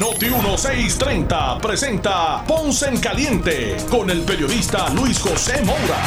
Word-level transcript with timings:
Noti 0.00 0.26
1630 0.26 1.58
presenta 1.58 2.42
Ponce 2.46 2.88
en 2.88 2.98
Caliente 2.98 3.76
con 3.90 4.08
el 4.10 4.22
periodista 4.22 4.88
Luis 4.94 5.18
José 5.20 5.62
Moura. 5.64 6.02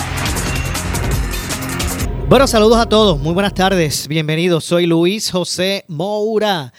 Bueno, 2.27 2.47
saludos 2.47 2.79
a 2.79 2.87
todos, 2.89 3.19
muy 3.19 3.33
buenas 3.33 3.53
tardes, 3.53 4.07
bienvenidos, 4.07 4.65
soy 4.65 4.87
Luis 4.87 5.31
José 5.31 5.85
Moura. 5.87 6.73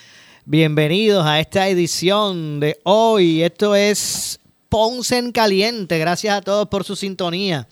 Bienvenidos 0.44 1.24
a 1.24 1.38
esta 1.38 1.68
edición 1.68 2.60
de 2.60 2.78
hoy. 2.82 3.42
Esto 3.42 3.74
es 3.74 4.40
Ponce 4.68 5.18
en 5.18 5.32
Caliente. 5.32 5.98
Gracias 5.98 6.36
a 6.36 6.42
todos 6.42 6.68
por 6.68 6.84
su 6.84 6.96
sintonía. 6.96 7.68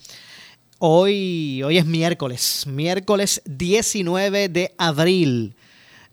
Hoy, 0.79 1.61
hoy 1.63 1.77
es 1.77 1.85
miércoles, 1.85 2.65
miércoles 2.67 3.41
19 3.45 4.49
de 4.49 4.73
abril 4.77 5.54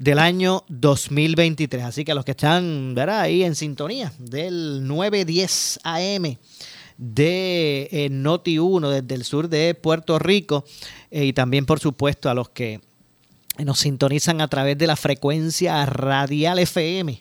del 0.03 0.19
año 0.19 0.65
2023. 0.69 1.85
Así 1.85 2.05
que 2.05 2.11
a 2.11 2.17
los 2.17 2.25
que 2.25 2.33
están 2.33 2.97
ahí 3.09 3.45
en 3.45 3.55
sintonía 3.55 4.13
del 4.19 4.85
910 4.85 5.79
AM 5.85 6.39
de 6.99 7.89
eh, 7.93 8.09
Noti 8.11 8.59
1 8.59 8.91
desde 8.91 9.15
el 9.15 9.25
sur 9.25 9.49
de 9.49 9.75
Puerto 9.77 10.19
Rico 10.19 10.65
eh, 11.13 11.27
y 11.27 11.33
también 11.33 11.67
por 11.67 11.79
supuesto 11.79 12.29
a 12.29 12.35
los 12.35 12.49
que 12.49 12.81
nos 13.59 13.79
sintonizan 13.79 14.41
a 14.41 14.49
través 14.49 14.77
de 14.77 14.89
la 14.89 14.97
frecuencia 14.97 15.87
radial 15.87 16.59
FM. 16.59 17.21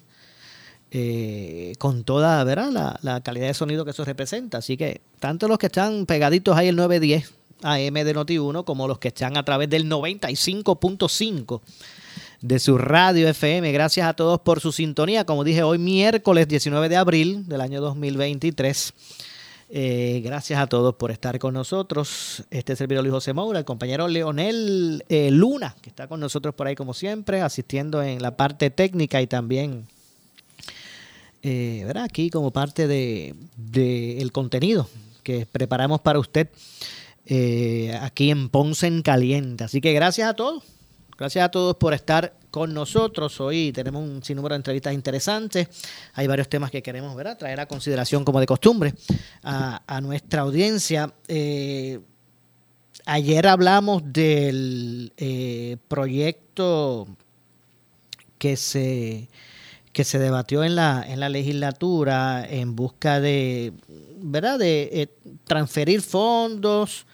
Eh, 0.94 1.74
con 1.78 2.04
toda 2.04 2.44
¿verdad? 2.44 2.98
La, 3.04 3.22
calidad 3.22 3.46
de 3.46 3.54
sonido 3.54 3.86
que 3.86 3.92
eso 3.92 4.04
representa. 4.06 4.58
Así 4.58 4.76
que 4.76 5.02
tanto 5.20 5.48
los 5.48 5.60
que 5.60 5.68
están 5.68 6.08
pegaditos 6.08 6.58
ahí 6.58 6.70
el 6.70 6.76
910 6.78 7.32
AM 7.62 7.94
de 7.94 8.16
Noti1 8.16 8.66
como 8.66 8.88
los 8.88 8.98
que 8.98 9.10
están 9.10 9.38
a 9.38 9.46
través 9.46 9.70
del 9.70 9.88
95.5 9.88 11.62
de 12.42 12.60
su 12.60 12.78
radio 12.78 13.28
FM. 13.30 13.72
Gracias 13.72 14.08
a 14.08 14.14
todos 14.14 14.42
por 14.42 14.60
su 14.60 14.72
sintonía. 14.72 15.26
Como 15.26 15.44
dije, 15.44 15.64
hoy 15.64 15.78
miércoles 15.78 16.48
19 16.48 16.90
de 16.90 16.98
abril 16.98 17.48
del 17.48 17.62
año 17.62 17.82
2023. 17.82 18.94
Eh, 19.74 20.22
gracias 20.24 20.60
a 20.60 20.68
todos 20.68 20.96
por 20.96 21.12
estar 21.12 21.40
con 21.40 21.54
nosotros. 21.54 22.44
Este 22.50 22.76
servidor 22.76 23.04
Luis 23.04 23.14
José 23.14 23.34
Moura, 23.34 23.60
el 23.60 23.66
compañero 23.66 24.08
Leonel 24.08 25.06
eh, 25.08 25.32
Luna, 25.32 25.76
que 25.82 25.90
está 25.90 26.08
con 26.08 26.20
nosotros 26.20 26.54
por 26.56 26.68
ahí 26.68 26.76
como 26.76 26.94
siempre, 26.94 27.42
asistiendo 27.42 28.04
en 28.04 28.22
la 28.22 28.36
parte 28.36 28.70
técnica 28.70 29.22
y 29.22 29.28
también 29.28 29.88
eh, 31.44 31.84
¿verdad? 31.86 32.04
aquí 32.04 32.30
como 32.30 32.52
parte 32.52 32.88
del 32.88 33.36
de, 33.56 34.22
el 34.22 34.32
contenido 34.32 34.90
que 35.24 35.46
preparamos 35.46 36.02
para 36.02 36.20
usted 36.20 36.50
eh, 37.26 37.98
aquí 38.02 38.30
en 38.30 38.50
Ponce 38.50 38.88
en 38.88 39.02
Caliente. 39.02 39.64
Así 39.64 39.80
que 39.80 39.94
gracias 39.94 40.30
a 40.30 40.34
todos. 40.34 40.64
Gracias 41.22 41.46
a 41.46 41.52
todos 41.52 41.76
por 41.76 41.94
estar 41.94 42.34
con 42.50 42.74
nosotros. 42.74 43.40
Hoy 43.42 43.72
tenemos 43.72 44.02
un 44.02 44.24
sinnúmero 44.24 44.56
de 44.56 44.58
entrevistas 44.58 44.92
interesantes. 44.92 45.68
Hay 46.16 46.26
varios 46.26 46.50
temas 46.50 46.72
que 46.72 46.82
queremos 46.82 47.16
¿verdad? 47.16 47.38
traer 47.38 47.60
a 47.60 47.68
consideración, 47.68 48.26
como 48.26 48.40
de 48.40 48.48
costumbre, 48.48 48.96
a, 49.44 50.02
nuestra 50.02 50.42
audiencia. 50.42 51.14
Eh, 51.28 52.00
ayer 53.06 53.46
hablamos 53.46 54.02
del 54.04 55.14
eh, 55.16 55.78
proyecto 55.88 57.08
que 58.40 58.58
se, 58.58 59.30
que 59.94 60.04
se 60.04 60.18
debatió 60.18 60.64
en 60.64 60.76
la, 60.76 61.06
en 61.08 61.20
la 61.20 61.30
legislatura 61.30 62.44
en 62.50 62.76
busca 62.76 63.20
de, 63.20 63.74
¿verdad? 64.24 64.58
de 64.58 64.90
eh, 64.92 65.08
transferir 65.44 66.02
fondos 66.02 67.06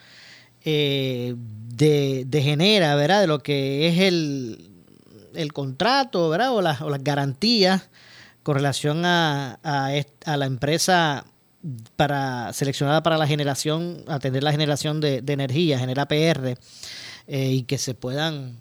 eh, 0.69 1.33
de, 1.37 2.25
de, 2.27 2.41
genera, 2.41 2.93
¿verdad? 2.95 3.21
De 3.21 3.27
lo 3.27 3.39
que 3.39 3.87
es 3.87 3.99
el, 3.99 4.69
el 5.33 5.53
contrato, 5.53 6.27
¿verdad? 6.27 6.51
O, 6.53 6.61
las, 6.61 6.81
o 6.81 6.89
las 6.89 7.01
garantías 7.01 7.89
con 8.43 8.55
relación 8.55 9.05
a, 9.05 9.59
a, 9.63 10.37
la 10.37 10.45
empresa 10.45 11.23
para 11.95 12.51
seleccionada 12.51 13.01
para 13.01 13.17
la 13.17 13.27
generación, 13.27 14.03
atender 14.09 14.43
la 14.43 14.51
generación 14.51 14.99
de, 14.99 15.23
energía, 15.25 15.79
genera 15.79 16.05
PR, 16.05 16.57
eh, 17.27 17.51
y 17.51 17.63
que 17.63 17.77
se 17.77 17.93
puedan 17.93 18.59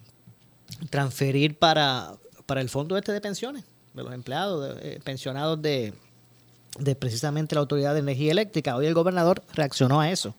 transferir 0.90 1.58
para, 1.58 2.12
para 2.46 2.60
el 2.60 2.68
fondo 2.68 2.96
este 2.96 3.10
de 3.10 3.20
pensiones 3.20 3.64
de 3.94 4.02
los 4.04 4.14
empleados 4.14 4.76
eh, 4.80 5.00
pensionados 5.02 5.60
de, 5.60 5.92
de 6.78 6.94
precisamente 6.94 7.56
la 7.56 7.62
Autoridad 7.62 7.94
de 7.94 8.00
Energía 8.00 8.30
Eléctrica. 8.30 8.76
Hoy 8.76 8.86
el 8.86 8.94
gobernador 8.94 9.42
reaccionó 9.54 10.00
a 10.00 10.12
eso 10.12 10.36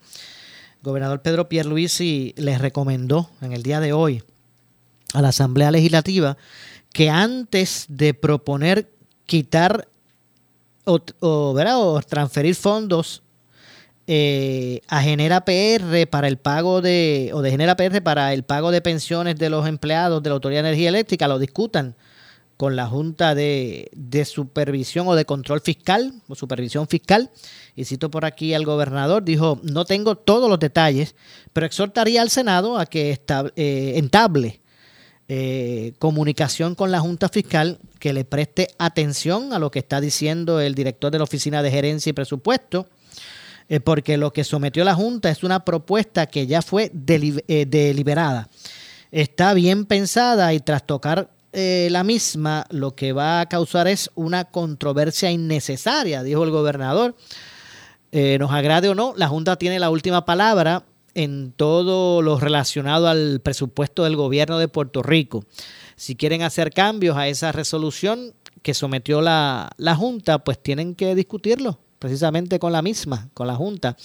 gobernador 0.83 1.21
Pedro 1.21 1.49
Pierluisi 1.49 2.33
les 2.37 2.59
recomendó 2.59 3.29
en 3.41 3.53
el 3.53 3.63
día 3.63 3.79
de 3.79 3.93
hoy 3.93 4.23
a 5.13 5.21
la 5.21 5.29
Asamblea 5.29 5.71
Legislativa 5.71 6.37
que 6.93 7.09
antes 7.09 7.85
de 7.89 8.13
proponer 8.13 8.89
quitar 9.25 9.87
o, 10.85 10.99
o, 11.19 12.01
transferir 12.07 12.55
fondos 12.55 13.21
eh, 14.07 14.81
a 14.87 15.01
Genera 15.01 15.43
PR 15.43 16.07
para 16.09 16.27
el 16.27 16.37
pago 16.37 16.81
de, 16.81 17.31
o 17.33 17.41
de 17.41 17.51
Genera 17.51 17.75
PR 17.75 18.01
para 18.01 18.33
el 18.33 18.43
pago 18.43 18.71
de 18.71 18.81
pensiones 18.81 19.35
de 19.35 19.49
los 19.49 19.67
empleados 19.67 20.23
de 20.23 20.29
la 20.29 20.35
Autoridad 20.35 20.63
de 20.63 20.69
Energía 20.69 20.89
Eléctrica, 20.89 21.27
lo 21.27 21.39
discutan 21.39 21.95
con 22.57 22.75
la 22.75 22.87
Junta 22.87 23.35
de, 23.35 23.89
Supervisión 24.25 25.07
o 25.07 25.15
de 25.15 25.25
Control 25.25 25.61
Fiscal, 25.61 26.13
o 26.27 26.35
Supervisión 26.35 26.87
Fiscal, 26.87 27.29
y 27.75 27.85
cito 27.85 28.09
por 28.09 28.25
aquí 28.25 28.55
al 28.55 28.65
gobernador, 28.65 29.23
dijo, 29.23 29.59
no 29.63 29.85
tengo 29.85 30.15
todos 30.15 30.49
los 30.49 30.59
detalles, 30.59 31.15
pero 31.53 31.67
exhortaría 31.67 32.23
al 32.23 32.31
Senado 32.31 32.79
a 32.79 32.87
que 32.87 33.11
eh, 33.55 33.93
entable 33.95 34.59
eh, 35.29 35.93
comunicación 35.99 36.73
con 36.73 36.89
la 36.89 36.99
Junta 36.99 37.29
Fiscal, 37.29 37.79
que 37.99 38.13
le 38.13 38.25
preste 38.25 38.69
atención 38.79 39.53
a 39.53 39.59
lo 39.59 39.69
que 39.69 39.79
está 39.79 40.01
diciendo 40.01 40.59
el 40.59 40.73
director 40.73 41.11
de 41.11 41.19
la 41.19 41.25
Oficina 41.25 41.61
de 41.61 41.69
Gerencia 41.69 42.09
y 42.09 42.13
Presupuesto, 42.13 42.87
eh, 43.69 43.79
porque 43.81 44.17
lo 44.17 44.33
que 44.33 44.43
sometió 44.43 44.83
la 44.83 44.95
Junta 44.95 45.29
es 45.29 45.43
una 45.43 45.63
propuesta 45.63 46.25
que 46.25 46.47
ya 46.47 46.61
fue 46.61 46.89
deliberada. 46.93 48.49
Está 49.11 49.53
bien 49.53 49.85
pensada 49.85 50.53
y 50.53 50.59
tras 50.59 50.87
tocar 50.87 51.29
eh, 51.59 51.87
la 51.89 52.03
misma 52.03 52.67
lo 52.69 52.93
que 52.93 53.13
va 53.13 53.41
a 53.41 53.49
causar 53.49 53.87
es 53.87 54.11
una 54.13 54.45
controversia 54.45 55.31
innecesaria, 55.31 56.21
dijo 56.21 56.43
el 56.43 56.51
gobernador. 56.51 57.15
Eh, 58.11 58.37
nos 58.39 58.51
agrade 58.51 58.89
o 58.89 58.93
no, 58.93 59.15
la 59.17 59.27
Junta 59.27 59.55
tiene 59.55 59.79
la 59.79 59.89
última 59.89 60.23
palabra 60.23 60.83
en 61.15 61.51
todo 61.53 62.21
lo 62.21 62.39
relacionado 62.39 63.07
al 63.07 63.39
presupuesto 63.39 64.03
del 64.03 64.15
gobierno 64.15 64.59
de 64.59 64.67
Puerto 64.67 65.01
Rico. 65.01 65.45
Si 65.95 66.15
quieren 66.15 66.43
hacer 66.43 66.71
cambios 66.71 67.17
a 67.17 67.27
esa 67.27 67.51
resolución 67.51 68.35
que 68.61 68.75
sometió 68.75 69.21
la, 69.21 69.73
Junta, 69.97 70.43
pues 70.43 70.61
tienen 70.61 70.93
que 70.93 71.15
discutirlo 71.15 71.79
precisamente 71.97 72.59
con 72.59 72.71
la 72.71 72.83
misma, 72.83 73.29
con 73.33 73.47
la 73.47 73.55
Junta, 73.55 73.97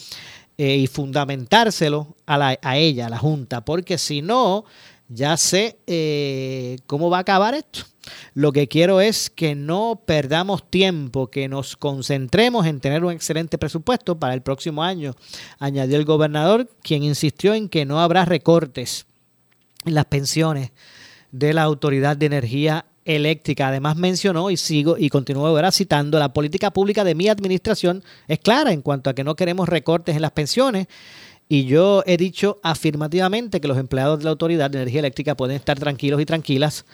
eh, 0.57 0.77
y 0.77 0.87
fundamentárselo 0.87 2.17
a, 2.25 2.57
a 2.63 2.77
ella, 2.79 3.09
a 3.09 3.11
la 3.11 3.19
Junta, 3.19 3.63
porque 3.63 3.99
si 3.99 4.23
no, 4.23 4.65
ya 5.13 5.37
sé 5.37 5.79
eh, 5.87 6.79
cómo 6.87 7.11
va 7.11 7.19
a 7.19 7.21
acabar 7.21 7.55
esto. 7.55 7.81
Lo 8.35 8.53
que 8.53 8.67
quiero 8.67 9.01
es 9.01 9.31
que 9.31 9.55
no 9.55 10.03
perdamos 10.05 10.69
tiempo, 10.69 11.29
que 11.29 11.49
nos 11.49 11.77
concentremos 11.77 12.67
en 12.67 12.81
tener 12.81 13.05
un 13.05 13.13
excelente 13.13 13.59
presupuesto 13.59 14.19
para 14.19 14.35
el 14.35 14.43
próximo 14.43 14.83
año, 14.83 15.15
añadió 15.59 15.97
el 15.97 16.05
gobernador, 16.05 16.69
quien 16.83 17.05
insistió 17.05 17.55
en 17.55 17.69
que 17.69 17.85
no 17.85 18.01
habrá 18.01 18.25
recortes 18.25 19.07
en 19.85 19.95
las 19.95 20.07
pensiones 20.07 20.73
de 21.31 21.55
la 21.55 21.63
Autoridad 21.63 22.17
de 22.17 22.27
Energía 22.27 22.87
Eléctrica. 23.05 23.69
Además 23.69 23.97
mencionó 23.97 24.51
y 24.51 24.57
sigo 24.57 24.97
y 24.99 25.09
continúo 25.09 25.47
ahora 25.47 25.73
citando, 25.73 26.19
la 26.19 26.33
política 26.33 26.71
pública 26.71 27.05
de 27.05 27.15
mi 27.15 27.29
administración 27.29 28.03
es 28.29 28.39
clara 28.39 28.73
en 28.73 28.83
cuanto 28.83 29.11
a 29.11 29.15
que 29.15 29.25
no 29.25 29.35
queremos 29.35 29.69
recortes 29.69 30.17
en 30.17 30.23
las 30.23 30.33
pensiones 30.33 30.87
y 31.49 31.67
yo 31.67 32.03
he 32.07 32.17
dicho 32.17 32.61
afirmativamente 32.63 33.61
que 33.61 33.69
los 33.69 33.77
empleados 33.77 34.19
de 34.19 34.25
la 34.25 34.31
Autoridad 34.31 34.71
de 34.71 34.79
Energía 34.79 35.01
Eléctrica 35.01 35.37
pueden 35.37 35.57
estar 35.57 35.79
tranquilos 35.79 36.21
y 36.21 36.25
tranquilas 36.25 36.87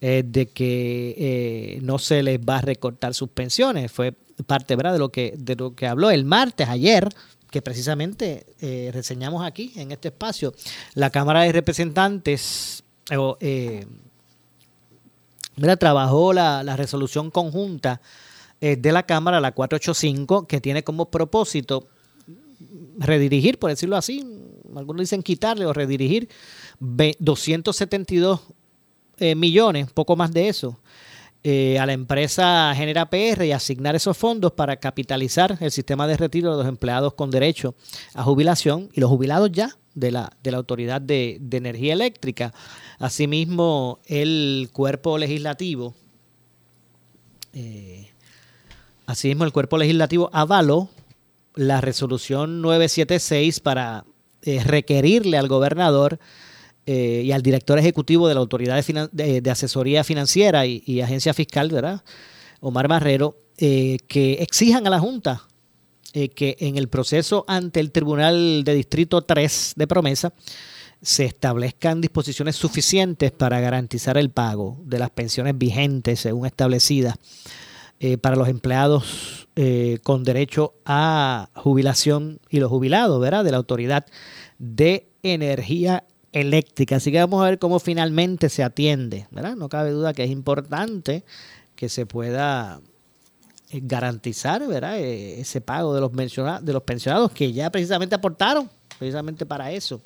eh, 0.00 0.22
de 0.26 0.46
que 0.46 1.14
eh, 1.18 1.78
no 1.82 1.98
se 1.98 2.22
les 2.22 2.38
va 2.38 2.58
a 2.58 2.60
recortar 2.60 3.14
sus 3.14 3.30
pensiones. 3.30 3.90
Fue 3.90 4.12
parte 4.46 4.76
de 4.76 4.98
lo 4.98 5.08
que 5.08 5.34
de 5.38 5.56
lo 5.56 5.74
que 5.74 5.86
habló 5.86 6.10
el 6.10 6.26
martes 6.26 6.68
ayer 6.68 7.08
que 7.50 7.62
precisamente 7.62 8.46
eh, 8.60 8.90
reseñamos 8.92 9.42
aquí 9.44 9.72
en 9.76 9.92
este 9.92 10.08
espacio. 10.08 10.52
La 10.92 11.08
Cámara 11.08 11.42
de 11.42 11.52
Representantes 11.52 12.84
trabajó 15.78 16.32
la, 16.34 16.62
la, 16.62 16.76
resolución 16.76 17.30
conjunta 17.30 18.02
de 18.60 18.92
la 18.92 19.04
Cámara 19.04 19.40
la 19.40 19.52
485 19.52 20.46
que 20.46 20.60
tiene 20.60 20.84
como 20.84 21.10
propósito 21.10 21.86
redirigir, 22.98 23.58
por 23.58 23.70
decirlo 23.70 23.96
así, 23.96 24.24
algunos 24.74 25.00
dicen 25.00 25.22
quitarle 25.22 25.66
o 25.66 25.72
redirigir 25.72 26.28
272 26.78 28.40
eh, 29.18 29.34
millones, 29.34 29.90
poco 29.92 30.16
más 30.16 30.32
de 30.32 30.48
eso, 30.48 30.78
eh, 31.48 31.78
a 31.78 31.86
la 31.86 31.92
empresa 31.92 32.72
Genera 32.74 33.08
PR 33.08 33.44
y 33.44 33.52
asignar 33.52 33.94
esos 33.94 34.16
fondos 34.16 34.52
para 34.52 34.76
capitalizar 34.76 35.56
el 35.60 35.70
sistema 35.70 36.08
de 36.08 36.16
retiro 36.16 36.50
de 36.50 36.58
los 36.58 36.66
empleados 36.66 37.14
con 37.14 37.30
derecho 37.30 37.76
a 38.14 38.24
jubilación 38.24 38.88
y 38.92 39.00
los 39.00 39.08
jubilados 39.08 39.52
ya 39.52 39.76
de 39.94 40.10
la, 40.10 40.32
de 40.42 40.50
la 40.50 40.56
Autoridad 40.56 41.00
de, 41.00 41.40
Energía 41.52 41.92
Eléctrica. 41.92 42.52
Asimismo, 42.98 44.00
el 44.06 44.70
cuerpo 44.72 45.18
legislativo, 45.18 45.94
eh, 47.52 48.10
asimismo, 49.06 49.44
el 49.44 49.52
cuerpo 49.52 49.78
legislativo 49.78 50.28
avaló 50.32 50.90
la 51.56 51.80
resolución 51.80 52.62
976 52.62 53.60
para 53.60 54.04
eh, 54.42 54.62
requerirle 54.62 55.38
al 55.38 55.48
gobernador 55.48 56.20
eh, 56.84 57.22
y 57.24 57.32
al 57.32 57.42
director 57.42 57.78
ejecutivo 57.78 58.28
de 58.28 58.34
la 58.34 58.40
Autoridad 58.40 58.84
de, 59.10 59.50
Asesoría 59.50 60.04
Financiera 60.04 60.66
y, 60.66 61.00
Agencia 61.00 61.34
Fiscal, 61.34 61.70
¿verdad? 61.70 62.04
Omar 62.60 62.88
Marrero, 62.88 63.36
eh, 63.58 63.96
que 64.06 64.34
exijan 64.34 64.86
a 64.86 64.90
la 64.90 65.00
Junta 65.00 65.42
que 66.34 66.56
en 66.60 66.78
el 66.78 66.88
proceso 66.88 67.44
ante 67.46 67.78
el 67.78 67.92
Tribunal 67.92 68.64
de 68.64 68.74
Distrito 68.74 69.20
3 69.20 69.74
de 69.76 69.86
promesa 69.86 70.32
se 71.02 71.26
establezcan 71.26 72.00
disposiciones 72.00 72.56
suficientes 72.56 73.32
para 73.32 73.60
garantizar 73.60 74.16
el 74.16 74.30
pago 74.30 74.78
de 74.84 74.98
las 74.98 75.10
pensiones 75.10 75.58
vigentes 75.58 76.20
según 76.20 76.46
establecidas 76.46 77.16
para 78.20 78.36
los 78.36 78.48
empleados 78.48 79.46
eh, 79.58 80.00
con 80.02 80.22
derecho 80.22 80.74
a 80.84 81.48
jubilación 81.54 82.40
y 82.50 82.60
los 82.60 82.68
jubilados, 82.68 83.18
¿verdad? 83.18 83.42
De 83.42 83.50
la 83.50 83.56
Autoridad 83.56 84.04
de 84.58 85.08
Energía 85.22 86.04
Eléctrica. 86.32 86.96
Así 86.96 87.10
que 87.10 87.20
vamos 87.20 87.40
a 87.40 87.48
ver 87.48 87.58
cómo 87.58 87.78
finalmente 87.78 88.50
se 88.50 88.62
atiende, 88.62 89.26
¿verdad? 89.30 89.56
No 89.56 89.70
cabe 89.70 89.92
duda 89.92 90.12
que 90.12 90.24
es 90.24 90.30
importante 90.30 91.24
que 91.74 91.88
se 91.88 92.04
pueda 92.04 92.82
eh, 93.70 93.80
garantizar, 93.82 94.66
¿verdad? 94.68 94.98
Eh, 94.98 95.40
ese 95.40 95.62
pago 95.62 95.94
de 95.94 96.02
los, 96.02 96.12
de 96.12 96.72
los 96.74 96.82
pensionados 96.82 97.32
que 97.32 97.50
ya 97.54 97.70
precisamente 97.70 98.14
aportaron, 98.14 98.68
precisamente 98.98 99.46
para 99.46 99.72
eso. 99.72 100.02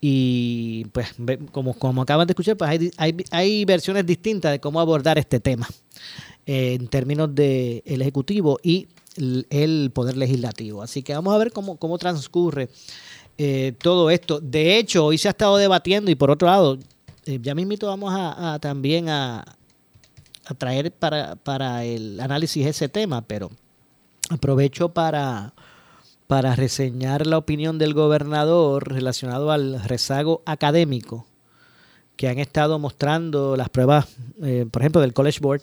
Y 0.00 0.86
pues 0.86 1.14
como, 1.52 1.74
como 1.74 2.02
acaban 2.02 2.26
de 2.26 2.32
escuchar, 2.32 2.56
pues 2.56 2.70
hay, 2.70 2.90
hay, 2.96 3.16
hay 3.30 3.64
versiones 3.64 4.04
distintas 4.04 4.50
de 4.50 4.58
cómo 4.58 4.80
abordar 4.80 5.16
este 5.16 5.38
tema 5.38 5.68
en 6.46 6.88
términos 6.88 7.34
del 7.34 7.82
Ejecutivo 7.86 8.58
y 8.62 8.88
el 9.16 9.90
Poder 9.94 10.16
Legislativo. 10.16 10.82
Así 10.82 11.02
que 11.02 11.14
vamos 11.14 11.34
a 11.34 11.38
ver 11.38 11.52
cómo, 11.52 11.76
cómo 11.76 11.98
transcurre 11.98 12.68
eh, 13.38 13.74
todo 13.78 14.10
esto. 14.10 14.40
De 14.40 14.78
hecho, 14.78 15.06
hoy 15.06 15.18
se 15.18 15.28
ha 15.28 15.30
estado 15.32 15.56
debatiendo 15.56 16.10
y 16.10 16.14
por 16.14 16.30
otro 16.30 16.48
lado, 16.48 16.78
eh, 17.26 17.38
ya 17.42 17.54
mismito 17.54 17.86
vamos 17.86 18.12
a, 18.16 18.58
también 18.60 19.08
a, 19.08 19.44
a, 20.44 20.54
traer 20.54 20.92
para, 20.92 21.36
para 21.36 21.84
el 21.84 22.20
análisis 22.20 22.66
ese 22.66 22.88
tema, 22.88 23.22
pero 23.22 23.50
aprovecho 24.30 24.90
para, 24.90 25.54
para 26.26 26.54
reseñar 26.54 27.26
la 27.26 27.38
opinión 27.38 27.78
del 27.78 27.94
gobernador 27.94 28.92
relacionado 28.92 29.50
al 29.50 29.82
rezago 29.82 30.42
académico 30.46 31.26
que 32.16 32.28
han 32.28 32.38
estado 32.38 32.78
mostrando 32.78 33.56
las 33.56 33.68
pruebas, 33.68 34.06
eh, 34.42 34.66
por 34.70 34.82
ejemplo, 34.82 35.00
del 35.00 35.12
College 35.12 35.40
Board 35.40 35.62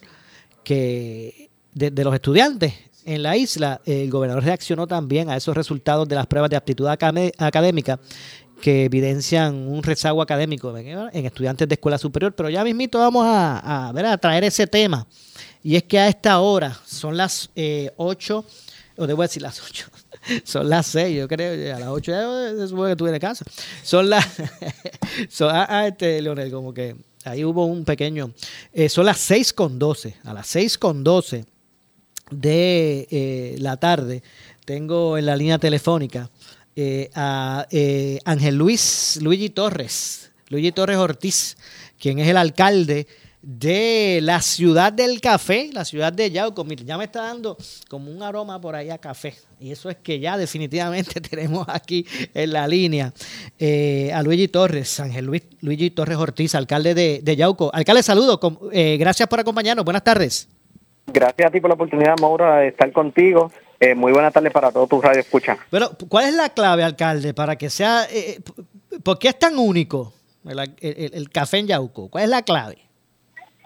que 0.63 1.49
de, 1.73 2.03
los 2.03 2.13
estudiantes 2.13 2.73
en 3.05 3.23
la 3.23 3.35
isla, 3.35 3.81
el 3.85 4.09
gobernador 4.09 4.43
reaccionó 4.43 4.87
también 4.87 5.29
a 5.29 5.37
esos 5.37 5.55
resultados 5.55 6.07
de 6.07 6.15
las 6.15 6.27
pruebas 6.27 6.49
de 6.49 6.55
aptitud 6.55 6.87
académica 6.87 7.99
que 8.61 8.85
evidencian 8.85 9.55
un 9.55 9.81
rezago 9.81 10.21
académico 10.21 10.75
en 10.77 11.25
estudiantes 11.25 11.67
de 11.67 11.73
escuela 11.73 11.97
superior, 11.97 12.33
pero 12.33 12.49
ya 12.49 12.63
mismito 12.63 12.99
vamos 12.99 13.25
a, 13.25 13.91
ver, 13.93 14.05
a 14.05 14.17
traer 14.17 14.43
ese 14.43 14.67
tema. 14.67 15.05
Y 15.63 15.75
es 15.75 15.83
que 15.83 15.99
a 15.99 16.07
esta 16.07 16.39
hora 16.39 16.77
son 16.85 17.17
las 17.17 17.49
eh, 17.55 17.91
8, 17.97 18.45
o 18.97 19.07
debo 19.07 19.23
decir 19.23 19.41
las 19.41 19.61
8, 19.61 19.87
son 20.43 20.69
las 20.69 20.85
6, 20.87 21.17
yo 21.17 21.27
creo, 21.27 21.75
a 21.75 21.79
las 21.79 21.89
8 21.89 22.11
ya 22.11 22.67
supongo 22.67 22.85
que 22.85 22.91
estuve 22.91 23.13
en 23.13 23.19
casa. 23.19 23.45
Son 23.83 24.09
las, 24.09 24.25
son, 25.29 25.49
ah, 25.53 25.65
ah, 25.67 25.87
este, 25.87 26.21
Leonel, 26.21 26.51
como 26.51 26.73
que 26.73 26.95
Ahí 27.25 27.43
hubo 27.43 27.65
un 27.65 27.85
pequeño. 27.85 28.31
Eh, 28.73 28.89
son 28.89 29.05
las 29.05 29.19
6 29.19 29.53
con 29.53 29.77
12. 29.77 30.15
A 30.23 30.33
las 30.33 30.47
6 30.47 30.77
con 30.77 31.03
12 31.03 31.45
de 32.31 33.07
eh, 33.11 33.55
la 33.59 33.77
tarde 33.77 34.23
tengo 34.65 35.17
en 35.17 35.25
la 35.25 35.35
línea 35.35 35.57
telefónica 35.57 36.29
eh, 36.75 37.09
a 37.13 37.67
Ángel 38.23 38.55
Luis 38.55 39.19
Luigi 39.21 39.49
Torres, 39.49 40.31
Luigi 40.47 40.71
Torres 40.71 40.97
Ortiz, 40.97 41.57
quien 41.99 42.19
es 42.19 42.27
el 42.27 42.37
alcalde 42.37 43.07
de 43.41 44.19
la 44.21 44.39
ciudad 44.39 44.93
del 44.93 45.19
café, 45.19 45.69
la 45.73 45.83
ciudad 45.83 46.13
de 46.13 46.29
Yauco. 46.29 46.63
ya 46.63 46.97
me 46.97 47.05
está 47.05 47.23
dando 47.23 47.57
como 47.89 48.11
un 48.11 48.21
aroma 48.21 48.61
por 48.61 48.75
ahí 48.75 48.89
a 48.89 48.97
café. 48.99 49.33
Y 49.59 49.71
eso 49.71 49.89
es 49.89 49.97
que 49.97 50.19
ya 50.19 50.37
definitivamente 50.37 51.19
tenemos 51.29 51.67
aquí 51.69 52.05
en 52.33 52.53
la 52.53 52.67
línea 52.67 53.13
eh, 53.57 54.11
a 54.13 54.21
Luigi 54.21 54.47
Torres, 54.47 54.99
Ángel 54.99 55.25
Luis, 55.25 55.43
Luigi 55.61 55.89
Torres 55.89 56.17
Ortiz, 56.17 56.53
alcalde 56.55 56.93
de, 56.93 57.35
Yauco. 57.35 57.71
Alcalde, 57.73 58.03
saludo. 58.03 58.39
Eh, 58.71 58.97
gracias 58.97 59.27
por 59.27 59.39
acompañarnos. 59.39 59.85
Buenas 59.85 60.03
tardes. 60.03 60.47
Gracias 61.07 61.47
a 61.47 61.51
ti 61.51 61.59
por 61.59 61.69
la 61.69 61.75
oportunidad, 61.75 62.15
Mauro, 62.19 62.53
de 62.55 62.67
estar 62.67 62.91
contigo. 62.91 63.51
Eh, 63.79 63.95
muy 63.95 64.11
buenas 64.11 64.31
tardes 64.31 64.53
para 64.53 64.71
todos 64.71 64.87
tus 64.87 65.03
radio 65.03 65.19
escucha. 65.19 65.57
Pero, 65.71 65.89
¿cuál 66.07 66.25
es 66.25 66.35
la 66.35 66.49
clave, 66.49 66.83
alcalde, 66.83 67.33
para 67.33 67.55
que 67.55 67.69
sea... 67.71 68.05
¿Por 69.03 69.17
qué 69.17 69.29
es 69.29 69.39
tan 69.39 69.57
único 69.57 70.13
el 70.79 71.29
café 71.31 71.57
en 71.57 71.67
Yauco? 71.67 72.09
¿Cuál 72.09 72.25
es 72.25 72.29
la 72.29 72.43
clave? 72.43 72.90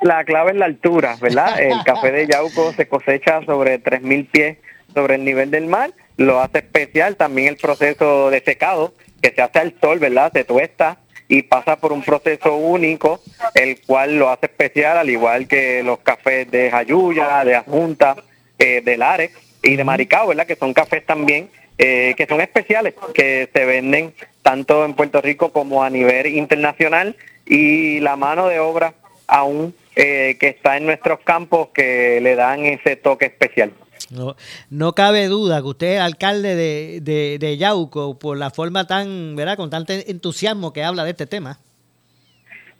La 0.01 0.23
clave 0.23 0.51
es 0.51 0.57
la 0.57 0.65
altura, 0.65 1.17
¿verdad? 1.21 1.59
El 1.61 1.83
café 1.83 2.11
de 2.11 2.27
Yauco 2.27 2.73
se 2.73 2.87
cosecha 2.87 3.43
sobre 3.45 3.81
3.000 3.81 4.29
pies 4.29 4.57
sobre 4.93 5.15
el 5.15 5.25
nivel 5.25 5.51
del 5.51 5.67
mar, 5.67 5.91
lo 6.15 6.39
hace 6.39 6.59
especial 6.59 7.17
también 7.17 7.49
el 7.49 7.57
proceso 7.57 8.29
de 8.29 8.41
secado, 8.41 8.93
que 9.21 9.31
se 9.31 9.41
hace 9.41 9.59
al 9.59 9.75
sol, 9.81 9.99
¿verdad? 9.99 10.31
Se 10.33 10.45
tuesta 10.45 10.99
y 11.27 11.41
pasa 11.41 11.75
por 11.75 11.91
un 11.91 12.01
proceso 12.01 12.55
único, 12.55 13.19
el 13.55 13.81
cual 13.81 14.17
lo 14.17 14.29
hace 14.29 14.45
especial, 14.45 14.97
al 14.97 15.09
igual 15.09 15.47
que 15.47 15.83
los 15.83 15.99
cafés 15.99 16.49
de 16.49 16.71
Jayuya, 16.71 17.43
de 17.43 17.55
Ajunta, 17.55 18.15
eh, 18.57 18.81
de 18.85 18.97
Lares 18.97 19.31
y 19.61 19.75
de 19.75 19.83
Maricao, 19.83 20.27
¿verdad? 20.27 20.47
Que 20.47 20.55
son 20.55 20.73
cafés 20.73 21.05
también 21.05 21.49
eh, 21.77 22.13
que 22.15 22.25
son 22.25 22.39
especiales, 22.39 22.93
que 23.13 23.49
se 23.53 23.65
venden 23.65 24.13
tanto 24.43 24.85
en 24.85 24.93
Puerto 24.93 25.19
Rico 25.19 25.51
como 25.51 25.83
a 25.83 25.89
nivel 25.89 26.27
internacional 26.27 27.17
y 27.45 27.99
la 27.99 28.15
mano 28.15 28.47
de 28.47 28.59
obra 28.61 28.93
aún 29.27 29.75
eh, 29.95 30.37
que 30.39 30.49
está 30.49 30.77
en 30.77 30.85
nuestros 30.85 31.19
campos 31.21 31.69
que 31.73 32.19
le 32.21 32.35
dan 32.35 32.65
ese 32.65 32.95
toque 32.95 33.25
especial. 33.25 33.71
No, 34.09 34.35
no 34.69 34.93
cabe 34.93 35.27
duda 35.27 35.61
que 35.61 35.67
usted 35.67 35.95
es 35.95 35.99
alcalde 35.99 36.55
de, 36.55 37.37
de, 37.39 37.57
Yauco 37.57 38.19
por 38.19 38.37
la 38.37 38.51
forma 38.51 38.85
tan, 38.85 39.35
¿verdad? 39.35 39.57
Con 39.57 39.69
tanto 39.69 39.93
entusiasmo 39.93 40.73
que 40.73 40.83
habla 40.83 41.03
de 41.03 41.11
este 41.11 41.25
tema. 41.25 41.59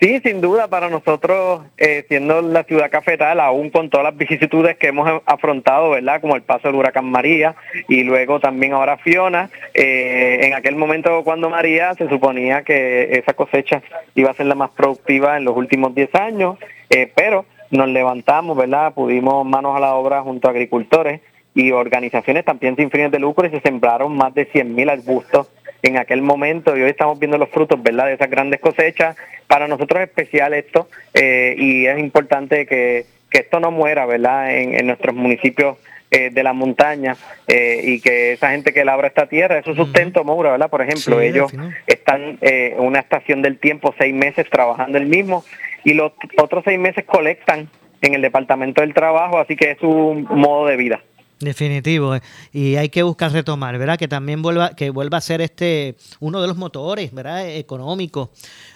Sí, 0.02 0.20
sin 0.20 0.42
duda, 0.42 0.68
para 0.68 0.90
nosotros, 0.90 1.62
eh, 1.78 2.04
siendo 2.10 2.42
la 2.42 2.64
ciudad 2.64 2.92
cafetal, 2.92 3.40
aún 3.40 3.70
con 3.70 3.90
todas 3.90 4.04
las 4.04 4.18
vicisitudes 4.18 4.76
que 4.76 4.88
hemos 4.88 5.22
afrontado, 5.26 5.92
¿verdad? 5.92 6.20
Como 6.20 6.36
el 6.36 6.42
paso 6.42 6.68
del 6.68 6.76
huracán 6.76 7.06
María 7.06 7.56
y 7.88 8.04
luego 8.04 8.42
también 8.42 8.74
ahora 8.74 8.98
Fiona, 8.98 9.50
eh, 9.74 10.40
en 10.42 10.54
aquel 10.54 10.76
momento 10.76 11.24
cuando 11.24 11.50
María 11.50 11.94
se 11.94 12.10
suponía 12.10 12.64
que 12.64 13.20
esa 13.20 13.34
cosecha 13.34 13.82
iba 14.16 14.32
a 14.32 14.34
ser 14.34 14.48
la 14.48 14.56
más 14.56 14.72
productiva 14.72 15.38
en 15.38 15.46
los 15.46 15.56
últimos 15.56 15.96
10 15.96 16.14
años, 16.16 16.58
eh, 16.90 17.10
pero 17.16 17.46
nos 17.72 17.88
levantamos, 17.88 18.58
¿verdad? 18.58 18.94
Pudimos 18.94 19.46
manos 19.46 19.78
a 19.78 19.80
la 19.80 19.96
obra 19.96 20.22
junto 20.24 20.50
a 20.50 20.52
agricultores 20.52 21.22
y 21.54 21.72
organizaciones 21.72 22.44
también 22.44 22.76
sin 22.76 22.92
fines 22.92 23.12
de 23.12 23.20
lucro 23.20 23.48
y 23.48 23.50
se 23.50 23.62
sembraron 23.62 24.18
más 24.18 24.34
de 24.34 24.46
100.000 24.52 24.92
arbustos 24.92 25.48
en 25.82 25.98
aquel 25.98 26.22
momento 26.22 26.76
y 26.76 26.82
hoy 26.82 26.90
estamos 26.90 27.20
viendo 27.20 27.38
los 27.38 27.50
frutos, 27.50 27.82
¿verdad? 27.82 28.08
De 28.08 28.14
esas 28.14 28.30
grandes 28.30 28.60
cosechas. 28.60 29.16
Para 29.48 29.68
nosotros 29.68 30.02
es 30.02 30.10
especial 30.10 30.54
esto 30.54 30.90
eh, 31.14 31.56
y 31.58 31.86
es 31.86 32.00
importante 32.00 32.66
que, 32.66 33.06
esto 33.32 33.60
no 33.60 33.70
muera, 33.70 34.06
¿verdad? 34.06 34.56
En, 34.56 34.88
nuestros 34.88 35.14
municipios 35.14 35.76
eh, 36.10 36.30
de 36.30 36.42
la 36.42 36.54
montaña 36.54 37.18
eh, 37.50 37.82
y 37.84 38.00
que 38.00 38.32
esa 38.32 38.52
gente 38.52 38.72
que 38.72 38.86
labra 38.86 39.10
esta 39.10 39.28
tierra, 39.28 39.60
eso 39.60 39.76
sustento, 39.76 40.24
Moura, 40.24 40.52
¿verdad? 40.52 40.70
Por 40.70 40.82
ejemplo, 40.82 41.20
ellos 41.20 41.52
están 41.86 42.38
en 42.40 42.80
una 42.80 43.00
estación 43.00 43.42
del 43.42 43.60
tiempo 43.60 43.94
seis 43.98 44.14
meses 44.14 44.50
trabajando 44.50 44.98
el 44.98 45.08
mismo 45.08 45.44
y 45.84 45.96
los 45.96 46.14
otros 46.38 46.64
seis 46.66 46.80
meses 46.80 47.04
colectan 47.04 47.70
en 48.02 48.14
el 48.14 48.22
Departamento 48.22 48.80
del 48.80 48.94
Trabajo, 48.94 49.38
así 49.38 49.58
que 49.58 49.72
es 49.72 49.82
un 49.82 50.24
modo 50.24 50.68
de 50.68 50.78
vida. 50.78 51.02
Definitivo, 51.40 52.16
eh. 52.16 52.22
y 52.54 52.78
hay 52.78 52.88
que 52.88 53.04
buscar 53.04 53.32
retomar, 53.32 53.78
¿verdad? 53.78 53.98
Que 53.98 54.08
también 54.08 54.42
vuelva, 54.42 54.74
que 54.74 54.90
vuelva 54.90 55.18
a 55.18 55.22
ser 55.22 55.42
este 55.42 55.96
uno 56.22 56.42
de 56.42 56.48
los 56.48 56.56
motores, 56.56 57.14
¿verdad? 57.14 57.50
Económico, 57.50 58.32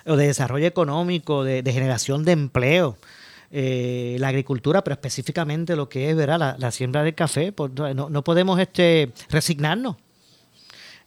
o 0.06 0.18
de 0.18 0.28
desarrollo 0.28 0.68
económico, 0.68 1.46
de, 1.46 1.64
generación 1.72 2.26
de 2.26 2.34
empleo. 2.34 2.98
Eh, 3.52 4.18
la 4.20 4.28
agricultura, 4.28 4.84
pero 4.84 4.94
específicamente 4.94 5.76
lo 5.76 5.90
que 5.90 6.12
es 6.12 6.16
¿verdad? 6.16 6.56
La, 6.60 6.72
siembra 6.72 7.02
del 7.02 7.16
café, 7.16 7.52
pues, 7.52 7.72
no, 7.74 8.10
no, 8.10 8.24
podemos 8.24 8.60
este, 8.60 9.12
resignarnos. 9.32 9.96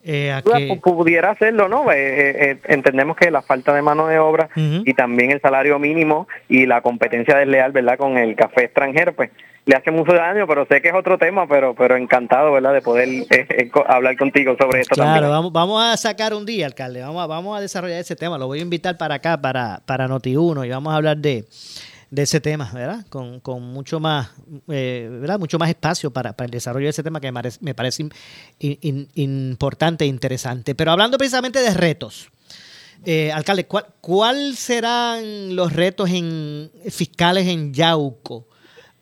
Eh, 0.05 0.41
Pudiera 0.83 1.31
hacerlo, 1.31 1.69
¿no? 1.69 1.93
Eh, 1.93 2.51
eh, 2.51 2.59
entendemos 2.65 3.17
que 3.17 3.31
la 3.31 3.43
falta 3.43 3.73
de 3.73 3.83
mano 3.83 4.09
de 4.09 4.19
obra 4.19 4.49
y 4.57 4.95
también 4.95 5.31
el 5.31 5.41
salario 5.41 5.79
mínimo 5.79 6.27
y 6.49 6.67
la 6.67 6.81
competencia 6.81 7.37
desleal, 7.37 7.71
¿verdad? 7.71 7.99
Con 7.99 8.19
el 8.19 8.35
café 8.35 8.65
extranjero, 8.65 9.13
pues 9.13 9.31
le 9.64 9.76
hace 9.76 9.90
mucho 9.90 10.12
daño, 10.12 10.47
pero 10.47 10.66
sé 10.66 10.81
que 10.81 10.88
es 10.88 10.95
otro 10.95 11.19
tema, 11.19 11.47
pero 11.47 11.75
pero 11.75 11.97
encantado, 11.97 12.52
¿verdad? 12.52 12.73
De 12.73 12.83
poder 12.83 13.09
hablar 13.87 14.16
contigo 14.16 14.57
sobre 14.59 14.81
esto 14.81 14.95
claro, 14.95 15.12
también. 15.12 15.31
Vamos, 15.31 15.52
vamos 15.52 15.83
a 15.83 15.97
sacar 15.97 16.35
un 16.35 16.45
día, 16.45 16.66
alcalde, 16.66 17.00
vamos 17.02 17.23
a, 17.23 17.26
vamos 17.26 17.57
a 17.57 17.61
desarrollar 17.61 18.00
ese 18.00 18.16
tema, 18.16 18.38
lo 18.38 18.47
voy 18.47 18.59
a 18.59 18.62
invitar 18.62 18.99
para 18.99 19.16
acá, 19.16 19.40
para, 19.40 19.81
para 19.87 20.09
Noti1 20.09 20.66
y 20.66 20.71
vamos 20.71 20.92
a 20.92 20.97
hablar 20.97 21.16
de 21.19 21.45
de 22.12 22.23
ese 22.23 22.42
tema, 22.42 22.71
¿verdad? 22.75 23.07
Con, 23.09 23.40
con 23.40 23.62
mucho 23.62 23.99
más, 23.99 24.33
eh, 24.69 25.09
¿verdad? 25.11 25.38
Mucho 25.38 25.59
más 25.59 25.71
espacio 25.71 26.12
para, 26.12 26.35
para, 26.35 26.45
el 26.45 26.50
desarrollo 26.50 26.85
de 26.85 26.90
ese 26.90 27.02
tema 27.02 27.21
que 27.21 27.33
me 27.33 27.75
parece, 27.75 28.07
importante 29.14 30.04
e 30.04 30.09
interesante. 30.09 30.75
Pero 30.75 30.92
hablando 30.92 31.16
precisamente 31.16 31.61
de 31.61 31.73
retos, 31.73 32.28
eh, 33.07 33.33
alcalde, 33.33 33.64
¿cuál, 33.64 33.87
¿cuál 34.02 34.57
serán 34.57 35.57
los 35.57 35.73
retos 35.73 36.11
en, 36.11 36.71
fiscales 36.90 37.49
en 37.49 37.73
Yauco? 37.73 38.47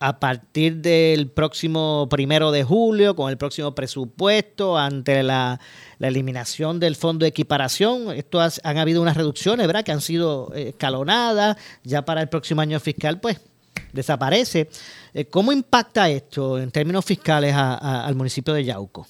A 0.00 0.18
partir 0.18 0.76
del 0.76 1.30
próximo 1.30 2.08
primero 2.10 2.50
de 2.52 2.64
julio, 2.64 3.14
con 3.14 3.30
el 3.30 3.36
próximo 3.36 3.74
presupuesto, 3.74 4.78
ante 4.78 5.22
la, 5.22 5.60
eliminación 6.00 6.80
del 6.80 6.96
fondo 6.96 7.24
de 7.24 7.28
equiparación. 7.28 8.10
Esto 8.16 8.40
han 8.40 8.78
habido 8.78 9.02
unas 9.02 9.18
reducciones, 9.18 9.66
¿verdad?, 9.66 9.84
que 9.84 9.92
han 9.92 10.00
sido 10.00 10.50
eh, 10.54 10.70
escalonadas. 10.70 11.58
Ya 11.84 12.06
para 12.06 12.22
el 12.22 12.30
próximo 12.30 12.62
año 12.62 12.80
fiscal, 12.80 13.20
pues 13.20 13.44
desaparece. 13.92 14.68
Eh, 15.12 15.26
¿Cómo 15.26 15.52
impacta 15.52 16.08
esto 16.08 16.58
en 16.58 16.70
términos 16.70 17.04
fiscales 17.04 17.54
al 17.54 18.14
municipio 18.14 18.54
de 18.54 18.64
Yauco? 18.64 19.06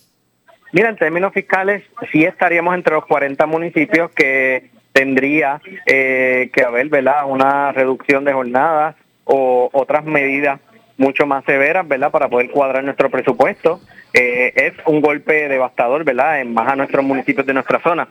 Mira, 0.73 0.89
en 0.89 0.97
términos 0.97 1.33
fiscales, 1.33 1.85
sí 2.11 2.25
estaríamos 2.25 2.75
entre 2.75 2.95
los 2.95 3.07
40 3.07 3.47
municipios 3.47 4.11
que 4.11 4.71
tendría 4.93 5.63
eh, 5.87 6.51
que 6.53 6.65
haber, 6.65 6.89
¿verdad?, 6.89 7.23
una 7.29 7.71
reducción 7.71 8.25
de 8.25 8.33
jornadas 8.33 8.97
o 9.25 9.71
otras 9.73 10.05
medidas 10.05 10.61
mucho 11.01 11.27
más 11.27 11.45
severas, 11.45 11.89
¿verdad?, 11.89 12.11
para 12.11 12.29
poder 12.29 12.51
cuadrar 12.51 12.85
nuestro 12.85 13.11
presupuesto. 13.11 13.81
Eh, 14.13 14.53
es 14.55 14.75
un 14.87 15.01
golpe 15.01 15.49
devastador, 15.49 16.05
¿verdad?, 16.05 16.41
en 16.41 16.53
más 16.53 16.69
a 16.69 16.77
nuestros 16.77 17.05
municipios 17.05 17.47
de 17.47 17.55
nuestra 17.55 17.81
zona. 17.81 18.07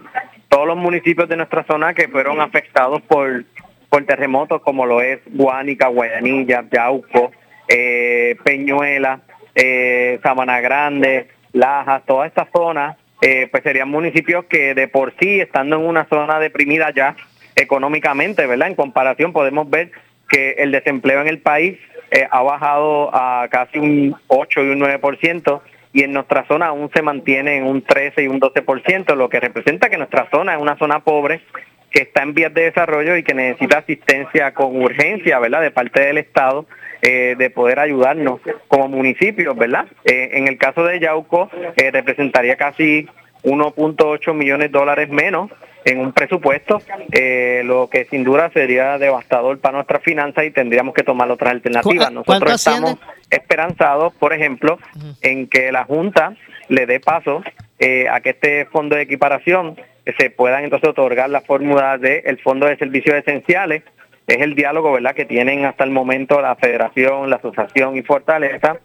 Todos 0.50 0.68
los 0.68 0.76
municipios 0.76 1.30
de 1.30 1.38
nuestra 1.38 1.64
zona 1.64 1.94
que 1.94 2.08
fueron 2.08 2.42
afectados 2.42 3.02
por, 3.04 3.46
por 3.90 4.04
terremotos, 4.06 4.62
como 4.64 4.86
lo 4.86 5.02
es 5.02 5.20
Guánica, 5.28 5.88
Guayanilla, 5.88 6.66
Yauco, 6.72 7.32
eh, 7.68 8.36
Peñuela, 8.44 9.22
eh, 9.54 10.20
Sabana 10.24 10.60
Grande, 10.60 11.28
Lajas, 11.54 12.04
todas 12.06 12.28
estas 12.28 12.48
zonas, 12.52 12.98
eh, 13.22 13.48
pues 13.52 13.62
serían 13.64 13.90
municipios 13.90 14.46
que 14.46 14.74
de 14.74 14.88
por 14.88 15.14
sí, 15.20 15.40
estando 15.40 15.76
en 15.76 15.86
una 15.86 16.06
zona 16.06 16.40
deprimida 16.40 16.92
ya 16.92 17.16
económicamente, 17.56 18.48
¿verdad? 18.48 18.70
En 18.70 18.76
comparación 18.76 19.32
podemos 19.32 19.70
ver 19.70 19.92
que 20.28 20.52
el 20.58 20.72
desempleo 20.72 21.22
en 21.22 21.28
el 21.28 21.40
país 21.40 21.78
eh, 22.12 22.28
ha 22.30 22.42
bajado 22.42 23.10
a 23.14 23.48
casi 23.50 23.80
un 23.80 24.16
8 24.28 24.64
y 24.64 24.70
un 24.70 24.80
9% 24.80 25.62
y 25.94 26.04
en 26.04 26.14
nuestra 26.14 26.46
zona 26.48 26.68
aún 26.68 26.90
se 26.94 27.02
mantiene 27.02 27.58
en 27.58 27.66
un 27.66 27.82
13 27.82 28.24
y 28.24 28.28
un 28.28 28.40
12%, 28.40 29.16
lo 29.16 29.30
que 29.30 29.40
representa 29.40 29.90
que 29.90 29.98
nuestra 29.98 30.30
zona 30.30 30.56
es 30.56 30.62
una 30.62 30.78
zona 30.78 31.00
pobre 31.00 31.42
que 31.90 32.04
está 32.04 32.22
en 32.22 32.36
vías 32.36 32.54
de 32.54 32.64
desarrollo 32.64 33.16
y 33.16 33.24
que 33.24 33.34
necesita 33.34 33.80
asistencia 33.80 34.54
con 34.54 34.80
urgencia, 34.80 35.40
¿verdad?, 35.40 35.62
de 35.62 35.72
parte 35.72 36.02
del 36.02 36.20
Estado 36.20 36.68
eh, 37.02 37.36
de 37.38 37.50
poder 37.50 37.80
ayudarnos 37.80 38.42
como 38.68 38.88
municipios, 38.88 39.58
¿verdad? 39.58 39.88
Eh, 40.06 40.30
en 40.34 40.48
el 40.48 40.58
caso 40.58 40.84
de 40.84 41.00
Yauco 41.00 41.50
representaría 41.76 42.58
casi 42.58 43.08
1.8 43.44 44.34
millones 44.34 44.72
de 44.72 44.78
dólares 44.78 45.10
menos 45.10 45.50
en 45.86 46.00
un 46.00 46.12
presupuesto, 46.12 46.82
eh, 47.12 47.62
lo 47.66 47.90
que 47.90 48.06
sin 48.06 48.24
duda 48.24 48.52
sería 48.52 48.98
devastador 48.98 49.60
para 49.60 49.76
nuestras 49.76 50.04
finanzas 50.04 50.46
y 50.46 50.52
tendríamos 50.52 50.94
que 50.94 51.04
tomar 51.04 51.32
otras 51.32 51.52
alternativas. 51.52 52.12
Nosotros 52.12 52.54
estamos 52.54 52.98
esperanzados, 53.30 54.14
por 54.16 54.34
ejemplo, 54.34 54.78
en 55.22 55.48
que 55.48 55.72
la 55.72 55.86
Junta 55.86 56.36
le 56.68 56.86
dé 56.86 57.00
paso 57.00 57.42
eh, 57.80 58.08
a 58.10 58.20
que 58.20 58.32
este 58.32 58.66
fondo 58.66 58.96
de 58.96 59.04
equiparación 59.04 59.78
se 60.18 60.30
puedan 60.30 60.64
entonces 60.64 60.90
otorgar 60.90 61.30
la 61.30 61.42
fórmula 61.42 61.98
del 61.98 62.40
Fondo 62.40 62.66
de 62.66 62.78
Servicios 62.78 63.16
Esenciales. 63.16 63.84
Es 64.28 64.42
el 64.42 64.56
diálogo 64.56 64.92
verdad 64.92 65.16
que 65.16 65.26
tienen 65.26 65.66
hasta 65.66 65.84
el 65.84 65.92
momento 65.92 66.42
la 66.42 66.56
Federación, 66.56 67.30
la 67.30 67.38
Asociación 67.38 67.96
y 67.96 68.04
Fortaleza 68.04 68.80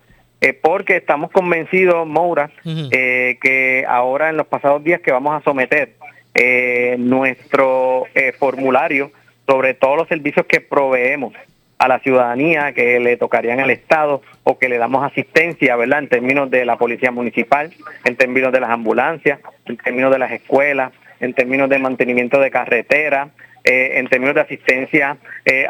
eh, 0.45 0.53
porque 0.53 0.97
estamos 0.97 1.31
convencidos, 1.31 2.07
Moura, 2.07 2.51
eh, 2.67 3.39
que 3.41 3.87
ahora 3.89 4.29
en 4.29 4.37
los 4.37 4.47
pasados 4.47 4.85
días 4.85 5.01
que 5.01 5.11
vamos 5.11 5.35
a 5.35 5.43
someter 5.43 5.95
eh, 6.35 6.97
nuestro 6.99 8.05
formulario 8.39 9.11
sobre 9.47 9.73
todos 9.73 9.97
los 9.97 10.07
servicios 10.07 10.45
que 10.45 10.61
proveemos 10.61 11.33
a 11.79 11.89
la 11.89 11.99
ciudadanía 12.01 12.75
que 12.75 13.01
le 13.01 13.17
tocarían 13.17 13.61
al 13.61 13.71
Estado 13.71 14.21
o 14.43 14.59
que 14.59 14.69
le 14.69 14.77
damos 14.77 15.03
asistencia, 15.03 15.77
¿verdad? 15.77 16.01
En 16.01 16.09
términos 16.09 16.51
de 16.51 16.67
la 16.67 16.77
policía 16.77 17.11
municipal, 17.11 17.73
en 18.05 18.17
términos 18.17 18.53
de 18.53 18.61
las 18.61 18.69
ambulancias, 18.69 19.41
en 19.65 19.79
términos 19.79 20.13
de 20.13 20.19
las 20.19 20.31
escuelas, 20.31 20.93
en 21.21 21.33
términos 21.33 21.71
de 21.71 21.79
mantenimiento 21.79 22.39
de 22.39 22.51
carretera, 22.51 23.31
en 23.65 24.07
términos 24.09 24.35
de 24.35 24.43
asistencia 24.43 25.17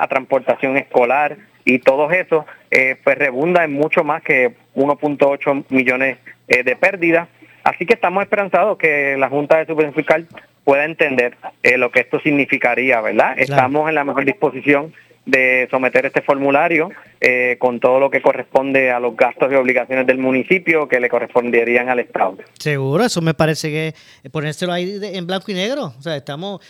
a 0.00 0.08
transportación 0.08 0.76
escolar, 0.76 1.36
y 1.64 1.78
todo 1.78 2.10
eso 2.10 2.44
eh, 2.70 2.96
pues 3.02 3.16
rebunda 3.16 3.64
en 3.64 3.72
mucho 3.72 4.04
más 4.04 4.22
que 4.22 4.54
1.8 4.74 5.64
millones 5.70 6.18
eh, 6.48 6.62
de 6.62 6.76
pérdidas. 6.76 7.28
Así 7.62 7.86
que 7.86 7.94
estamos 7.94 8.22
esperanzados 8.22 8.76
que 8.76 9.16
la 9.16 9.28
Junta 9.28 9.58
de 9.58 9.66
Supervisión 9.66 9.94
Fiscal 9.94 10.26
pueda 10.64 10.84
entender 10.84 11.36
eh, 11.62 11.78
lo 11.78 11.90
que 11.90 12.00
esto 12.00 12.20
significaría, 12.20 13.00
¿verdad? 13.00 13.34
Estamos 13.38 13.88
en 13.88 13.94
la 13.94 14.04
mejor 14.04 14.24
disposición 14.24 14.92
de 15.24 15.66
someter 15.70 16.04
este 16.04 16.20
formulario 16.20 16.90
con 17.58 17.80
todo 17.80 17.98
lo 17.98 18.10
que 18.10 18.20
corresponde 18.20 18.90
a 18.90 19.00
los 19.00 19.16
gastos 19.16 19.50
y 19.50 19.54
obligaciones 19.54 20.06
del 20.06 20.18
municipio 20.18 20.86
que 20.86 21.00
le 21.00 21.08
corresponderían 21.08 21.88
al 21.88 22.00
Estado. 22.00 22.36
Seguro, 22.58 23.02
eso 23.02 23.22
me 23.22 23.32
parece 23.32 23.70
que 23.70 23.94
ponérselo 24.30 24.74
ahí 24.74 25.00
en 25.02 25.26
blanco 25.26 25.50
y 25.50 25.54
negro. 25.54 25.94
O 25.98 26.02
sea, 26.02 26.16
estamos 26.16 26.60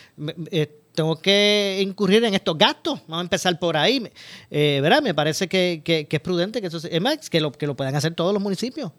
tengo 0.95 1.21
que 1.21 1.79
incurrir 1.81 2.23
en 2.23 2.33
estos 2.33 2.57
gastos. 2.57 3.01
Vamos 3.07 3.19
a 3.19 3.21
empezar 3.21 3.59
por 3.59 3.77
ahí. 3.77 4.09
Eh, 4.49 4.79
¿verdad? 4.81 5.01
Me 5.01 5.13
parece 5.13 5.47
que, 5.47 5.81
es 5.85 6.19
prudente 6.21 6.61
que 6.61 6.67
eso 6.67 6.77
es 6.77 7.01
más, 7.01 7.29
que 7.29 7.41
lo, 7.41 7.51
que 7.51 7.67
lo 7.67 7.75
puedan 7.75 7.95
hacer 7.95 8.13
todos 8.15 8.33
los 8.33 8.41
municipios. 8.41 8.91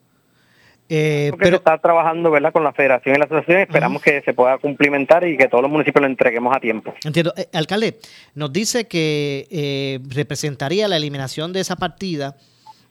Eh, 0.88 1.32
pero 1.38 1.50
se 1.50 1.56
está 1.56 1.78
trabajando 1.78 2.30
¿verdad? 2.30 2.52
con 2.52 2.62
la 2.62 2.72
federación 2.72 3.16
y 3.16 3.18
la 3.18 3.24
asociación. 3.24 3.58
Esperamos 3.58 4.02
que 4.02 4.22
se 4.22 4.34
pueda 4.34 4.58
cumplimentar 4.58 5.26
y 5.26 5.36
que 5.36 5.48
todos 5.48 5.62
los 5.62 5.70
municipios 5.70 6.02
lo 6.02 6.06
entreguemos 6.06 6.54
a 6.56 6.60
tiempo. 6.60 6.94
Entiendo. 7.04 7.32
Eh, 7.36 7.48
alcalde, 7.52 7.98
nos 8.34 8.52
dice 8.52 8.86
que 8.86 9.48
eh, 9.50 9.98
representaría 10.08 10.86
la 10.88 10.96
eliminación 10.96 11.52
de 11.52 11.60
esa 11.60 11.76
partida 11.76 12.36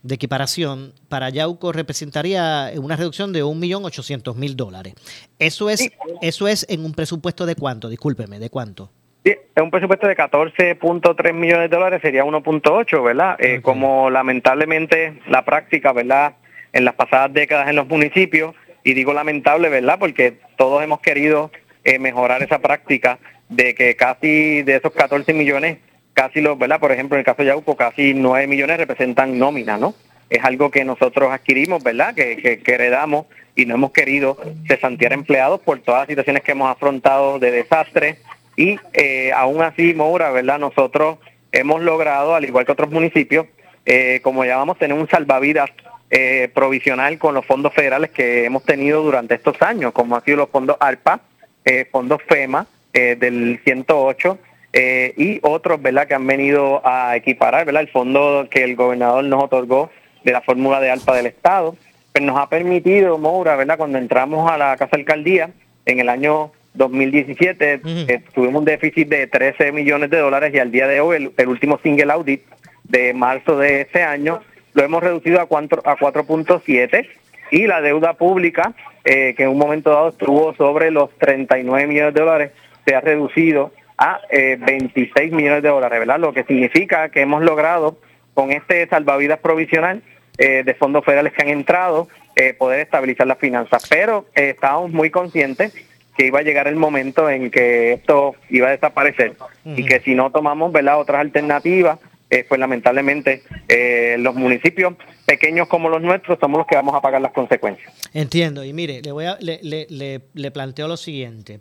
de 0.06 0.16
equiparación 0.16 0.94
para 1.10 1.30
Yauco 1.30 1.72
representaría 1.72 2.72
una 2.78 2.96
reducción 2.96 3.34
de 3.34 3.44
1.800.000 3.44 4.56
dólares. 4.56 4.94
Eso 5.40 5.70
es, 5.72 5.90
eso 6.22 6.48
es 6.48 6.66
en 6.70 6.86
un 6.86 6.94
presupuesto 6.94 7.48
de 7.48 7.56
cuánto, 7.56 7.90
discúlpeme, 7.90 8.38
¿de 8.38 8.52
cuánto? 8.52 8.92
Sí, 9.26 9.32
es 9.32 9.64
un 9.64 9.72
presupuesto 9.72 10.06
de 10.08 10.16
14.3 10.16 11.34
millones 11.34 11.72
de 11.72 11.76
dólares, 11.76 12.02
sería 12.04 12.24
1.8, 12.24 13.04
¿verdad? 13.04 13.36
Eh, 13.40 13.62
como 13.64 14.12
lamentablemente 14.12 15.20
la 15.28 15.44
práctica, 15.44 15.92
¿verdad? 15.92 16.36
En 16.72 16.86
las 16.86 16.94
pasadas 16.94 17.34
décadas 17.34 17.68
en 17.68 17.76
los 17.76 17.88
municipios, 17.88 18.54
y 18.84 18.94
digo 18.94 19.12
lamentable, 19.12 19.70
¿verdad? 19.70 19.98
Porque 19.98 20.38
todos 20.56 20.84
hemos 20.84 21.00
querido 21.00 21.50
eh, 21.84 21.98
mejorar 21.98 22.44
esa 22.44 22.60
práctica 22.60 23.18
de 23.50 23.74
que 23.74 23.96
casi 23.96 24.62
de 24.62 24.76
esos 24.76 24.92
14 24.92 25.34
millones 25.34 25.80
casi 26.16 26.42
los, 26.42 26.58
¿verdad? 26.58 26.80
Por 26.80 26.92
ejemplo, 26.92 27.16
en 27.16 27.20
el 27.20 27.26
caso 27.26 27.44
de 27.44 27.50
Yauco, 27.50 27.76
casi 27.76 28.16
9 28.16 28.48
millones 28.48 28.78
representan 28.78 29.38
nómina, 29.38 29.78
¿no? 29.78 29.94
Es 30.30 30.44
algo 30.44 30.72
que 30.72 30.84
nosotros 30.84 31.32
adquirimos, 31.32 31.84
¿verdad? 31.84 32.16
Que, 32.16 32.60
que, 32.64 32.74
heredamos 32.74 33.28
y 33.56 33.68
no 33.68 33.76
hemos 33.76 33.92
querido 33.92 34.38
cesantear 34.68 35.14
empleados 35.14 35.62
por 35.62 35.80
todas 35.80 36.02
las 36.02 36.08
situaciones 36.08 36.42
que 36.42 36.54
hemos 36.54 36.72
afrontado 36.72 37.38
de 37.38 37.52
desastre 37.52 38.18
y 38.56 38.80
eh, 38.94 39.32
aún 39.34 39.62
así, 39.62 39.94
Moura, 39.94 40.32
¿verdad? 40.32 40.58
Nosotros 40.58 41.20
hemos 41.52 41.82
logrado, 41.82 42.34
al 42.34 42.46
igual 42.46 42.66
que 42.66 42.72
otros 42.72 42.90
municipios, 42.90 43.46
eh, 43.86 44.20
como 44.24 44.46
llamamos, 44.46 44.80
tener 44.80 44.98
un 44.98 45.08
salvavidas 45.10 45.70
eh, 46.10 46.50
provisional 46.54 47.20
con 47.20 47.36
los 47.36 47.46
fondos 47.46 47.74
federales 47.74 48.10
que 48.12 48.46
hemos 48.46 48.64
tenido 48.64 49.04
durante 49.04 49.36
estos 49.36 49.62
años, 49.62 49.92
como 49.92 50.16
han 50.16 50.24
sido 50.24 50.38
los 50.38 50.50
fondos 50.50 50.78
ARPA, 50.80 51.20
eh, 51.66 51.86
fondos 51.92 52.22
FEMA 52.28 52.66
del 52.94 53.60
108 53.66 54.40
eh, 54.78 55.14
y 55.16 55.40
otros, 55.42 55.82
¿verdad?, 55.82 56.06
que 56.06 56.16
han 56.16 56.28
venido 56.28 56.82
a 56.86 57.16
equiparar, 57.16 57.66
¿verdad?, 57.66 57.84
el 57.84 57.88
fondo 57.88 58.46
que 58.52 58.62
el 58.62 58.76
gobernador 58.76 59.24
nos 59.24 59.46
otorgó 59.46 59.90
de 60.26 60.34
la 60.34 60.42
fórmula 60.42 60.82
de 60.82 60.92
ALPA 60.92 61.16
del 61.16 61.28
Estado, 61.28 61.78
pues 62.12 62.26
nos 62.26 62.38
ha 62.38 62.50
permitido, 62.50 63.18
Moura, 63.18 63.56
¿verdad?, 63.56 63.78
cuando 63.78 63.98
entramos 63.98 64.52
a 64.52 64.58
la 64.58 64.76
Casa 64.76 64.98
Alcaldía 64.98 65.52
en 65.86 66.02
el 66.02 66.10
año 66.10 66.52
2017 66.74 67.82
eh, 67.86 68.22
tuvimos 68.34 68.60
un 68.60 68.66
déficit 68.66 69.08
de 69.08 69.28
13 69.28 69.72
millones 69.72 70.10
de 70.10 70.18
dólares 70.18 70.54
y 70.54 70.60
al 70.60 70.74
día 70.74 70.88
de 70.88 71.00
hoy 71.00 71.32
el, 71.38 71.48
último 71.48 71.80
single 71.82 72.12
audit 72.12 72.42
de 72.84 73.14
marzo 73.14 73.58
de 73.58 73.82
ese 73.84 74.04
año 74.04 74.42
lo 74.74 74.84
hemos 74.84 75.02
reducido 75.02 75.40
a 75.40 75.48
4.7 75.48 76.94
a 76.94 77.56
y 77.56 77.68
la 77.68 77.80
deuda 77.80 78.16
pública 78.16 78.74
que 79.06 79.36
en 79.38 79.48
un 79.48 79.58
momento 79.58 79.92
dado 79.92 80.10
estuvo 80.10 80.54
sobre 80.56 80.92
los 80.92 81.12
39 81.18 81.88
millones 81.88 82.14
de 82.14 82.20
dólares, 82.20 82.52
se 82.86 82.94
ha 82.94 83.00
reducido 83.00 83.72
a 83.98 84.22
26 84.30 85.32
millones 85.32 85.64
de 85.64 85.70
dólares, 85.70 86.00
¿verdad? 86.00 86.20
Lo 86.20 86.34
que 86.34 86.44
significa 86.44 87.10
que 87.10 87.22
hemos 87.22 87.44
logrado 87.44 87.98
con 88.34 88.52
este 88.52 88.88
salvavidas 88.88 89.40
provisional 89.40 90.04
de 90.38 90.76
fondos 90.78 91.06
federales 91.06 91.32
que 91.32 91.44
han 91.44 91.50
entrado, 91.50 92.10
poder 92.58 92.82
estabilizar 92.82 93.26
las 93.26 93.38
finanzas. 93.38 93.88
Pero 93.90 94.26
estábamos 94.36 94.92
muy 94.92 95.10
conscientes 95.10 95.74
que 96.18 96.28
iba 96.28 96.40
a 96.40 96.44
llegar 96.44 96.68
el 96.68 96.76
momento 96.76 97.30
en 97.30 97.52
que 97.52 97.94
esto 97.94 98.36
iba 98.50 98.68
a 98.68 98.72
desaparecer 98.72 99.36
y 99.66 99.86
que 99.86 100.00
si 100.00 100.16
no 100.16 100.32
tomamos 100.32 100.72
¿verdad? 100.72 101.00
otras 101.00 101.22
alternativas, 101.22 102.00
eh, 102.30 102.46
pues 102.48 102.60
lamentablemente 102.60 103.44
eh, 103.68 104.16
los 104.20 104.34
municipios 104.36 104.96
pequeños 105.26 105.68
como 105.68 105.90
los 105.90 106.02
nuestros 106.02 106.40
somos 106.40 106.60
los 106.60 106.68
que 106.68 106.76
vamos 106.76 106.96
a 106.96 107.02
pagar 107.02 107.22
las 107.22 107.34
consecuencias. 107.34 107.94
Entiendo, 108.14 108.64
y 108.64 108.74
mire, 108.74 109.02
le, 109.04 109.12
voy 109.12 109.26
a, 109.26 109.38
le, 109.40 109.60
le, 109.62 110.22
le, 110.34 110.52
planteo 110.52 110.88
lo 110.88 110.98
siguiente. 110.98 111.60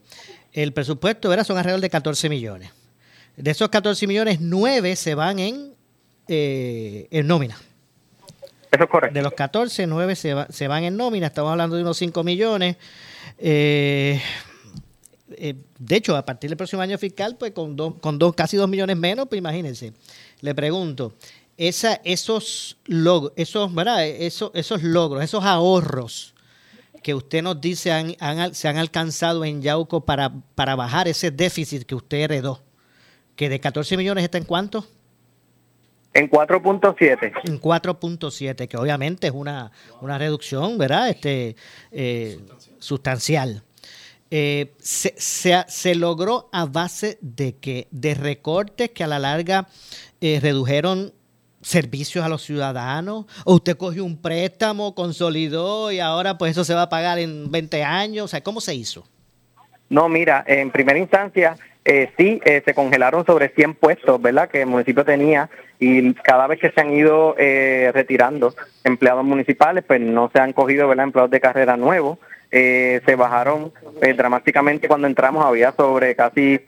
El 0.55 0.73
presupuesto 0.73 1.29
¿verdad? 1.29 1.45
son 1.45 1.59
alrededor 1.59 1.81
de 1.81 1.91
14 1.91 2.29
millones. 2.29 2.71
De 3.37 3.51
esos 3.51 3.69
14 3.69 4.07
millones, 4.07 4.41
9 4.41 4.95
se 4.95 5.17
van 5.17 5.41
en, 5.41 5.75
eh, 6.29 7.09
en 7.11 7.27
nómina. 7.27 7.57
Eso 8.71 8.85
es 8.85 8.89
correcto. 8.89 9.15
De 9.15 9.23
los 9.23 9.33
14, 9.33 9.89
9 9.89 10.15
se, 10.15 10.35
se 10.51 10.69
van 10.69 10.85
en 10.85 10.97
nómina. 10.97 11.27
Estamos 11.27 11.51
hablando 11.51 11.75
de 11.75 11.83
unos 11.83 11.97
5 11.97 12.23
millones. 12.23 12.77
Eh, 13.39 14.23
eh, 15.37 15.57
de 15.77 15.97
hecho, 15.97 16.17
a 16.17 16.25
partir 16.25 16.51
del 16.51 16.57
próximo 16.57 16.83
año 16.83 16.97
fiscal, 16.99 17.37
pues 17.37 17.51
con, 17.51 17.75
dos, 17.75 17.95
con 18.01 18.17
dos, 18.21 18.35
casi 18.37 18.57
dos 18.57 18.69
millones 18.69 18.97
menos, 18.97 19.27
pues 19.29 19.41
imagínense. 19.41 19.93
Le 20.41 20.55
pregunto, 20.55 21.15
esa, 21.57 22.01
esos, 22.05 22.77
logros, 22.85 23.33
esos, 23.35 23.75
¿verdad? 23.75 24.07
Esos, 24.07 24.53
esos 24.55 24.85
logros, 24.85 25.25
esos 25.25 25.45
ahorros 25.45 26.34
que 27.05 27.15
usted 27.15 27.43
nos 27.43 27.61
dice 27.61 27.93
han, 27.93 28.55
se 28.55 28.67
han 28.67 28.79
alcanzado 28.79 29.45
en 29.45 29.61
Yauco 29.61 30.07
para, 30.07 30.33
para 30.55 30.75
bajar 30.75 31.07
ese 31.07 31.31
déficit 31.31 31.85
que 31.85 31.95
usted 31.95 32.17
heredó, 32.17 32.65
que 33.37 33.51
de 33.51 33.61
14 33.61 33.99
millones 33.99 34.25
está 34.25 34.39
en 34.39 34.45
cuánto? 34.45 34.87
En 36.15 36.31
4.7. 36.31 37.43
En 37.45 37.61
4.7, 37.61 38.69
que 38.69 38.77
obviamente 38.79 39.27
es 39.27 39.35
una, 39.35 39.71
una 40.01 40.17
reducción, 40.17 40.79
¿verdad? 40.79 41.11
Este, 41.11 41.57
eh, 41.93 42.41
sustancial. 42.79 43.63
Eh, 44.31 44.73
se, 44.79 45.15
se, 45.19 45.95
logró 45.95 46.49
a 46.53 46.65
base 46.65 47.19
de 47.21 47.57
que 47.57 47.87
de 47.91 48.15
recortes 48.15 48.91
que 48.91 49.05
a 49.05 49.09
la 49.09 49.19
larga 49.19 49.69
eh, 50.23 50.39
redujeron 50.41 51.13
servicios 51.65 52.25
a 52.25 52.29
los 52.29 52.43
ciudadanos 52.43 53.27
o 53.45 53.55
usted 53.55 53.77
cogió 53.77 54.05
un 54.05 54.21
préstamo, 54.21 54.95
consolidó 54.95 55.91
y 55.91 56.01
ahora 56.01 56.39
pues 56.39 56.53
eso 56.53 56.65
se 56.65 56.75
va 56.75 56.83
a 56.83 56.89
pagar 56.89 57.19
en 57.19 57.51
20 57.51 57.83
años, 57.83 58.27
o 58.27 58.29
sea, 58.29 58.43
¿cómo 58.43 58.61
se 58.61 58.75
hizo? 58.75 59.05
No, 59.89 60.09
mira, 60.09 60.45
en 60.47 60.71
primera 60.71 60.99
instancia 60.99 61.57
eh, 61.85 62.11
sí 62.17 62.41
se 62.45 62.75
congelaron 62.75 63.27
sobre 63.27 63.49
100 63.51 63.75
puestos, 63.75 64.21
¿verdad? 64.21 64.49
Que 64.49 64.63
el 64.63 64.67
municipio 64.67 65.05
tenía 65.05 65.51
y 65.79 66.15
cada 66.15 66.47
vez 66.47 66.61
que 66.61 66.71
se 66.71 66.81
han 66.81 66.95
ido 66.95 67.35
retirando 67.37 68.55
empleados 68.85 69.25
municipales, 69.25 69.85
pues 69.87 70.01
no 70.01 70.31
se 70.33 70.41
han 70.41 70.53
cogido, 70.53 70.89
¿verdad? 70.89 71.05
Empleados 71.05 71.31
de 71.31 71.41
carrera 71.41 71.77
nuevos 71.77 72.19
eh, 72.57 73.01
se 73.05 73.17
bajaron 73.17 73.73
eh, 74.01 74.15
dramáticamente 74.15 74.87
cuando 74.87 75.09
entramos, 75.09 75.45
había 75.45 75.73
sobre 75.73 76.15
casi 76.15 76.61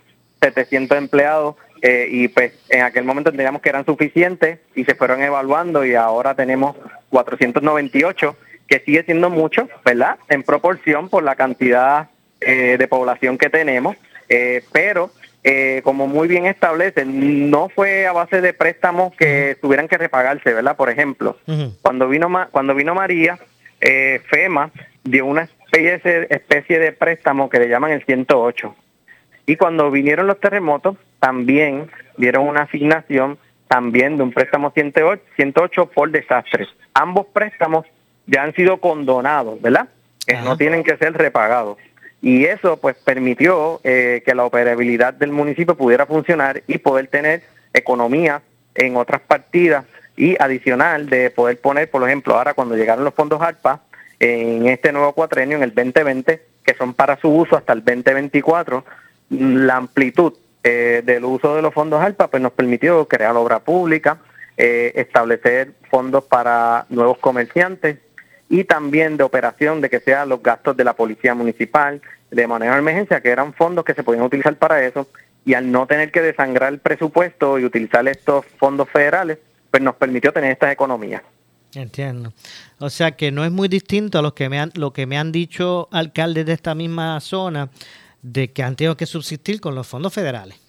700 0.42 0.98
empleados 0.98 1.54
eh, 1.88 2.09
y 2.11 2.26
pues 2.26 2.52
en 2.69 2.83
aquel 2.83 3.05
momento 3.05 3.31
entendíamos 3.31 3.62
que 3.62 3.69
eran 3.69 3.87
suficientes 3.87 4.59
y 4.75 4.85
se 4.85 4.97
fueron 4.97 5.23
evaluando 5.23 5.85
y 5.85 5.95
ahora 5.95 6.35
tenemos 6.35 6.75
498, 7.11 8.37
que 8.66 8.81
sigue 8.81 9.05
siendo 9.05 9.31
mucho, 9.31 9.69
¿verdad? 9.85 10.16
En 10.28 10.43
proporción 10.43 11.09
por 11.09 11.23
la 11.23 11.37
cantidad 11.37 12.09
de 12.40 12.88
población 12.88 13.38
que 13.38 13.49
tenemos, 13.49 13.97
pero 14.73 15.11
como 15.85 16.07
muy 16.09 16.26
bien 16.28 16.47
establece, 16.47 17.05
no 17.05 17.68
fue 17.68 18.07
a 18.07 18.12
base 18.12 18.40
de 18.40 18.53
préstamos 18.53 19.14
que 19.14 19.57
tuvieran 19.61 19.88
que 19.88 19.96
repagarse, 19.96 20.53
¿verdad? 20.53 20.77
Por 20.77 20.90
ejemplo, 20.90 21.38
cuando 21.83 22.09
vino 22.09 22.29
cuando 22.51 22.75
vino 22.75 22.94
María, 22.94 23.38
FEMA 23.81 24.70
dio 25.05 25.27
una 25.27 25.49
especie 25.72 26.79
de 26.79 26.92
préstamo 26.92 27.49
que 27.49 27.61
le 27.61 27.68
llaman 27.68 27.92
el 27.92 28.05
108. 28.05 28.75
Y 29.46 29.57
cuando 29.57 29.90
vinieron 29.92 30.27
los 30.27 30.40
terremotos, 30.40 30.96
también 31.26 31.90
dieron 32.16 32.46
una 32.46 32.62
asignación 32.62 33.36
también 33.66 34.16
de 34.16 34.22
un 34.22 34.30
préstamo 34.30 34.70
108, 34.70 35.20
108 35.34 35.86
por 35.86 36.12
desastres. 36.12 36.68
Ambos 36.94 37.26
préstamos 37.32 37.84
ya 38.26 38.44
han 38.44 38.54
sido 38.54 38.76
condonados, 38.76 39.60
¿verdad? 39.60 39.88
Que 40.24 40.36
no 40.36 40.56
tienen 40.56 40.84
que 40.84 40.96
ser 40.96 41.14
repagados. 41.14 41.78
Y 42.22 42.44
eso 42.44 42.76
pues 42.76 42.94
permitió 43.04 43.80
eh, 43.82 44.22
que 44.24 44.36
la 44.36 44.44
operabilidad 44.44 45.14
del 45.14 45.32
municipio 45.32 45.76
pudiera 45.76 46.06
funcionar 46.06 46.62
y 46.68 46.78
poder 46.78 47.08
tener 47.08 47.42
economía 47.74 48.40
en 48.76 48.96
otras 48.96 49.20
partidas 49.20 49.84
y 50.16 50.40
adicional 50.40 51.08
de 51.08 51.30
poder 51.30 51.60
poner, 51.60 51.90
por 51.90 52.04
ejemplo, 52.04 52.36
ahora 52.36 52.54
cuando 52.54 52.76
llegaron 52.76 53.04
los 53.04 53.14
fondos 53.14 53.42
ARPA, 53.42 53.80
en 54.20 54.68
este 54.68 54.92
nuevo 54.92 55.12
cuatrenio, 55.12 55.56
en 55.56 55.64
el 55.64 55.74
2020, 55.74 56.40
que 56.62 56.74
son 56.74 56.94
para 56.94 57.16
su 57.16 57.28
uso 57.30 57.56
hasta 57.56 57.72
el 57.72 57.84
2024, 57.84 58.84
la 59.30 59.74
amplitud 59.74 60.32
eh, 60.68 61.00
del 61.05 61.24
uso 61.24 61.55
de 61.55 61.62
los 61.62 61.72
fondos 61.72 62.02
ALPA 62.02 62.26
pues 62.26 62.42
nos 62.42 62.50
permitió 62.50 63.07
crear 63.07 63.37
obra 63.37 63.61
pública, 63.61 64.18
eh, 64.57 64.90
establecer 64.96 65.74
fondos 65.88 66.24
para 66.24 66.87
nuevos 66.88 67.18
comerciantes 67.18 67.98
y 68.48 68.64
también 68.64 69.16
de 69.16 69.22
operación 69.22 69.81
de 69.81 69.88
que 69.88 70.00
sean 70.00 70.29
los 70.29 70.42
gastos 70.42 70.76
de 70.76 70.83
la 70.83 70.94
policía 70.94 71.37
municipal, 71.37 72.02
de 72.33 72.46
manejo 72.48 72.72
de 72.72 72.81
emergencia, 72.81 73.20
que 73.20 73.29
eran 73.29 73.55
fondos 73.55 73.85
que 73.85 73.94
se 73.94 74.02
podían 74.02 74.24
utilizar 74.24 74.57
para 74.57 74.85
eso, 74.85 75.07
y 75.44 75.55
al 75.55 75.70
no 75.70 75.87
tener 75.87 76.11
que 76.11 76.20
desangrar 76.20 76.72
el 76.72 76.81
presupuesto 76.81 77.61
y 77.61 77.64
utilizar 77.64 78.09
estos 78.09 78.44
fondos 78.59 78.90
federales, 78.90 79.38
pues 79.70 79.81
nos 79.85 79.94
permitió 79.94 80.33
tener 80.33 80.50
estas 80.50 80.72
economías. 80.72 81.22
Entiendo. 81.76 82.33
O 82.81 82.90
sea 82.90 83.12
que 83.12 83.31
no 83.31 83.44
es 83.44 83.52
muy 83.52 83.68
distinto 83.68 84.18
a 84.18 84.22
lo 84.22 84.35
que 84.35 84.48
me 84.48 84.59
han, 84.59 84.72
lo 84.74 84.92
que 84.92 85.07
me 85.07 85.16
han 85.16 85.31
dicho 85.31 85.88
alcaldes 85.92 86.44
de 86.44 86.55
esta 86.55 86.74
misma 86.74 87.20
zona 87.20 87.70
de 88.26 88.52
que 88.52 88.64
han 88.64 88.74
tenido 88.74 88.96
que 88.96 89.06
subsistir 89.06 89.60
con 89.60 89.76
los 89.76 89.86
fondos 89.86 90.12
federales. 90.12 90.60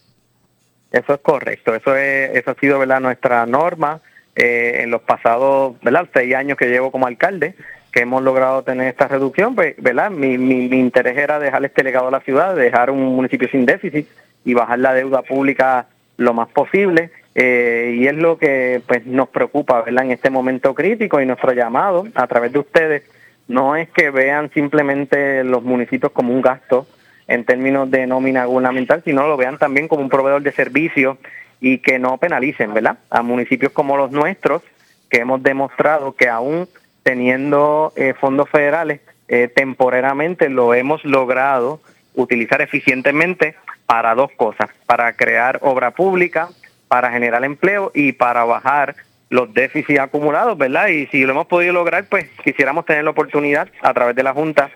Eso 0.91 1.13
es 1.15 1.19
correcto. 1.21 1.73
Eso 1.73 1.95
es, 1.95 2.35
eso 2.35 2.51
ha 2.51 2.55
sido 2.55 2.77
verdad 2.77 2.99
nuestra 2.99 3.45
norma 3.45 3.99
eh, 4.35 4.81
en 4.83 4.91
los 4.91 5.01
pasados 5.01 5.75
verdad 5.81 6.07
seis 6.13 6.35
años 6.35 6.57
que 6.57 6.67
llevo 6.67 6.91
como 6.91 7.07
alcalde 7.07 7.55
que 7.91 8.01
hemos 8.01 8.21
logrado 8.21 8.61
tener 8.63 8.87
esta 8.87 9.07
reducción. 9.07 9.55
Pues, 9.55 9.75
mi 10.11 10.65
interés 10.77 11.17
era 11.17 11.39
dejar 11.39 11.65
este 11.65 11.83
legado 11.83 12.09
a 12.09 12.11
la 12.11 12.19
ciudad, 12.19 12.55
dejar 12.55 12.91
un 12.91 13.15
municipio 13.15 13.49
sin 13.49 13.65
déficit 13.65 14.07
y 14.45 14.53
bajar 14.53 14.79
la 14.79 14.93
deuda 14.93 15.23
pública 15.23 15.87
lo 16.17 16.33
más 16.33 16.49
posible 16.49 17.11
eh, 17.33 17.95
y 17.97 18.07
es 18.07 18.15
lo 18.15 18.37
que 18.37 18.81
pues 18.87 19.05
nos 19.05 19.29
preocupa 19.29 19.81
¿verdad? 19.81 20.05
en 20.05 20.11
este 20.11 20.29
momento 20.29 20.73
crítico 20.73 21.21
y 21.21 21.25
nuestro 21.25 21.53
llamado 21.53 22.07
a 22.15 22.27
través 22.27 22.51
de 22.51 22.59
ustedes 22.59 23.03
no 23.47 23.75
es 23.75 23.89
que 23.89 24.09
vean 24.09 24.49
simplemente 24.51 25.43
los 25.43 25.63
municipios 25.63 26.11
como 26.11 26.33
un 26.33 26.41
gasto 26.41 26.87
en 27.27 27.43
términos 27.45 27.89
de 27.91 28.07
nómina 28.07 28.45
gubernamental, 28.45 29.01
sino 29.03 29.27
lo 29.27 29.37
vean 29.37 29.57
también 29.57 29.87
como 29.87 30.01
un 30.01 30.09
proveedor 30.09 30.41
de 30.41 30.51
servicios 30.51 31.17
y 31.59 31.79
que 31.79 31.99
no 31.99 32.17
penalicen 32.17 32.73
¿verdad? 32.73 32.97
a 33.09 33.21
municipios 33.21 33.71
como 33.71 33.97
los 33.97 34.11
nuestros, 34.11 34.61
que 35.09 35.19
hemos 35.19 35.41
demostrado 35.43 36.15
que 36.15 36.29
aún 36.29 36.67
teniendo 37.03 37.93
eh, 37.95 38.13
fondos 38.19 38.49
federales, 38.49 39.01
eh, 39.27 39.49
temporariamente 39.53 40.49
lo 40.49 40.73
hemos 40.73 41.03
logrado 41.03 41.81
utilizar 42.15 42.61
eficientemente 42.61 43.55
para 43.85 44.15
dos 44.15 44.31
cosas, 44.35 44.69
para 44.85 45.13
crear 45.13 45.59
obra 45.61 45.91
pública, 45.91 46.49
para 46.87 47.11
generar 47.11 47.43
empleo 47.45 47.91
y 47.93 48.13
para 48.13 48.43
bajar 48.43 48.95
los 49.29 49.53
déficits 49.53 49.99
acumulados, 49.99 50.57
¿verdad? 50.57 50.87
Y 50.87 51.07
si 51.07 51.23
lo 51.23 51.31
hemos 51.31 51.47
podido 51.47 51.73
lograr, 51.73 52.05
pues 52.09 52.29
quisiéramos 52.43 52.85
tener 52.85 53.03
la 53.03 53.11
oportunidad 53.11 53.67
a 53.81 53.93
través 53.93 54.15
de 54.15 54.23
la 54.23 54.33
Junta 54.33 54.69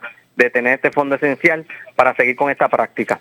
de 0.44 0.50
tener 0.50 0.74
este 0.76 0.92
fondo 0.92 1.16
esencial 1.16 1.66
para 1.96 2.16
seguir 2.16 2.36
con 2.36 2.50
esta 2.50 2.68
práctica. 2.70 3.18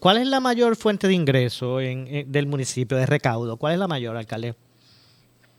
¿Cuál 0.00 0.18
es 0.18 0.26
la 0.26 0.40
mayor 0.40 0.76
fuente 0.76 1.08
de 1.08 1.14
ingreso 1.14 1.80
en, 1.80 2.30
del 2.30 2.46
municipio 2.46 2.96
de 2.96 3.06
recaudo? 3.06 3.56
¿Cuál 3.56 3.74
es 3.74 3.78
la 3.78 3.88
mayor, 3.88 4.16
alcalde? 4.16 4.54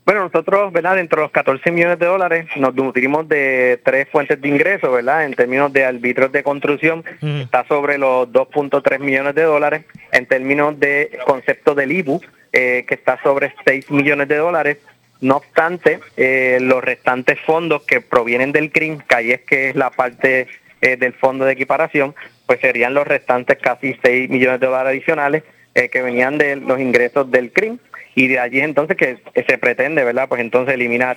Bueno, 0.04 0.24
nosotros, 0.24 0.72
¿verdad? 0.72 0.96
Dentro 0.96 1.20
de 1.20 1.26
los 1.26 1.32
14 1.32 1.70
millones 1.70 1.98
de 1.98 2.06
dólares 2.06 2.46
nos 2.56 2.74
nutrimos 2.74 3.28
de 3.28 3.80
tres 3.84 4.08
fuentes 4.10 4.40
de 4.40 4.48
ingreso, 4.48 4.90
¿verdad? 4.90 5.24
En 5.24 5.34
términos 5.34 5.72
de 5.72 5.84
arbitrios 5.84 6.32
de 6.32 6.42
construcción, 6.42 7.04
está 7.20 7.64
sobre 7.68 7.98
los 7.98 8.28
2.3 8.28 8.98
millones 8.98 9.34
de 9.36 9.42
dólares. 9.42 9.84
En 10.10 10.26
términos 10.26 10.78
de 10.80 11.20
concepto 11.24 11.76
del 11.76 11.92
IBU, 11.92 12.20
eh, 12.52 12.84
que 12.88 12.94
está 12.94 13.22
sobre 13.22 13.54
6 13.64 13.90
millones 13.92 14.26
de 14.26 14.36
dólares. 14.38 14.78
No 15.20 15.36
obstante, 15.36 16.00
eh, 16.16 16.58
los 16.60 16.82
restantes 16.82 17.38
fondos 17.46 17.82
que 17.84 18.00
provienen 18.00 18.50
del 18.50 18.72
CRIM, 18.72 18.98
que 18.98 19.14
ahí 19.14 19.30
es 19.30 19.42
que 19.42 19.70
es 19.70 19.76
la 19.76 19.90
parte 19.90 20.48
eh, 20.82 20.96
del 20.96 21.14
fondo 21.14 21.46
de 21.46 21.52
equiparación, 21.52 22.14
pues 22.44 22.60
serían 22.60 22.92
los 22.92 23.06
restantes 23.06 23.56
casi 23.58 23.96
6 24.02 24.28
millones 24.28 24.60
de 24.60 24.66
dólares 24.66 24.90
adicionales 24.90 25.42
que 25.90 26.02
venían 26.02 26.36
de 26.36 26.56
los 26.56 26.78
ingresos 26.78 27.30
del 27.30 27.50
CRIM 27.50 27.78
y 28.14 28.28
de 28.28 28.38
allí 28.38 28.60
entonces 28.60 28.94
que 28.94 29.16
se 29.34 29.56
pretende, 29.56 30.04
¿verdad? 30.04 30.28
Pues 30.28 30.42
entonces 30.42 30.74
eliminar 30.74 31.16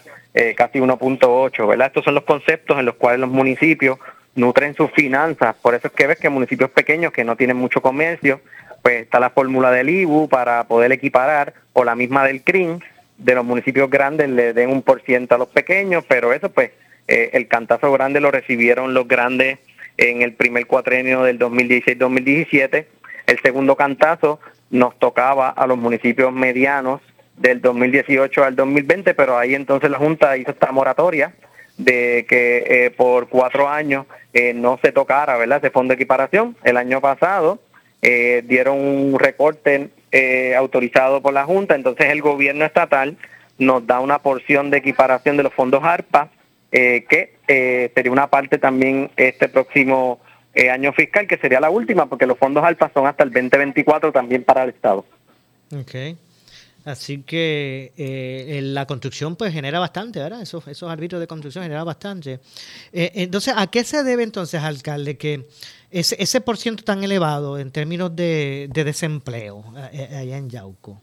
casi 0.56 0.80
1.8, 0.80 1.67
¿verdad? 1.67 1.88
Estos 1.88 2.06
son 2.06 2.13
los 2.15 2.23
conceptos 2.23 2.80
en 2.80 2.86
los 2.86 2.95
cuales 2.95 3.19
los 3.19 3.30
municipios 3.30 3.99
nutren 4.36 4.75
sus 4.75 4.91
finanzas. 4.91 5.56
Por 5.62 5.75
eso 5.75 5.88
es 5.88 5.93
que 5.93 6.08
ves 6.08 6.19
que 6.19 6.30
municipios 6.30 6.69
pequeños 6.69 7.12
que 7.12 7.23
no 7.23 7.36
tienen 7.36 7.58
mucho 7.58 7.82
comercio, 7.82 8.41
pues 8.82 9.01
está 9.01 9.19
la 9.19 9.32
fórmula 9.32 9.71
del 9.71 9.89
IBU 9.89 10.30
para 10.30 10.65
poder 10.65 10.91
equiparar, 10.91 11.54
o 11.73 11.84
la 11.84 11.95
misma 11.95 12.25
del 12.25 12.43
CRIM, 12.43 12.80
de 13.17 13.36
los 13.36 13.45
municipios 13.45 13.89
grandes 13.89 14.30
le 14.30 14.54
den 14.54 14.69
un 14.69 14.82
por 14.82 15.01
ciento 15.01 15.36
a 15.36 15.38
los 15.38 15.47
pequeños, 15.47 16.04
pero 16.08 16.34
eso 16.34 16.49
pues 16.49 16.71
eh, 17.08 17.32
el 17.34 17.48
cantazo 17.48 17.91
grande 17.91 18.20
lo 18.20 18.32
recibieron 18.32 18.94
los 18.94 19.08
grandes 19.08 19.60
en 19.98 20.22
el 20.22 20.34
primer 20.34 20.68
cuatrenio 20.68 21.24
del 21.24 21.39
2016-2017. 21.39 22.86
El 23.28 23.39
segundo 23.41 23.76
cantazo 23.76 24.39
nos 24.70 24.98
tocaba 25.00 25.50
a 25.50 25.68
los 25.68 25.78
municipios 25.78 26.34
medianos 26.34 27.02
del 27.38 27.62
2018 27.62 28.44
al 28.44 28.56
2020, 28.56 29.13
pero 29.13 29.38
ahí 29.38 29.56
entonces 29.56 29.89
la 29.89 29.98
Junta 29.98 30.38
hizo 30.38 30.52
esta 30.52 30.72
moratoria 30.72 31.34
de 31.78 32.26
que 32.28 32.63
eh, 32.68 32.91
por 32.91 33.28
cuatro 33.28 33.68
años 33.68 34.06
eh, 34.34 34.54
no 34.54 34.80
se 34.82 34.91
tocara, 34.91 35.38
¿verdad? 35.38 35.58
Ese 35.58 35.72
fondo 35.72 35.91
de 35.91 35.96
equiparación. 35.96 36.56
El 36.63 36.78
año 36.78 37.02
pasado 37.02 37.60
eh, 38.02 38.44
dieron 38.46 38.80
un 38.80 39.20
recorte 39.20 39.89
autorizado 40.56 41.22
por 41.22 41.34
la 41.34 41.44
Junta, 41.44 41.76
entonces 41.76 42.10
el 42.10 42.22
gobierno 42.22 42.63
estatal 42.63 43.18
nos 43.58 43.86
da 43.86 44.00
una 44.00 44.20
porción 44.20 44.70
de 44.70 44.78
equiparación 44.78 45.36
de 45.36 45.44
los 45.44 45.54
fondos 45.54 45.84
ARPA, 45.84 46.30
que 46.75 47.91
sería 47.95 48.11
una 48.11 48.27
parte 48.27 48.57
también 48.57 49.09
este 49.15 49.47
próximo 49.47 50.19
año 50.69 50.91
fiscal, 50.91 51.27
que 51.27 51.38
sería 51.38 51.59
la 51.61 51.69
última, 51.69 52.07
porque 52.07 52.25
los 52.25 52.38
fondos 52.38 52.63
ARPA 52.63 52.91
son 52.93 53.07
hasta 53.07 53.23
el 53.23 53.31
2024 53.31 54.11
también 54.11 54.43
para 54.43 54.63
el 54.63 54.71
Estado. 54.71 55.05
Okay. 55.73 56.17
Así 56.85 57.23
que 57.23 57.93
eh, 57.97 58.59
la 58.61 58.85
construcción 58.85 59.35
pues 59.35 59.51
genera 59.51 59.79
bastante, 59.79 60.19
¿verdad? 60.19 60.43
Esos, 60.43 60.67
esos 60.67 60.89
árbitros 60.89 61.19
de 61.19 61.25
construcción 61.25 61.63
generan 61.63 61.83
bastante. 61.83 62.39
Eh, 62.93 63.11
entonces, 63.15 63.55
¿a 63.57 63.65
qué 63.67 63.83
se 63.83 64.03
debe 64.03 64.21
entonces, 64.21 64.61
alcalde, 64.61 65.17
que 65.17 65.47
ese, 65.89 66.15
ese 66.19 66.41
por 66.41 66.57
ciento 66.57 66.83
tan 66.83 67.03
elevado 67.03 67.57
en 67.57 67.71
términos 67.71 68.15
de, 68.15 68.69
de 68.71 68.83
desempleo 68.83 69.65
eh, 69.91 70.15
allá 70.15 70.38
en 70.38 70.49
Yauco? 70.51 71.01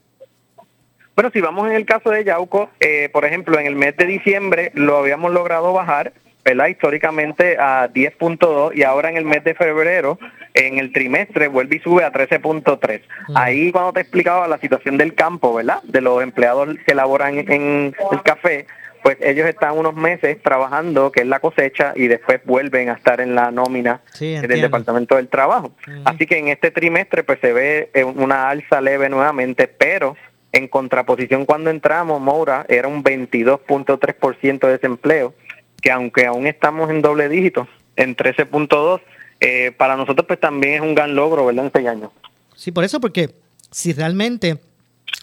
Bueno, 1.15 1.29
si 1.31 1.41
vamos 1.41 1.67
en 1.69 1.75
el 1.75 1.85
caso 1.85 2.09
de 2.09 2.23
Yauco, 2.23 2.69
por 3.11 3.25
ejemplo, 3.25 3.59
en 3.59 3.67
el 3.67 3.75
mes 3.75 3.95
de 3.97 4.05
diciembre 4.05 4.71
lo 4.73 4.97
habíamos 4.97 5.31
logrado 5.31 5.73
bajar 5.73 6.13
¿verdad? 6.43 6.67
históricamente 6.67 7.57
a 7.57 7.89
10.2 7.89 8.75
y 8.75 8.83
ahora 8.83 9.09
en 9.09 9.17
el 9.17 9.25
mes 9.25 9.43
de 9.43 9.55
febrero, 9.55 10.19
en 10.53 10.77
el 10.77 10.91
trimestre, 10.91 11.47
vuelve 11.47 11.77
y 11.77 11.79
sube 11.79 12.03
a 12.03 12.11
13.3. 12.11 13.01
Ahí 13.35 13.71
cuando 13.71 13.93
te 13.93 14.01
explicaba 14.01 14.47
la 14.47 14.57
situación 14.57 14.97
del 14.97 15.15
campo, 15.15 15.53
¿verdad? 15.53 15.81
De 15.83 16.01
los 16.01 16.21
empleados 16.21 16.69
que 16.85 16.93
laboran 16.93 17.37
en 17.37 17.95
el 18.11 18.23
café, 18.23 18.67
pues 19.01 19.17
ellos 19.21 19.47
están 19.47 19.77
unos 19.77 19.95
meses 19.95 20.41
trabajando, 20.41 21.11
que 21.11 21.21
es 21.21 21.27
la 21.27 21.39
cosecha, 21.39 21.93
y 21.95 22.07
después 22.07 22.39
vuelven 22.45 22.89
a 22.89 22.93
estar 22.93 23.19
en 23.19 23.35
la 23.35 23.51
nómina 23.51 24.01
del 24.19 24.61
Departamento 24.61 25.15
del 25.15 25.27
Trabajo. 25.27 25.73
Así 26.05 26.25
que 26.25 26.37
en 26.37 26.49
este 26.49 26.71
trimestre 26.71 27.23
pues 27.23 27.39
se 27.39 27.51
ve 27.51 27.89
eh, 27.93 28.03
una 28.03 28.49
alza 28.49 28.79
leve 28.81 29.09
nuevamente, 29.09 29.67
pero 29.67 30.15
en 30.53 30.67
contraposición 30.67 31.45
cuando 31.45 31.69
entramos, 31.69 32.21
Moura, 32.21 32.65
era 32.69 32.87
un 32.87 33.03
22.3% 33.03 34.59
de 34.59 34.71
desempleo 34.71 35.33
que 35.81 35.91
aunque 35.91 36.25
aún 36.25 36.47
estamos 36.47 36.89
en 36.89 37.01
doble 37.01 37.27
dígito, 37.27 37.67
en 37.97 38.15
13.2, 38.15 39.01
eh, 39.41 39.73
para 39.75 39.97
nosotros 39.97 40.25
pues 40.25 40.39
también 40.39 40.75
es 40.75 40.81
un 40.81 40.95
gran 40.95 41.13
logro, 41.13 41.45
¿verdad? 41.45 41.65
En 41.65 41.67
este 41.67 41.87
año. 41.89 42.13
Sí, 42.55 42.71
por 42.71 42.85
eso, 42.85 43.01
porque 43.01 43.35
si 43.69 43.91
realmente 43.91 44.59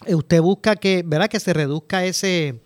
usted 0.07 0.39
busca 0.41 0.75
que, 0.75 1.01
¿verdad? 1.03 1.29
Que 1.29 1.39
se 1.39 1.53
reduzca 1.53 2.05
ese 2.05 2.59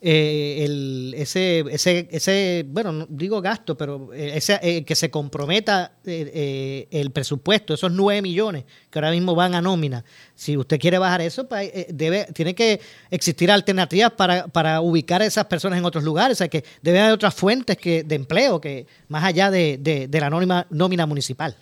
eh, 0.00 0.64
el, 0.64 1.14
ese, 1.16 1.64
ese, 1.70 2.08
ese, 2.12 2.64
bueno, 2.68 3.06
digo 3.08 3.40
gasto, 3.40 3.76
pero 3.76 4.12
eh, 4.14 4.32
ese, 4.36 4.58
eh, 4.62 4.84
que 4.84 4.94
se 4.94 5.10
comprometa 5.10 5.92
eh, 6.06 6.86
el 6.90 7.10
presupuesto, 7.10 7.74
esos 7.74 7.90
9 7.90 8.22
millones 8.22 8.64
que 8.90 8.98
ahora 8.98 9.10
mismo 9.10 9.34
van 9.34 9.54
a 9.54 9.60
nómina. 9.60 10.04
Si 10.34 10.56
usted 10.56 10.78
quiere 10.78 10.98
bajar 10.98 11.20
eso, 11.22 11.48
pues, 11.48 11.72
debe, 11.88 12.26
tiene 12.32 12.54
que 12.54 12.80
existir 13.10 13.50
alternativas 13.50 14.12
para, 14.12 14.46
para 14.46 14.80
ubicar 14.80 15.20
a 15.20 15.26
esas 15.26 15.46
personas 15.46 15.78
en 15.78 15.84
otros 15.84 16.04
lugares. 16.04 16.36
O 16.36 16.38
sea, 16.38 16.48
que 16.48 16.62
debe 16.80 17.00
haber 17.00 17.12
otras 17.12 17.34
fuentes 17.34 17.76
que, 17.76 18.04
de 18.04 18.14
empleo 18.14 18.60
que 18.60 18.86
más 19.08 19.24
allá 19.24 19.50
de, 19.50 19.78
de, 19.78 20.20
la 20.20 20.30
nómina, 20.30 20.66
nómina 20.70 21.06
municipal. 21.06 21.56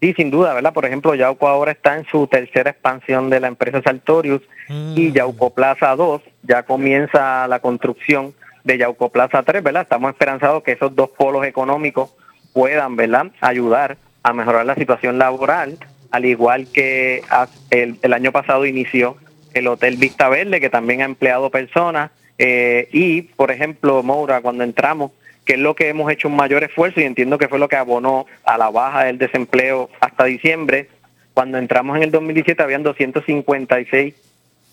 Sí, 0.00 0.14
sin 0.14 0.30
duda, 0.30 0.54
¿verdad? 0.54 0.72
Por 0.72 0.86
ejemplo, 0.86 1.14
Yauco 1.14 1.46
ahora 1.46 1.72
está 1.72 1.98
en 1.98 2.06
su 2.06 2.26
tercera 2.26 2.70
expansión 2.70 3.28
de 3.28 3.38
la 3.38 3.48
empresa 3.48 3.82
Sartorius 3.82 4.40
y 4.68 4.72
mm. 5.08 5.12
Yauco 5.12 5.50
Plaza 5.50 5.94
2 5.94 6.22
ya 6.42 6.62
comienza 6.62 7.46
la 7.48 7.60
construcción 7.60 8.34
de 8.64 8.78
Yauco 8.78 9.10
Plaza 9.10 9.42
3, 9.42 9.62
¿verdad? 9.62 9.82
Estamos 9.82 10.10
esperanzados 10.10 10.62
que 10.62 10.72
esos 10.72 10.94
dos 10.94 11.10
polos 11.10 11.46
económicos 11.46 12.14
puedan, 12.52 12.96
¿verdad?, 12.96 13.26
ayudar 13.40 13.96
a 14.22 14.32
mejorar 14.32 14.66
la 14.66 14.74
situación 14.74 15.18
laboral, 15.18 15.78
al 16.10 16.24
igual 16.24 16.66
que 16.72 17.22
el, 17.70 17.96
el 18.02 18.12
año 18.12 18.32
pasado 18.32 18.66
inició 18.66 19.16
el 19.54 19.66
Hotel 19.66 19.96
Vista 19.96 20.28
Verde, 20.28 20.60
que 20.60 20.70
también 20.70 21.02
ha 21.02 21.04
empleado 21.04 21.50
personas, 21.50 22.10
eh, 22.38 22.88
y, 22.92 23.22
por 23.22 23.50
ejemplo, 23.50 24.02
Moura, 24.02 24.40
cuando 24.40 24.64
entramos, 24.64 25.12
que 25.44 25.54
es 25.54 25.58
lo 25.58 25.74
que 25.74 25.88
hemos 25.88 26.10
hecho 26.10 26.28
un 26.28 26.36
mayor 26.36 26.64
esfuerzo 26.64 27.00
y 27.00 27.04
entiendo 27.04 27.36
que 27.36 27.48
fue 27.48 27.58
lo 27.58 27.68
que 27.68 27.76
abonó 27.76 28.26
a 28.44 28.56
la 28.56 28.70
baja 28.70 29.04
del 29.04 29.18
desempleo 29.18 29.90
hasta 30.00 30.24
diciembre. 30.24 30.88
Cuando 31.34 31.58
entramos 31.58 31.96
en 31.96 32.04
el 32.04 32.10
2017 32.10 32.62
habían 32.62 32.82
256 32.82 34.14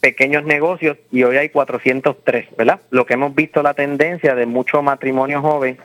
pequeños 0.08 0.46
negocios 0.46 0.98
y 1.12 1.24
hoy 1.24 1.36
hay 1.36 1.50
403, 1.50 2.56
¿verdad? 2.58 2.80
Lo 2.92 3.06
que 3.06 3.16
hemos 3.16 3.36
visto 3.36 3.62
la 3.62 3.74
tendencia 3.74 4.36
de 4.36 4.46
mucho 4.46 4.82
matrimonio 4.82 5.42
joven 5.42 5.78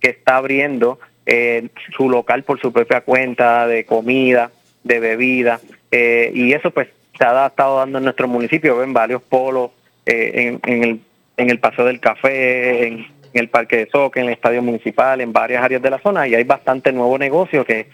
que 0.00 0.10
está 0.10 0.38
abriendo 0.38 0.98
eh, 1.26 1.68
su 1.96 2.10
local 2.10 2.42
por 2.42 2.60
su 2.60 2.72
propia 2.72 3.02
cuenta 3.02 3.68
de 3.68 3.84
comida, 3.84 4.50
de 4.82 4.98
bebida, 4.98 5.60
eh, 5.92 6.32
y 6.34 6.54
eso 6.54 6.72
pues 6.72 6.88
se 7.16 7.24
ha 7.24 7.46
estado 7.46 7.78
dando 7.78 7.98
en 7.98 8.04
nuestro 8.04 8.26
municipio, 8.26 8.78
ven 8.78 8.92
varios 8.92 9.22
polos 9.22 9.70
eh, 10.04 10.58
en, 10.60 10.82
el, 10.82 11.00
en 11.36 11.50
el 11.50 11.60
Paseo 11.60 11.84
del 11.84 12.00
Café, 12.00 12.88
en, 12.88 13.06
en 13.32 13.40
el 13.40 13.48
Parque 13.48 13.76
de 13.76 13.90
Soque, 13.90 14.18
en 14.18 14.26
el 14.26 14.32
Estadio 14.32 14.60
Municipal, 14.60 15.20
en 15.20 15.32
varias 15.32 15.62
áreas 15.62 15.82
de 15.82 15.90
la 15.90 16.00
zona 16.00 16.26
y 16.26 16.34
hay 16.34 16.42
bastante 16.42 16.90
nuevo 16.90 17.16
negocio 17.16 17.64
que, 17.64 17.86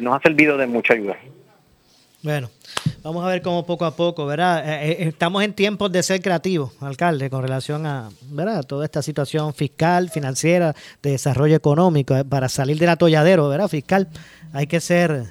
nos 0.00 0.16
ha 0.16 0.20
servido 0.20 0.56
de 0.56 0.66
mucha 0.66 0.94
ayuda. 0.94 1.16
Bueno, 2.22 2.48
vamos 3.04 3.22
a 3.22 3.28
ver 3.28 3.42
cómo 3.42 3.66
poco 3.66 3.84
a 3.84 3.94
poco, 3.94 4.24
¿verdad? 4.24 4.66
Eh, 4.66 4.92
eh, 4.92 4.96
estamos 5.08 5.44
en 5.44 5.52
tiempos 5.52 5.92
de 5.92 6.02
ser 6.02 6.22
creativos, 6.22 6.72
alcalde, 6.82 7.28
con 7.28 7.42
relación 7.42 7.86
a, 7.86 8.08
¿verdad? 8.30 8.64
Toda 8.64 8.86
esta 8.86 9.02
situación 9.02 9.52
fiscal, 9.52 10.08
financiera, 10.08 10.74
de 11.02 11.10
desarrollo 11.10 11.54
económico, 11.54 12.16
eh, 12.16 12.24
para 12.24 12.48
salir 12.48 12.78
del 12.78 12.88
atolladero, 12.88 13.48
¿verdad? 13.48 13.68
Fiscal, 13.68 14.08
hay 14.54 14.66
que 14.66 14.80
ser, 14.80 15.24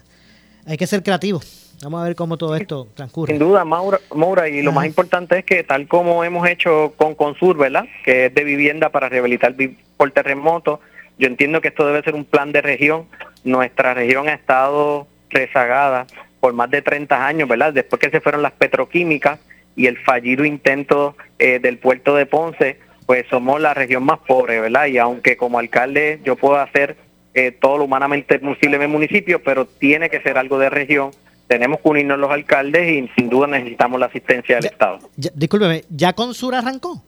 hay 0.67 0.77
que 0.77 0.85
ser 0.85 1.01
creativos. 1.01 1.71
Vamos 1.81 2.01
a 2.01 2.03
ver 2.05 2.15
cómo 2.15 2.37
todo 2.37 2.55
esto 2.55 2.87
transcurre. 2.93 3.33
Sin 3.33 3.39
duda, 3.39 3.65
Maura, 3.65 4.47
y 4.47 4.61
lo 4.61 4.71
más 4.71 4.85
importante 4.85 5.39
es 5.39 5.43
que 5.43 5.63
tal 5.63 5.87
como 5.87 6.23
hemos 6.23 6.47
hecho 6.47 6.93
con 6.95 7.15
Consur, 7.15 7.57
¿verdad? 7.57 7.85
Que 8.05 8.27
es 8.27 8.35
de 8.35 8.43
vivienda 8.43 8.89
para 8.89 9.09
rehabilitar 9.09 9.53
por 9.97 10.11
terremoto, 10.11 10.79
yo 11.17 11.27
entiendo 11.27 11.59
que 11.59 11.69
esto 11.69 11.85
debe 11.85 12.01
ser 12.03 12.15
un 12.15 12.23
plan 12.23 12.51
de 12.51 12.61
región. 12.61 13.05
Nuestra 13.43 13.93
región 13.93 14.29
ha 14.29 14.33
estado 14.33 15.07
rezagada 15.29 16.07
por 16.43 16.51
más 16.51 16.69
de 16.69 16.81
30 16.81 17.25
años, 17.25 17.47
¿verdad? 17.47 17.71
Después 17.71 18.01
que 18.01 18.09
se 18.09 18.19
fueron 18.19 18.41
las 18.41 18.51
petroquímicas 18.51 19.39
y 19.77 19.87
el 19.87 19.97
fallido 19.97 20.43
intento 20.43 21.15
eh, 21.39 21.59
del 21.59 21.77
puerto 21.77 22.17
de 22.17 22.25
Ponce, 22.25 22.79
pues 23.05 23.23
somos 23.29 23.61
la 23.61 23.73
región 23.73 24.03
más 24.03 24.19
pobre, 24.27 24.59
¿verdad? 24.59 24.87
Y 24.87 24.97
aunque 24.97 25.37
como 25.37 25.57
alcalde 25.57 26.19
yo 26.25 26.35
puedo 26.35 26.57
hacer 26.57 26.97
eh, 27.33 27.51
todo 27.51 27.77
lo 27.77 27.85
humanamente 27.85 28.39
posible 28.39 28.75
en 28.75 28.81
mi 28.81 28.87
municipio, 28.87 29.41
pero 29.41 29.65
tiene 29.65 30.09
que 30.09 30.19
ser 30.19 30.37
algo 30.37 30.59
de 30.59 30.69
región 30.69 31.11
tenemos 31.47 31.79
que 31.79 31.87
unirnos 31.89 32.19
los 32.19 32.29
alcaldes 32.29 32.91
y 32.91 33.09
sin 33.15 33.29
duda 33.29 33.47
necesitamos 33.47 33.99
la 33.99 34.07
asistencia 34.07 34.55
del 34.57 34.65
Estado. 34.65 34.99
discúlpeme, 35.15 35.83
¿ya 35.89 36.11
Consur 36.11 36.55
arrancó? 36.55 37.01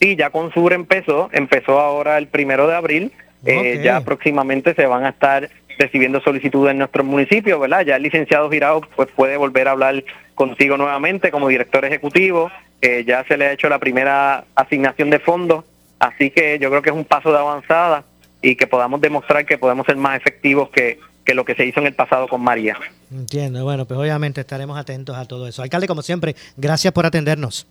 Sí, 0.00 0.16
ya 0.16 0.30
Consur 0.30 0.72
empezó, 0.72 1.28
empezó 1.32 1.78
ahora 1.78 2.18
el 2.18 2.26
primero 2.26 2.66
de 2.66 2.74
abril, 2.74 3.12
eh, 3.44 3.80
ya 3.84 4.00
próximamente 4.00 4.74
se 4.74 4.86
van 4.86 5.04
a 5.04 5.10
estar 5.10 5.50
recibiendo 5.82 6.20
solicitudes 6.20 6.72
en 6.72 6.78
nuestros 6.78 7.04
municipios, 7.04 7.60
¿verdad? 7.60 7.84
Ya 7.84 7.96
el 7.96 8.02
licenciado 8.02 8.50
Girao 8.50 8.80
pues 8.96 9.08
puede 9.10 9.36
volver 9.36 9.68
a 9.68 9.72
hablar 9.72 10.04
contigo 10.34 10.76
nuevamente 10.76 11.30
como 11.30 11.48
director 11.48 11.84
ejecutivo, 11.84 12.50
eh, 12.80 13.04
ya 13.06 13.24
se 13.24 13.36
le 13.36 13.46
ha 13.46 13.52
hecho 13.52 13.68
la 13.68 13.78
primera 13.78 14.44
asignación 14.54 15.10
de 15.10 15.18
fondos, 15.18 15.64
así 15.98 16.30
que 16.30 16.58
yo 16.60 16.70
creo 16.70 16.82
que 16.82 16.90
es 16.90 16.96
un 16.96 17.04
paso 17.04 17.32
de 17.32 17.38
avanzada 17.38 18.04
y 18.40 18.56
que 18.56 18.66
podamos 18.66 19.00
demostrar 19.00 19.44
que 19.44 19.58
podemos 19.58 19.86
ser 19.86 19.96
más 19.96 20.16
efectivos 20.16 20.70
que 20.70 20.98
que 21.24 21.34
lo 21.34 21.44
que 21.44 21.54
se 21.54 21.64
hizo 21.64 21.80
en 21.80 21.86
el 21.86 21.94
pasado 21.94 22.28
con 22.28 22.42
María. 22.42 22.76
Entiendo, 23.10 23.62
bueno, 23.64 23.86
pues 23.86 23.98
obviamente 23.98 24.40
estaremos 24.40 24.76
atentos 24.76 25.16
a 25.16 25.24
todo 25.24 25.46
eso. 25.46 25.62
Alcalde, 25.62 25.86
como 25.86 26.02
siempre, 26.02 26.34
gracias 26.56 26.92
por 26.92 27.06
atendernos. 27.06 27.66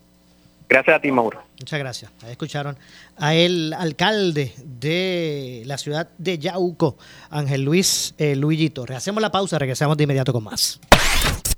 Gracias 0.71 0.95
a 0.95 0.99
ti, 1.01 1.11
Mauro. 1.11 1.43
Muchas 1.59 1.79
gracias. 1.79 2.11
Ahí 2.23 2.31
escucharon 2.31 2.77
a 3.17 3.35
el 3.35 3.73
alcalde 3.73 4.53
de 4.63 5.63
la 5.65 5.77
ciudad 5.77 6.07
de 6.17 6.39
Yauco, 6.39 6.97
Ángel 7.29 7.63
Luis 7.63 8.15
eh, 8.17 8.37
Luigito. 8.37 8.85
Rehacemos 8.85 9.21
la 9.21 9.29
pausa, 9.33 9.59
regresamos 9.59 9.97
de 9.97 10.05
inmediato 10.05 10.31
con 10.31 10.45
más. 10.45 10.79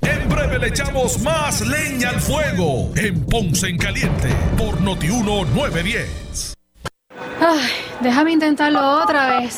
En 0.02 0.28
breve 0.28 0.58
le 0.58 0.70
echamos 0.70 1.22
más 1.22 1.62
leña 1.62 2.10
al 2.10 2.20
fuego 2.22 2.92
en 2.96 3.24
Ponce 3.28 3.68
en 3.68 3.78
Caliente 3.78 4.30
por 4.58 4.82
Notiuno 4.82 5.46
910. 5.46 6.56
Ay, 7.40 7.70
déjame 8.02 8.32
intentarlo 8.32 9.04
otra 9.04 9.42
vez. 9.42 9.58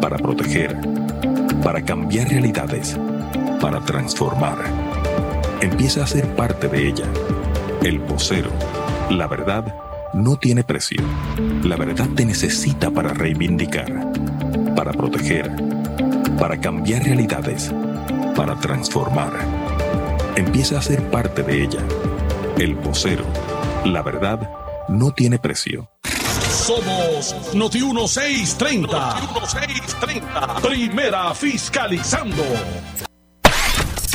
para 0.00 0.16
proteger, 0.16 0.76
para 1.62 1.82
cambiar 1.82 2.28
realidades, 2.28 2.98
para 3.60 3.80
transformar. 3.80 4.58
Empieza 5.60 6.02
a 6.02 6.06
ser 6.06 6.26
parte 6.34 6.68
de 6.68 6.88
ella. 6.88 7.04
El 7.82 7.98
vocero. 7.98 8.50
La 9.10 9.26
verdad 9.26 9.74
no 10.14 10.36
tiene 10.36 10.64
precio. 10.64 11.02
La 11.64 11.76
verdad 11.76 12.08
te 12.14 12.24
necesita 12.24 12.90
para 12.90 13.12
reivindicar, 13.12 14.12
para 14.74 14.92
proteger, 14.92 15.50
para 16.38 16.60
cambiar 16.60 17.04
realidades, 17.04 17.72
para 18.34 18.56
transformar. 18.56 19.32
Empieza 20.36 20.78
a 20.78 20.82
ser 20.82 21.02
parte 21.10 21.42
de 21.42 21.64
ella. 21.64 21.80
El 22.58 22.74
vocero. 22.74 23.24
La 23.84 24.02
verdad 24.02 24.50
no 24.88 25.12
tiene 25.12 25.38
precio. 25.38 25.90
Somos 26.50 27.54
Noti 27.54 27.80
1630. 27.80 29.20
Noti 29.20 29.26
1630. 29.40 30.60
Primera 30.60 31.32
fiscalizando. 31.32 32.42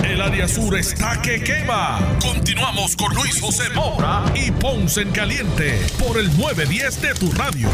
El 0.04 0.22
área 0.22 0.48
sur 0.48 0.78
está 0.78 1.22
que 1.22 1.42
quema. 1.42 2.18
Continuamos 2.22 2.96
con 2.98 3.16
Luis 3.16 3.40
José 3.40 3.70
Moura 3.74 4.26
y 4.36 4.52
Ponce 4.52 5.02
en 5.02 5.12
Caliente 5.12 5.80
por 5.98 6.18
el 6.20 6.28
910 6.38 7.02
de 7.02 7.14
tu 7.16 7.32
radio. 7.32 7.70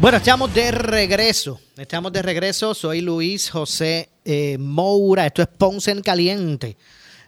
Bueno, 0.00 0.18
estamos 0.18 0.54
de 0.54 0.70
regreso. 0.70 1.60
Estamos 1.76 2.12
de 2.12 2.22
regreso. 2.22 2.74
Soy 2.74 3.00
Luis 3.00 3.50
José 3.50 4.08
eh, 4.24 4.56
Moura. 4.58 5.26
Esto 5.26 5.42
es 5.42 5.48
Ponce 5.48 5.90
en 5.90 6.00
Caliente. 6.00 6.76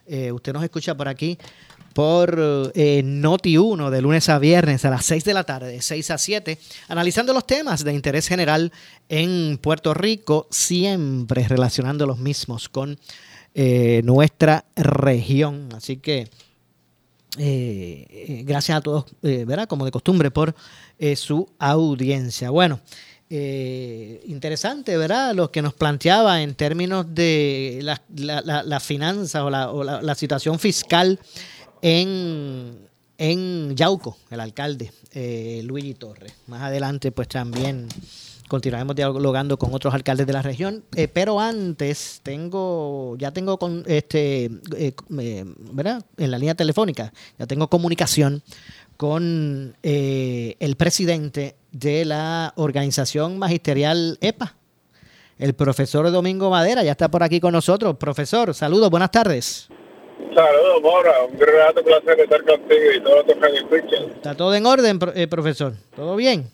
Eh, 0.07 0.31
usted 0.31 0.53
nos 0.53 0.63
escucha 0.63 0.97
por 0.97 1.09
aquí 1.09 1.37
por 1.99 2.71
eh, 2.77 3.03
Noti1 3.05 3.91
de 3.91 4.01
lunes 4.03 4.29
a 4.29 4.39
viernes 4.39 4.85
a 4.85 4.91
las 4.91 5.05
6 5.05 5.25
de 5.25 5.35
la 5.35 5.43
tarde, 5.43 5.73
de 5.73 5.83
6 5.83 6.13
a 6.13 6.19
7, 6.19 6.57
analizando 6.87 7.35
los 7.35 7.45
temas 7.45 7.83
de 7.83 7.93
interés 7.93 8.29
general 8.29 8.71
en 9.09 9.59
Puerto 9.61 9.95
Rico, 9.95 10.47
siempre 10.49 11.49
relacionando 11.49 12.07
los 12.07 12.19
mismos 12.19 12.69
con 12.69 13.01
eh, 13.53 14.01
nuestra 14.05 14.65
región. 14.77 15.71
Así 15.75 15.97
que 15.97 16.31
eh, 17.37 18.45
gracias 18.47 18.79
a 18.79 18.81
todos, 18.81 19.07
¿verdad? 19.21 19.67
Como 19.67 19.85
de 19.85 19.91
costumbre, 19.91 20.31
por 20.31 20.55
su 21.17 21.51
audiencia. 21.59 22.51
Bueno. 22.51 22.79
interesante, 23.29 24.97
¿verdad? 24.97 25.35
Lo 25.35 25.51
que 25.51 25.63
nos 25.63 25.75
planteaba 25.75 26.43
en 26.43 26.55
términos 26.55 27.07
de 27.13 27.81
las 27.83 28.03
la, 28.15 28.79
finanzas 28.79 29.43
o, 29.43 29.51
la, 29.51 29.73
o 29.73 29.83
la, 29.83 30.15
situación 30.15 30.61
fiscal 30.61 31.19
en, 31.83 32.88
en 33.19 33.77
Yauco, 33.77 34.17
el 34.31 34.41
alcalde 34.41 34.93
eh, 35.12 35.62
Luigi 35.64 35.95
Torres. 35.95 36.33
Más 36.47 36.62
adelante, 36.62 37.12
pues 37.12 37.29
también 37.29 37.88
continuaremos 38.49 38.97
dialogando 38.97 39.59
con 39.59 39.75
otros 39.75 39.93
alcaldes 39.93 40.27
de 40.27 40.33
la 40.33 40.43
región. 40.43 40.85
Eh, 40.95 41.09
pero 41.09 41.41
antes 41.41 42.21
tengo, 42.23 43.17
ya 43.19 43.31
tengo 43.31 43.59
con 43.59 43.85
este, 43.87 44.51
eh, 44.77 45.45
¿verdad? 45.73 46.05
En 46.17 46.31
la 46.31 46.38
línea 46.38 46.55
telefónica, 46.55 47.12
ya 47.38 47.47
tengo 47.47 47.69
comunicación 47.69 48.43
con 48.97 49.77
el 49.83 50.77
presidente 50.77 51.55
de 51.71 52.05
la 52.05 52.53
organización 52.57 53.38
magisterial 53.38 54.19
EPA, 54.21 54.57
el 55.38 55.55
profesor 55.55 56.11
Domingo 56.11 56.51
Madera, 56.51 56.83
ya 56.83 56.93
está 56.93 57.09
por 57.09 57.23
aquí 57.23 57.38
con 57.38 57.53
nosotros. 57.53 57.97
Profesor, 57.97 58.53
saludos, 58.55 58.91
buenas 58.91 59.12
tardes. 59.12 59.69
Saludos, 60.38 60.83
Mora. 60.83 61.24
Un 61.24 61.37
grato 61.37 61.83
placer 61.83 62.20
estar 62.20 62.44
contigo 62.44 62.92
y 62.94 63.01
todos 63.01 63.27
los 63.27 63.37
que 63.37 63.57
escuchan. 63.57 64.05
¿Está 64.14 64.37
todo 64.37 64.55
en 64.55 64.66
orden, 64.66 65.01
eh, 65.16 65.27
profesor? 65.27 65.72
¿Todo 65.96 66.14
bien? 66.14 66.48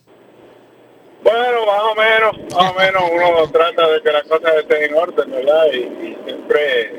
Bueno, 1.22 1.66
más 1.66 1.82
o 1.82 1.94
menos, 1.94 2.54
más 2.54 2.70
o 2.70 2.74
menos 2.78 3.02
uno 3.12 3.46
trata 3.52 3.86
de 3.90 4.00
que 4.00 4.10
las 4.10 4.22
cosas 4.22 4.54
estén 4.56 4.84
en 4.84 4.94
orden, 4.94 5.30
¿verdad? 5.30 5.66
Y, 5.66 6.16
siempre, 6.24 6.94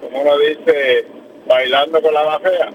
como 0.00 0.22
uno 0.22 0.38
dice, 0.38 1.06
bailando 1.46 2.00
con 2.00 2.14
la 2.14 2.22
bajea. 2.22 2.72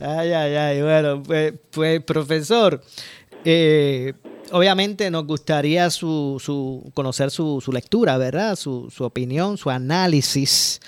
ay, 0.00 0.32
ay, 0.32 0.56
ay. 0.56 0.82
Bueno, 0.82 1.22
pues, 1.24 1.54
pues 1.70 2.02
profesor, 2.02 2.80
eh, 3.44 4.12
obviamente 4.52 5.10
nos 5.10 5.26
gustaría 5.26 5.90
su, 5.90 6.40
su 6.42 6.90
conocer 6.94 7.30
su, 7.30 7.60
su, 7.60 7.72
lectura, 7.72 8.18
¿verdad? 8.18 8.56
Su, 8.56 8.90
su, 8.94 9.04
opinión, 9.04 9.58
su 9.58 9.70
análisis 9.70 10.80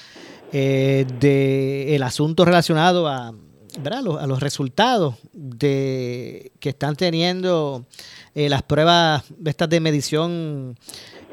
eh, 0.52 1.06
del 1.20 2.02
asunto 2.02 2.44
relacionado 2.44 3.08
a, 3.08 3.34
¿verdad? 3.78 4.18
a 4.20 4.26
los 4.26 4.40
resultados 4.40 5.16
de, 5.32 6.52
que 6.60 6.70
están 6.70 6.96
teniendo 6.96 7.86
eh, 8.34 8.48
las 8.48 8.62
pruebas 8.62 9.24
estas 9.44 9.68
de 9.68 9.80
medición 9.80 10.78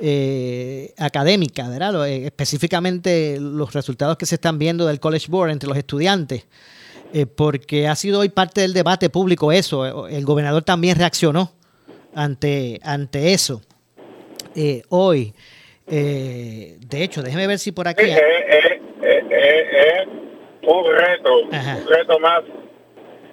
eh, 0.01 0.93
académica, 0.97 1.69
¿verdad? 1.69 2.07
Eh, 2.07 2.25
específicamente 2.25 3.38
los 3.39 3.73
resultados 3.73 4.17
que 4.17 4.25
se 4.25 4.36
están 4.36 4.57
viendo 4.59 4.86
del 4.86 4.99
College 4.99 5.27
Board 5.29 5.51
entre 5.51 5.69
los 5.69 5.77
estudiantes. 5.77 6.45
porque 7.36 7.88
ha 7.88 7.95
sido 7.95 8.21
hoy 8.21 8.29
parte 8.29 8.62
del 8.62 8.73
debate 8.73 9.07
público 9.07 9.51
eso. 9.51 10.07
El 10.07 10.25
gobernador 10.25 10.63
también 10.63 10.97
reaccionó 10.97 11.51
ante, 12.15 12.80
ante 12.84 13.34
eso. 13.34 13.62
Eh, 14.56 14.84
hoy, 14.89 15.34
eh, 15.88 16.78
de 16.80 17.04
hecho, 17.04 17.21
déjeme 17.21 17.47
ver 17.47 17.60
si 17.60 17.71
por 17.71 17.88
aquí... 17.88 18.06
Es, 18.06 18.17
un 20.65 20.86
reto, 20.86 21.39
un 21.41 21.88
reto 21.88 22.19
más 22.19 22.41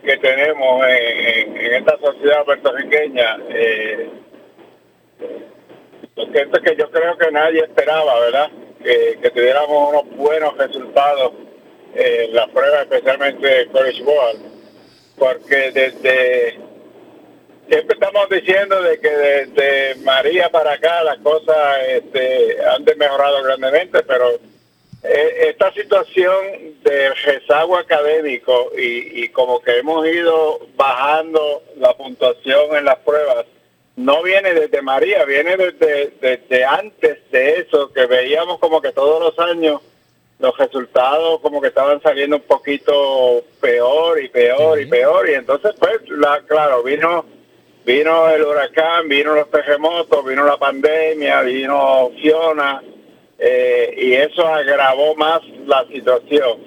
que 0.03 0.17
tenemos 0.17 0.85
en, 0.89 1.57
esta 1.57 1.97
sociedad 1.99 2.45
puertorriqueña. 2.45 3.39
Eh, 3.51 4.11
es 6.17 6.61
que 6.61 6.77
yo 6.77 6.91
creo 6.91 7.17
que 7.17 7.31
nadie 7.31 7.61
esperaba, 7.61 8.19
¿verdad? 8.21 8.51
Que, 8.83 9.19
que 9.23 9.31
tuviéramos 9.31 9.91
unos 9.91 10.17
buenos 10.17 10.57
resultados 10.57 11.33
en 11.95 12.35
la 12.35 12.47
prueba, 12.49 12.83
especialmente 12.83 13.69
College 13.73 14.03
Board, 14.03 14.39
porque 15.17 15.71
desde 15.71 16.59
siempre 17.71 17.95
estamos 17.95 18.29
diciendo 18.29 18.83
de 18.83 18.99
que 18.99 19.09
desde 19.09 19.95
María 20.03 20.51
para 20.51 20.73
acá 20.73 21.05
las 21.05 21.19
cosas 21.19 21.57
este, 21.89 22.57
han 22.65 22.85
mejorado 22.99 23.45
grandemente, 23.45 24.03
pero 24.03 24.33
eh, 25.05 25.49
esta 25.49 25.73
situación 25.73 26.75
de 26.83 27.15
rezago 27.15 27.77
académico 27.77 28.73
y, 28.77 29.29
como 29.29 29.61
que 29.61 29.79
hemos 29.79 30.05
ido 30.05 30.67
bajando 30.75 31.63
la 31.77 31.95
puntuación 31.97 32.77
en 32.77 32.87
las 32.87 32.99
pruebas, 32.99 33.47
no 33.95 34.21
viene 34.25 34.53
desde 34.53 34.83
María, 34.83 35.25
viene 35.25 35.57
desde, 35.57 36.13
desde 36.21 36.65
antes 36.65 37.19
de 37.31 37.61
eso, 37.61 37.93
que 37.93 38.07
veíamos 38.07 38.59
como 38.59 38.83
que 38.83 38.91
todos 38.91 39.21
los 39.21 39.39
años 39.49 39.81
los 40.41 40.57
resultados 40.57 41.39
como 41.41 41.61
que 41.61 41.69
estaban 41.69 42.03
saliendo 42.03 42.37
un 42.37 42.43
poquito 42.43 43.45
peor 43.61 44.21
y 44.21 44.29
peor 44.29 44.81
y 44.81 44.87
peor, 44.87 45.29
y 45.29 45.35
entonces 45.35 45.73
pues, 45.79 46.01
la, 46.09 46.41
claro, 46.47 46.83
vino 46.83 47.27
Vino 47.85 48.29
el 48.29 48.43
huracán, 48.43 49.09
vino 49.09 49.35
los 49.35 49.51
terremotos, 49.51 50.25
vino 50.27 50.45
la 50.45 50.59
pandemia, 50.59 51.41
vino 51.41 52.11
Fiona, 52.21 52.83
eh, 53.39 53.95
y 53.97 54.13
eso 54.13 54.47
agravó 54.47 55.15
más 55.17 55.41
la 55.67 55.87
situación. 55.87 56.59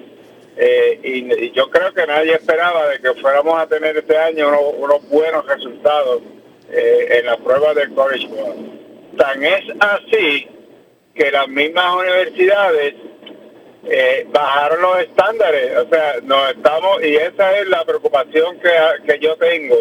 Eh, 0.56 1.00
y, 1.04 1.52
yo 1.52 1.70
creo 1.70 1.92
que 1.94 2.06
nadie 2.06 2.34
esperaba 2.34 2.88
de 2.88 2.98
que 2.98 3.14
fuéramos 3.20 3.58
a 3.60 3.66
tener 3.68 3.96
este 3.96 4.16
año 4.16 4.48
unos, 4.72 5.08
buenos 5.08 5.46
resultados 5.46 6.22
eh, 6.70 7.20
en 7.20 7.26
la 7.26 7.36
prueba 7.36 7.74
del 7.74 7.94
College 7.94 8.26
Board. 8.26 8.56
Tan 9.16 9.44
es 9.44 9.64
así 9.78 10.48
que 11.14 11.30
las 11.30 11.46
mismas 11.46 11.94
universidades 11.94 12.94
bajaron 14.32 14.80
los 14.80 14.98
estándares, 15.00 15.76
o 15.76 15.88
sea, 15.88 16.14
no 16.22 16.48
estamos, 16.48 17.04
y 17.04 17.16
esa 17.16 17.58
es 17.58 17.68
la 17.68 17.84
preocupación 17.84 18.58
que, 18.58 18.70
que 19.06 19.18
yo 19.18 19.36
tengo 19.36 19.76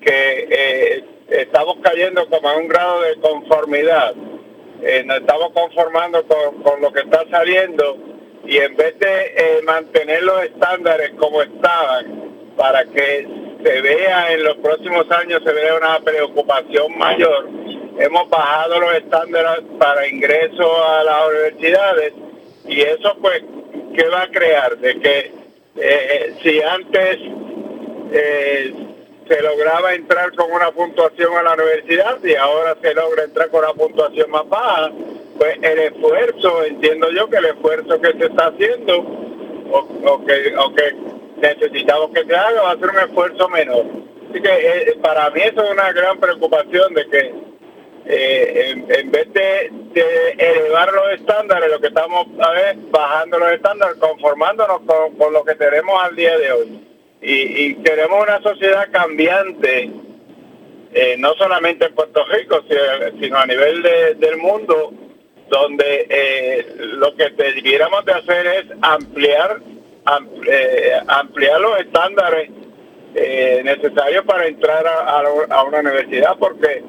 que 0.00 0.48
eh, 0.50 1.04
estamos 1.28 1.76
cayendo 1.82 2.28
como 2.28 2.48
a 2.48 2.56
un 2.56 2.68
grado 2.68 3.02
de 3.02 3.16
conformidad. 3.20 4.14
Eh, 4.82 5.02
nos 5.04 5.18
estamos 5.18 5.52
conformando 5.52 6.24
con, 6.26 6.80
lo 6.80 6.92
que 6.92 7.00
está 7.00 7.24
saliendo 7.30 7.96
y 8.44 8.58
en 8.58 8.76
vez 8.76 8.98
de 8.98 9.34
eh, 9.36 9.62
mantener 9.64 10.22
los 10.22 10.44
estándares 10.44 11.10
como 11.18 11.42
estaban 11.42 12.30
para 12.56 12.84
que 12.84 13.26
se 13.62 13.80
vea 13.80 14.32
en 14.32 14.44
los 14.44 14.56
próximos 14.58 15.10
años, 15.10 15.42
se 15.44 15.52
vea 15.52 15.74
una 15.74 15.98
preocupación 16.00 16.96
mayor. 16.96 17.48
Hemos 17.98 18.30
bajado 18.30 18.78
los 18.78 18.94
estándares 18.94 19.64
para 19.78 20.06
ingreso 20.06 20.84
a 20.84 21.02
las 21.02 21.28
universidades 21.28 22.12
y 22.68 22.80
eso 22.82 23.16
pues, 23.20 23.42
¿qué 23.96 24.06
va 24.08 24.22
a 24.22 24.28
crear? 24.28 24.78
De 24.78 25.00
que 25.00 25.32
eh, 25.76 26.34
si 26.42 26.60
antes 26.62 27.18
eh, 28.12 28.72
se 29.28 29.42
lograba 29.42 29.94
entrar 29.94 30.32
con 30.34 30.50
una 30.50 30.70
puntuación 30.72 31.36
a 31.36 31.42
la 31.42 31.54
universidad 31.54 32.18
y 32.24 32.34
ahora 32.34 32.76
se 32.80 32.94
logra 32.94 33.24
entrar 33.24 33.50
con 33.50 33.64
una 33.64 33.74
puntuación 33.74 34.30
más 34.30 34.48
baja, 34.48 34.90
pues 35.36 35.58
el 35.62 35.78
esfuerzo, 35.78 36.64
entiendo 36.64 37.10
yo 37.10 37.28
que 37.28 37.36
el 37.36 37.44
esfuerzo 37.46 38.00
que 38.00 38.12
se 38.12 38.26
está 38.26 38.46
haciendo 38.46 38.98
o, 39.70 40.24
que, 40.24 40.56
o 40.56 40.74
que 40.74 40.94
necesitamos 41.40 42.10
que 42.10 42.24
se 42.24 42.34
haga 42.34 42.62
va 42.62 42.72
a 42.72 42.78
ser 42.78 42.88
un 42.88 42.98
esfuerzo 42.98 43.48
menor. 43.48 43.84
Así 44.30 44.42
que 44.42 44.48
eh, 44.48 44.98
para 45.00 45.30
mí 45.30 45.40
eso 45.42 45.62
es 45.62 45.70
una 45.70 45.92
gran 45.92 46.18
preocupación 46.18 46.94
de 46.94 47.06
que 47.08 47.34
eh, 48.10 48.84
en, 48.88 49.10
vez 49.10 49.32
de, 49.34 49.70
elevar 50.38 50.92
los 50.92 51.12
estándares, 51.12 51.70
lo 51.70 51.78
que 51.78 51.88
estamos 51.88 52.26
a 52.40 52.52
ver, 52.52 52.76
bajando 52.90 53.38
los 53.38 53.52
estándares, 53.52 53.96
conformándonos 53.96 54.80
con, 54.86 55.32
lo 55.32 55.44
que 55.44 55.54
tenemos 55.54 56.02
al 56.02 56.16
día 56.16 56.38
de 56.38 56.52
hoy. 56.52 56.87
Y, 57.20 57.74
queremos 57.76 58.22
una 58.22 58.40
sociedad 58.42 58.88
cambiante, 58.92 59.90
eh, 60.92 61.16
no 61.18 61.34
solamente 61.34 61.86
en 61.86 61.94
Puerto 61.94 62.24
Rico, 62.26 62.62
sino 63.20 63.38
a 63.38 63.46
nivel 63.46 63.82
del 64.18 64.36
mundo, 64.38 64.92
donde 65.50 66.06
eh, 66.08 66.66
lo 66.78 67.14
que 67.16 67.30
debiéramos 67.30 68.04
de 68.04 68.12
hacer 68.12 68.46
es 68.46 68.64
ampliar 68.82 69.60
ampliar 71.06 71.60
los 71.60 71.80
estándares 71.80 72.48
necesarios 73.14 74.24
para 74.24 74.46
entrar 74.46 74.86
a 74.86 75.62
una 75.64 75.80
universidad, 75.80 76.38
porque 76.38 76.82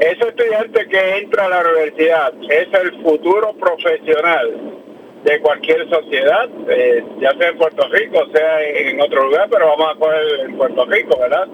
ese 0.00 0.28
estudiante 0.28 0.86
que 0.88 1.16
entra 1.18 1.46
a 1.46 1.48
la 1.48 1.60
universidad 1.60 2.32
es 2.48 2.68
el 2.72 3.02
futuro 3.02 3.52
profesional 3.54 4.78
de 5.24 5.40
cualquier 5.40 5.88
sociedad, 5.88 6.48
eh, 6.68 7.04
ya 7.20 7.32
sea 7.34 7.48
en 7.48 7.58
Puerto 7.58 7.88
Rico, 7.88 8.26
sea 8.32 8.62
en 8.62 9.00
otro 9.00 9.24
lugar, 9.24 9.48
pero 9.50 9.66
vamos 9.66 9.94
a 9.94 9.98
coger 9.98 10.40
en 10.40 10.56
Puerto 10.56 10.84
Rico, 10.86 11.18
¿verdad? 11.18 11.48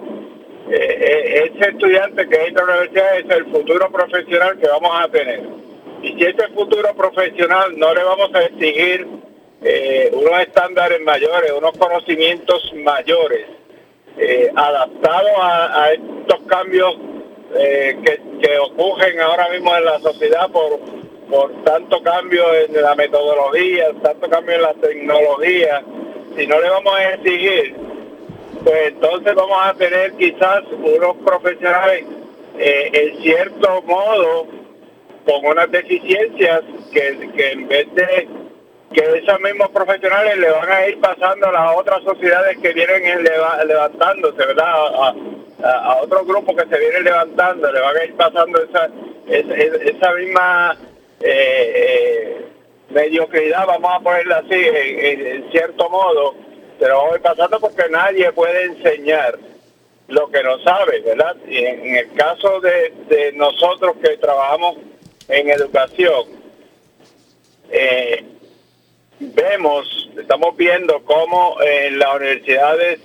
Eh, 0.70 0.74
eh, 0.76 1.52
ese 1.54 1.70
estudiante 1.70 2.28
que 2.28 2.46
entra 2.46 2.64
a 2.64 2.66
la 2.66 2.72
universidad 2.74 3.18
es 3.18 3.30
el 3.30 3.46
futuro 3.46 3.90
profesional 3.90 4.58
que 4.58 4.68
vamos 4.68 4.90
a 4.94 5.08
tener. 5.08 5.40
Y 6.02 6.14
si 6.14 6.24
ese 6.24 6.48
futuro 6.48 6.94
profesional 6.94 7.78
no 7.78 7.94
le 7.94 8.04
vamos 8.04 8.34
a 8.34 8.42
exigir 8.42 9.06
unos 10.12 10.40
estándares 10.40 11.00
mayores, 11.00 11.50
unos 11.52 11.72
conocimientos 11.78 12.70
mayores, 12.74 13.46
adaptados 14.54 15.32
a 15.40 15.92
estos 15.94 16.42
cambios 16.46 16.98
eh, 17.56 17.96
que, 18.04 18.58
ocurren 18.58 19.20
ahora 19.20 19.48
mismo 19.48 19.74
en 19.76 19.84
la 19.84 19.98
sociedad 20.00 20.50
por, 20.50 20.80
por 21.30 21.52
tanto 21.64 22.02
cambio 22.02 22.54
en 22.54 22.80
la 22.80 22.94
metodología, 22.94 23.92
tanto 24.02 24.28
cambio 24.28 24.54
en 24.56 24.62
la 24.62 24.74
tecnología, 24.74 25.82
si 26.36 26.46
no 26.46 26.60
le 26.60 26.70
vamos 26.70 26.94
a 26.94 27.14
exigir, 27.14 27.74
pues 28.62 28.88
entonces 28.88 29.34
vamos 29.34 29.58
a 29.62 29.74
tener 29.74 30.12
quizás 30.14 30.62
unos 30.72 31.16
profesionales 31.24 32.04
eh, 32.58 32.90
en 32.92 33.22
cierto 33.22 33.82
modo 33.82 34.46
con 35.24 35.46
unas 35.46 35.70
deficiencias 35.70 36.62
que, 36.92 37.30
que 37.36 37.52
en 37.52 37.68
vez 37.68 37.94
de 37.94 38.28
que 38.94 39.18
esos 39.18 39.40
mismos 39.40 39.70
profesionales 39.70 40.38
le 40.38 40.50
van 40.50 40.70
a 40.70 40.86
ir 40.86 41.00
pasando 41.00 41.48
a 41.48 41.52
las 41.52 41.76
otras 41.76 42.02
sociedades 42.04 42.56
que 42.58 42.72
vienen 42.72 43.24
levantándose, 43.66 44.36
¿verdad? 44.36 44.66
A, 44.66 45.14
a, 45.64 46.02
otros 46.02 46.26
grupos 46.26 46.54
que 46.56 46.68
se 46.68 46.78
vienen 46.78 47.04
levantando, 47.04 47.72
le 47.72 47.80
van 47.80 47.96
a 47.96 48.04
ir 48.04 48.14
pasando 48.14 48.62
esa, 48.62 48.88
esa, 49.26 50.12
misma 50.12 50.76
eh, 51.26 51.72
eh, 51.74 52.44
mediocridad, 52.90 53.66
vamos 53.66 53.90
a 53.94 54.00
ponerla 54.00 54.38
así, 54.38 54.54
en, 54.54 55.50
cierto 55.50 55.88
modo, 55.88 56.34
pero 56.78 56.98
vamos 56.98 57.12
a 57.12 57.16
ir 57.16 57.22
pasando 57.22 57.60
porque 57.60 57.88
nadie 57.90 58.30
puede 58.32 58.64
enseñar 58.64 59.38
lo 60.08 60.30
que 60.30 60.42
no 60.42 60.58
sabe, 60.60 61.00
¿verdad? 61.00 61.34
Y 61.48 61.64
en, 61.64 61.96
el 61.96 62.12
caso 62.12 62.60
de, 62.60 63.32
nosotros 63.34 63.96
que 64.02 64.18
trabajamos 64.18 64.76
en 65.28 65.48
educación, 65.48 66.26
eh, 67.70 68.22
vemos, 69.18 70.10
estamos 70.18 70.54
viendo 70.56 71.02
cómo 71.04 71.56
en 71.62 71.98
las 71.98 72.14
universidades 72.16 73.00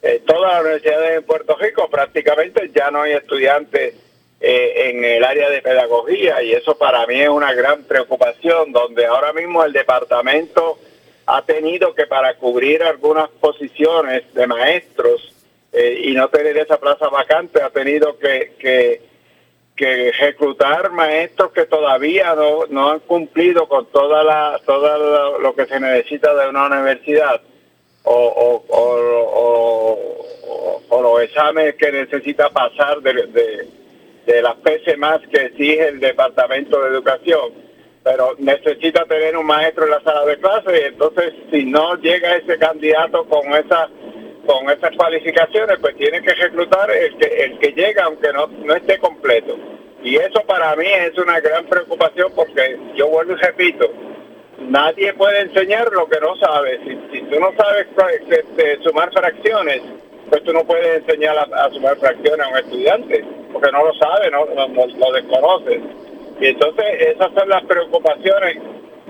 eh, 0.00 0.22
todas 0.26 0.52
las 0.52 0.60
universidades 0.60 1.16
en 1.16 1.24
Puerto 1.24 1.56
Rico 1.56 1.88
prácticamente 1.88 2.70
ya 2.74 2.90
no 2.90 3.00
hay 3.02 3.14
estudiantes 3.14 3.94
eh, 4.40 4.90
en 4.90 5.04
el 5.04 5.24
área 5.24 5.48
de 5.48 5.62
pedagogía 5.62 6.42
y 6.42 6.52
eso 6.52 6.76
para 6.76 7.06
mí 7.06 7.20
es 7.20 7.28
una 7.28 7.52
gran 7.52 7.84
preocupación, 7.84 8.72
donde 8.72 9.06
ahora 9.06 9.32
mismo 9.32 9.64
el 9.64 9.72
departamento 9.72 10.78
ha 11.26 11.42
tenido 11.42 11.94
que 11.94 12.06
para 12.06 12.34
cubrir 12.34 12.82
algunas 12.82 13.28
posiciones 13.30 14.22
de 14.34 14.46
maestros 14.46 15.32
eh, 15.72 16.02
y 16.04 16.12
no 16.12 16.28
tener 16.28 16.56
esa 16.58 16.78
plaza 16.78 17.08
vacante, 17.08 17.62
ha 17.62 17.70
tenido 17.70 18.18
que, 18.18 18.52
que, 18.58 19.00
reclutar 20.20 20.90
maestros 20.92 21.50
que 21.52 21.66
todavía 21.66 22.34
no, 22.34 22.66
no 22.68 22.90
han 22.90 23.00
cumplido 23.00 23.66
con 23.66 23.86
toda 23.86 24.22
la, 24.22 24.60
todo 24.64 25.38
lo 25.40 25.54
que 25.54 25.66
se 25.66 25.80
necesita 25.80 26.32
de 26.34 26.48
una 26.48 26.66
universidad 26.66 27.40
o, 28.04 28.62
o, 30.90 31.02
los 31.02 31.22
exámenes 31.22 31.74
que 31.74 31.90
necesita 31.90 32.48
pasar 32.50 33.00
de, 33.00 33.26
de, 33.26 33.68
las 34.26 34.54
PC 34.56 34.96
más 34.96 35.20
que 35.30 35.46
exige 35.46 35.88
el 35.88 36.00
Departamento 36.00 36.80
de 36.80 36.88
Educación. 36.88 37.52
Pero 38.02 38.34
necesita 38.38 39.04
tener 39.06 39.36
un 39.36 39.46
maestro 39.46 39.84
en 39.84 39.90
la 39.90 40.02
sala 40.02 40.26
de 40.26 40.38
clase 40.38 40.80
y 40.80 40.84
entonces 40.88 41.32
si 41.50 41.64
no 41.64 41.96
llega 41.96 42.36
ese 42.36 42.58
candidato 42.58 43.24
con 43.24 43.52
esa 43.54 43.88
con 44.46 44.68
esas 44.68 44.94
cualificaciones, 44.96 45.78
pues 45.80 45.96
tiene 45.96 46.20
que 46.20 46.34
reclutar 46.34 46.90
el 46.90 47.16
que, 47.16 47.44
el 47.44 47.58
que 47.58 47.72
llega 47.72 48.04
aunque 48.04 48.30
no, 48.30 48.46
no 48.46 48.74
esté 48.74 48.98
completo. 48.98 49.56
Y 50.02 50.16
eso 50.16 50.42
para 50.46 50.76
mí 50.76 50.86
es 50.86 51.16
una 51.16 51.40
gran 51.40 51.64
preocupación 51.64 52.30
porque 52.34 52.78
yo 52.94 53.08
vuelvo 53.08 53.32
y 53.32 53.36
repito, 53.36 53.90
nadie 54.68 55.14
puede 55.14 55.40
enseñar 55.40 55.90
lo 55.92 56.06
que 56.06 56.20
no 56.20 56.36
sabe. 56.36 56.78
Si, 57.10 57.20
tú 57.22 57.40
no 57.40 57.52
sabes 57.56 57.86
este, 58.28 58.82
sumar 58.82 59.10
fracciones, 59.12 59.80
pues 60.30 60.42
tú 60.44 60.52
no 60.52 60.64
puedes 60.64 61.02
enseñar 61.02 61.36
a, 61.38 61.70
sumar 61.70 61.96
fracciones 61.96 62.46
a 62.46 62.50
un 62.50 62.56
estudiante, 62.58 63.24
porque 63.52 63.70
no 63.72 63.84
lo 63.84 63.94
sabe, 63.94 64.30
no, 64.30 64.44
lo 64.46 65.12
desconoces. 65.12 65.80
Y 66.40 66.46
entonces 66.46 66.84
esas 67.00 67.32
son 67.32 67.48
las 67.48 67.64
preocupaciones 67.64 68.58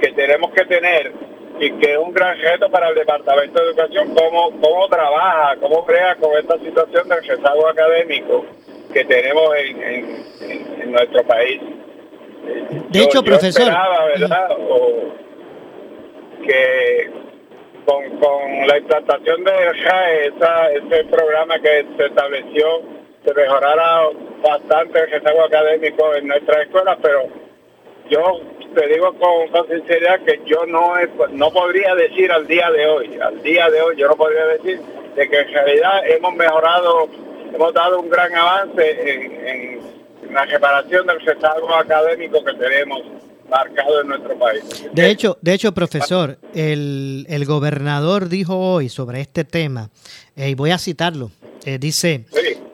que 0.00 0.12
tenemos 0.12 0.50
que 0.52 0.64
tener 0.66 1.12
y 1.60 1.70
que 1.72 1.92
es 1.92 1.98
un 1.98 2.12
gran 2.12 2.38
reto 2.38 2.68
para 2.70 2.88
el 2.88 2.96
Departamento 2.96 3.60
de 3.60 3.70
Educación, 3.70 4.14
cómo, 4.14 4.50
cómo 4.60 4.88
trabaja, 4.88 5.56
cómo 5.60 5.84
crea 5.86 6.16
con 6.16 6.36
esta 6.36 6.58
situación 6.58 7.08
del 7.08 7.24
rezago 7.24 7.68
académico 7.68 8.44
que 8.92 9.04
tenemos 9.04 9.54
en, 9.56 10.92
nuestro 10.92 11.24
país. 11.24 11.60
De 12.90 13.02
hecho, 13.02 13.22
profesor 13.22 13.72
que 16.46 17.10
con, 17.84 18.18
con 18.18 18.66
la 18.66 18.78
implantación 18.78 19.44
de 19.44 19.72
RAE, 19.72 20.26
esa, 20.28 20.72
ese 20.72 21.04
programa 21.04 21.58
que 21.58 21.86
se 21.96 22.06
estableció, 22.06 22.82
se 23.24 23.34
mejorara 23.34 24.08
bastante 24.42 25.00
el 25.00 25.10
rezago 25.10 25.44
académico 25.44 26.14
en 26.14 26.28
nuestras 26.28 26.62
escuelas, 26.62 26.98
pero 27.02 27.24
yo 28.10 28.40
te 28.74 28.86
digo 28.88 29.14
con, 29.14 29.48
con, 29.48 29.68
sinceridad 29.68 30.20
que 30.20 30.40
yo 30.44 30.66
no 30.66 30.94
no 31.30 31.50
podría 31.50 31.94
decir 31.94 32.30
al 32.32 32.46
día 32.46 32.70
de 32.70 32.86
hoy, 32.86 33.18
al 33.20 33.42
día 33.42 33.70
de 33.70 33.80
hoy 33.80 33.96
yo 33.96 34.08
no 34.08 34.16
podría 34.16 34.46
decir 34.46 34.80
de 35.14 35.28
que 35.28 35.40
en 35.40 35.52
realidad 35.52 36.06
hemos 36.06 36.34
mejorado, 36.34 37.08
hemos 37.52 37.72
dado 37.72 38.00
un 38.00 38.10
gran 38.10 38.34
avance 38.34 39.12
en, 39.12 39.46
en 40.28 40.34
la 40.34 40.44
reparación 40.44 41.06
del 41.06 41.20
rezago 41.20 41.74
académico 41.74 42.44
que 42.44 42.54
tenemos 42.54 43.02
marcado 43.48 44.00
en 44.00 44.08
nuestro 44.08 44.38
país. 44.38 44.62
De 44.92 45.10
hecho, 45.10 45.38
de 45.40 45.54
hecho 45.54 45.72
profesor, 45.72 46.38
el, 46.54 47.44
gobernador 47.46 48.28
dijo 48.28 48.56
hoy 48.56 48.88
sobre 48.88 49.20
este 49.20 49.44
tema, 49.44 49.90
eh, 50.36 50.50
y 50.50 50.54
voy 50.54 50.70
a 50.70 50.78
citarlo, 50.78 51.30
eh, 51.64 51.78
dice, 51.78 52.26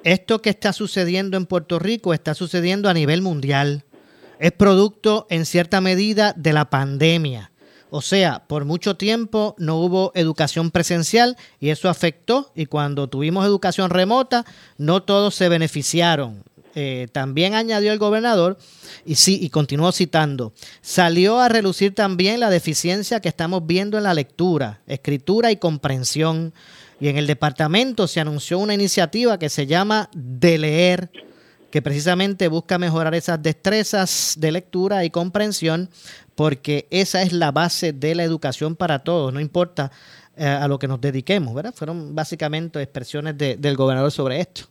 esto 0.05 0.41
que 0.41 0.51
está 0.51 0.73
sucediendo 0.73 1.37
en 1.37 1.47
Puerto 1.47 1.79
Rico 1.79 2.14
está 2.14 2.35
sucediendo 2.35 2.89
a 2.89 2.95
nivel 2.95 3.23
mundial. 3.23 3.85
Es 4.39 4.53
producto 4.53 5.27
en 5.29 5.45
cierta 5.45 5.81
medida 5.83 6.33
de 6.37 6.55
la 6.55 6.71
pandemia. 6.71 7.51
O 7.91 8.03
sea, 8.03 8.45
por 8.47 8.64
mucho 8.64 8.97
tiempo 8.97 9.57
no 9.59 9.77
hubo 9.77 10.12
educación 10.14 10.71
presencial 10.71 11.37
y 11.59 11.71
eso 11.71 11.89
afectó 11.89 12.53
y 12.55 12.66
cuando 12.66 13.09
tuvimos 13.09 13.45
educación 13.45 13.91
remota 13.91 14.47
no 14.79 15.03
todos 15.03 15.35
se 15.35 15.49
beneficiaron. 15.49 16.45
Eh, 16.75 17.09
también 17.12 17.55
añadió 17.55 17.93
el 17.93 17.99
gobernador, 17.99 18.57
y 19.05 19.16
sí, 19.16 19.39
y 19.43 19.51
continuó 19.51 19.91
citando, 19.91 20.53
salió 20.81 21.41
a 21.41 21.49
relucir 21.49 21.95
también 21.95 22.39
la 22.39 22.49
deficiencia 22.49 23.21
que 23.21 23.29
estamos 23.29 23.66
viendo 23.66 23.99
en 23.99 24.05
la 24.05 24.14
lectura, 24.14 24.81
escritura 24.87 25.51
y 25.51 25.57
comprensión. 25.57 26.53
Y 27.01 27.09
en 27.09 27.16
el 27.16 27.27
departamento 27.27 28.07
se 28.07 28.21
anunció 28.21 28.59
una 28.59 28.75
iniciativa 28.75 29.39
que 29.39 29.49
se 29.49 29.66
llama 29.66 30.11
De 30.14 30.59
Leer, 30.59 31.11
que 31.71 31.83
precisamente 31.83 32.47
busca 32.49 32.79
mejorar 32.79 33.14
esas 33.14 33.43
destrezas 33.43 34.35
de 34.39 34.53
lectura 34.53 35.05
y 35.05 35.11
comprensión, 35.11 35.89
porque 36.35 36.87
esa 36.91 37.23
es 37.23 37.33
la 37.33 37.53
base 37.53 37.93
de 37.93 38.14
la 38.14 38.23
educación 38.23 38.77
para 38.77 39.01
todos, 39.01 39.33
no 39.33 39.41
importa 39.41 39.91
eh, 40.37 40.47
a 40.47 40.68
lo 40.68 40.79
que 40.79 40.89
nos 40.89 41.01
dediquemos, 41.01 41.55
¿verdad? 41.55 41.75
Fueron 41.75 42.14
básicamente 42.14 42.81
expresiones 42.81 43.37
de- 43.37 43.57
del 43.57 43.77
gobernador 43.77 44.11
sobre 44.12 44.41
esto. 44.41 44.70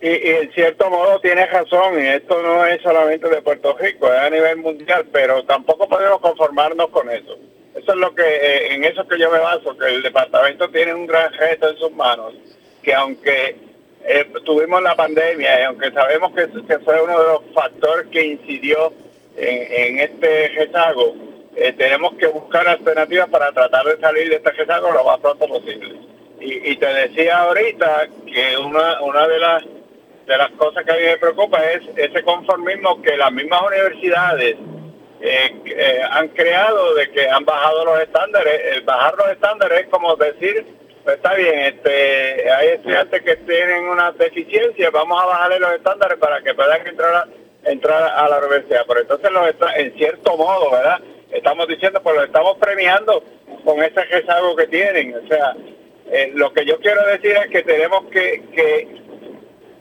Y, 0.00 0.08
y 0.08 0.30
en 0.30 0.52
cierto 0.52 0.90
modo 0.90 1.18
tiene 1.20 1.46
razón, 1.46 1.98
y 1.98 2.06
esto 2.06 2.42
no 2.42 2.66
es 2.66 2.82
solamente 2.82 3.28
de 3.28 3.40
Puerto 3.40 3.76
Rico, 3.78 4.12
es 4.12 4.18
a 4.18 4.30
nivel 4.30 4.58
mundial, 4.58 5.06
pero 5.10 5.42
tampoco 5.44 5.88
podemos 5.88 6.20
conformarnos 6.20 6.88
con 6.90 7.10
eso. 7.10 7.38
Eso 7.74 7.92
es 7.92 7.98
lo 7.98 8.14
que, 8.14 8.22
eh, 8.22 8.74
en 8.74 8.84
eso 8.84 9.06
que 9.06 9.18
yo 9.18 9.30
me 9.30 9.38
baso, 9.38 9.76
que 9.76 9.86
el 9.86 10.02
departamento 10.02 10.68
tiene 10.70 10.94
un 10.94 11.06
gran 11.06 11.32
reto 11.32 11.70
en 11.70 11.76
sus 11.76 11.92
manos, 11.92 12.34
que 12.82 12.94
aunque 12.94 13.56
eh, 14.04 14.24
tuvimos 14.44 14.82
la 14.82 14.94
pandemia 14.94 15.60
y 15.60 15.64
aunque 15.64 15.90
sabemos 15.90 16.32
que, 16.34 16.46
que 16.66 16.78
fue 16.80 17.02
uno 17.02 17.18
de 17.18 17.26
los 17.28 17.42
factores 17.54 18.06
que 18.08 18.24
incidió 18.24 18.92
en, 19.36 19.96
en 19.96 19.98
este 20.00 20.48
rezago, 20.48 21.14
eh, 21.56 21.72
tenemos 21.72 22.14
que 22.14 22.26
buscar 22.26 22.68
alternativas 22.68 23.28
para 23.30 23.50
tratar 23.50 23.84
de 23.86 23.98
salir 23.98 24.28
de 24.28 24.36
este 24.36 24.50
rezago 24.52 24.90
lo 24.90 25.04
más 25.04 25.18
pronto 25.20 25.48
posible. 25.48 25.94
Y, 26.40 26.70
y 26.70 26.76
te 26.76 26.86
decía 26.86 27.38
ahorita 27.38 28.08
que 28.26 28.58
una, 28.58 29.00
una 29.00 29.26
de 29.26 29.38
las 29.38 29.64
de 30.26 30.36
las 30.36 30.50
cosas 30.52 30.84
que 30.84 30.92
a 30.92 30.96
mí 30.96 31.02
me 31.02 31.16
preocupa 31.18 31.58
es 31.70 31.82
ese 31.96 32.22
conformismo 32.22 33.00
que 33.00 33.16
las 33.16 33.32
mismas 33.32 33.62
universidades 33.62 34.56
eh, 35.20 35.54
eh, 35.64 36.00
han 36.10 36.28
creado 36.28 36.94
de 36.94 37.10
que 37.10 37.28
han 37.28 37.44
bajado 37.44 37.84
los 37.84 38.00
estándares. 38.00 38.60
El 38.72 38.82
bajar 38.82 39.14
los 39.16 39.28
estándares 39.30 39.82
es 39.82 39.86
como 39.88 40.16
decir, 40.16 40.66
pues 41.04 41.16
está 41.16 41.34
bien, 41.34 41.58
este, 41.60 42.50
hay 42.50 42.68
estudiantes 42.68 43.22
que 43.22 43.36
tienen 43.36 43.88
una 43.88 44.10
deficiencia, 44.12 44.90
vamos 44.90 45.22
a 45.22 45.26
bajarle 45.26 45.60
los 45.60 45.72
estándares 45.72 46.18
para 46.18 46.42
que 46.42 46.54
puedan 46.54 46.84
entrar 46.86 47.14
a, 47.14 47.70
entrar 47.70 48.02
a 48.02 48.28
la 48.28 48.38
universidad. 48.38 48.84
Pero 48.88 49.00
entonces 49.00 49.30
los 49.30 49.48
está, 49.48 49.76
en 49.76 49.94
cierto 49.96 50.36
modo, 50.36 50.72
¿verdad? 50.72 51.00
Estamos 51.30 51.68
diciendo, 51.68 52.02
pues 52.02 52.16
lo 52.16 52.24
estamos 52.24 52.58
premiando 52.58 53.22
con 53.64 53.82
ese 53.82 54.04
rezago 54.04 54.56
que 54.56 54.66
tienen. 54.66 55.14
O 55.14 55.28
sea, 55.28 55.54
eh, 56.10 56.32
lo 56.34 56.52
que 56.52 56.64
yo 56.64 56.78
quiero 56.80 57.04
decir 57.06 57.36
es 57.36 57.46
que 57.48 57.62
tenemos 57.62 58.04
que, 58.10 58.42
que 58.52 59.05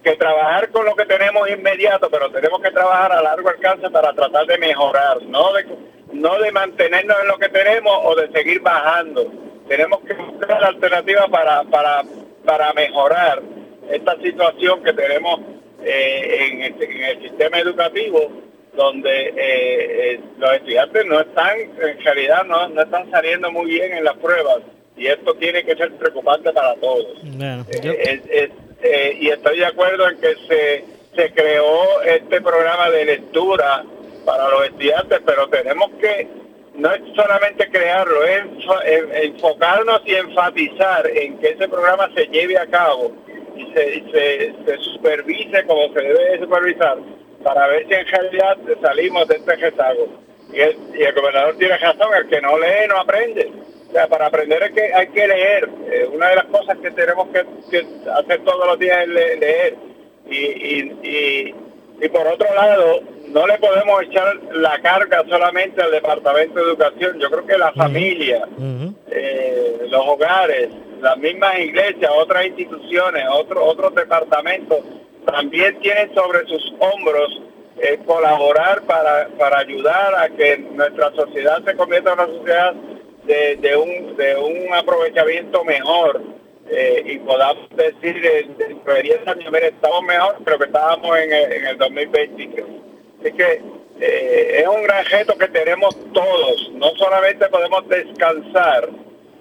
que 0.05 0.15
trabajar 0.17 0.69
con 0.69 0.85
lo 0.85 0.95
que 0.95 1.05
tenemos 1.05 1.49
inmediato, 1.49 2.11
pero 2.11 2.29
tenemos 2.29 2.61
que 2.61 2.69
trabajar 2.69 3.11
a 3.11 3.23
largo 3.23 3.49
alcance 3.49 3.89
para 3.89 4.13
tratar 4.13 4.45
de 4.45 4.59
mejorar, 4.59 5.19
no 5.23 5.51
de, 5.53 5.65
no 6.13 6.39
de 6.39 6.51
mantenernos 6.51 7.17
en 7.23 7.27
lo 7.27 7.39
que 7.39 7.49
tenemos 7.49 7.91
o 8.03 8.15
de 8.15 8.31
seguir 8.31 8.61
bajando. 8.61 9.25
Tenemos 9.67 10.01
que 10.01 10.13
buscar 10.13 10.63
alternativas 10.63 11.27
para, 11.31 11.63
para, 11.63 12.03
para 12.45 12.71
mejorar 12.73 13.41
esta 13.89 14.15
situación 14.21 14.83
que 14.83 14.93
tenemos 14.93 15.39
eh, 15.83 16.49
en, 16.51 16.61
el, 16.61 16.83
en, 16.83 17.03
el, 17.03 17.21
sistema 17.23 17.57
educativo, 17.57 18.31
donde 18.75 19.29
eh, 19.29 19.33
eh, 19.37 20.19
los 20.37 20.53
estudiantes 20.53 21.03
no 21.07 21.19
están, 21.19 21.57
en 21.59 21.99
realidad 21.99 22.45
no, 22.45 22.69
no 22.69 22.83
están 22.83 23.09
saliendo 23.09 23.51
muy 23.51 23.71
bien 23.71 23.91
en 23.91 24.03
las 24.03 24.17
pruebas, 24.17 24.59
y 24.95 25.07
esto 25.07 25.33
tiene 25.33 25.63
que 25.65 25.75
ser 25.75 25.91
preocupante 25.93 26.53
para 26.53 26.75
todos. 26.75 27.07
Bueno, 27.23 27.65
yo... 27.81 27.91
Es, 27.91 28.21
es, 28.29 28.51
eh, 28.85 29.17
y 29.19 29.29
estoy 29.29 29.59
de 29.59 29.65
acuerdo 29.65 30.09
en 30.09 30.19
que 30.19 30.35
se, 30.47 30.85
se 31.15 31.33
creó 31.33 32.01
este 32.03 32.41
programa 32.41 32.89
de 32.89 33.05
lectura 33.05 33.83
para 34.25 34.49
los 34.49 34.65
estudiantes, 34.65 35.19
pero 35.25 35.47
tenemos 35.49 35.91
que 35.99 36.27
no 36.75 36.91
es 36.91 37.01
solamente 37.15 37.69
crearlo, 37.69 38.23
es 38.25 38.43
enfocarnos 39.23 40.01
y 40.05 40.15
enfatizar 40.15 41.07
en 41.07 41.39
que 41.39 41.49
ese 41.49 41.69
programa 41.69 42.09
se 42.13 42.25
lleve 42.27 42.57
a 42.57 42.67
cabo 42.67 43.13
y 43.55 43.65
se, 43.73 44.03
se, 44.11 44.53
se 44.65 44.77
supervise 44.79 45.65
como 45.65 45.93
se 45.93 46.01
debe 46.01 46.31
de 46.31 46.39
supervisar 46.39 46.97
para 47.43 47.67
ver 47.67 47.87
si 47.87 47.93
en 47.93 48.07
realidad 48.07 48.57
salimos 48.81 49.27
de 49.27 49.35
este 49.35 49.55
rezago. 49.55 50.07
Y 50.51 50.59
el, 50.59 50.77
y 50.97 51.03
el 51.03 51.13
gobernador 51.13 51.55
tiene 51.57 51.77
razón, 51.77 52.09
el 52.15 52.27
que 52.27 52.41
no 52.41 52.57
lee 52.57 52.87
no 52.89 52.97
aprende. 52.97 53.51
O 53.95 53.97
sea, 53.97 54.07
para 54.09 54.25
aprender 54.25 54.61
hay 54.61 54.73
que, 54.73 54.93
hay 54.93 55.07
que 55.07 55.25
leer. 55.25 55.69
Eh, 55.89 56.09
una 56.13 56.27
de 56.27 56.35
las 56.35 56.45
cosas 56.47 56.77
que 56.79 56.91
tenemos 56.91 57.29
que, 57.29 57.45
que 57.71 57.87
hacer 58.11 58.43
todos 58.43 58.67
los 58.67 58.77
días 58.77 59.03
es 59.03 59.07
le, 59.07 59.37
leer. 59.37 59.75
Y, 60.29 60.35
y, 60.35 60.99
y, 61.01 61.55
y, 62.01 62.09
por 62.09 62.27
otro 62.27 62.53
lado, 62.53 62.99
no 63.29 63.47
le 63.47 63.57
podemos 63.57 64.03
echar 64.03 64.35
la 64.51 64.81
carga 64.81 65.23
solamente 65.29 65.81
al 65.81 65.91
Departamento 65.91 66.55
de 66.59 66.65
Educación. 66.65 67.19
Yo 67.21 67.31
creo 67.31 67.45
que 67.45 67.57
la 67.57 67.71
familia, 67.71 68.45
uh 68.57 68.61
-huh. 68.61 68.95
eh, 69.11 69.87
los 69.89 70.05
hogares, 70.05 70.71
las 70.99 71.17
mismas 71.17 71.57
iglesias, 71.59 72.11
otras 72.17 72.47
instituciones, 72.47 73.23
otros 73.31 73.63
otros 73.65 73.95
departamentos, 73.95 74.79
también 75.25 75.79
tienen 75.79 76.13
sobre 76.13 76.45
sus 76.47 76.73
hombros 76.79 77.41
eh, 77.77 77.97
colaborar 78.05 78.81
para, 78.81 79.29
para 79.39 79.59
ayudar 79.59 80.15
a 80.15 80.27
que 80.27 80.57
nuestra 80.57 81.13
sociedad 81.13 81.63
se 81.63 81.75
convierta 81.77 82.11
en 82.11 82.19
una 82.19 82.27
sociedad 82.27 82.75
de, 83.25 83.75
un, 83.75 84.15
de 84.15 84.35
un 84.35 84.73
aprovechamiento 84.73 85.63
mejor 85.63 86.21
eh, 86.69 87.03
y 87.05 87.19
podamos 87.19 87.69
decir 87.75 88.21
dentro 88.57 88.93
de 88.93 89.01
10 89.03 89.27
años, 89.27 89.53
estamos 89.53 90.03
mejor, 90.03 90.37
pero 90.43 90.57
que 90.57 90.65
estábamos 90.65 91.17
en 91.17 91.33
el, 91.33 91.51
en 91.53 91.67
el 91.67 91.77
2020. 91.77 92.65
Así 93.21 93.31
que 93.33 93.61
eh, 93.99 94.61
es 94.61 94.67
un 94.67 94.83
gran 94.83 95.05
reto 95.05 95.37
que 95.37 95.47
tenemos 95.47 95.95
todos. 96.11 96.71
No 96.73 96.91
solamente 96.97 97.47
podemos 97.49 97.87
descansar 97.87 98.89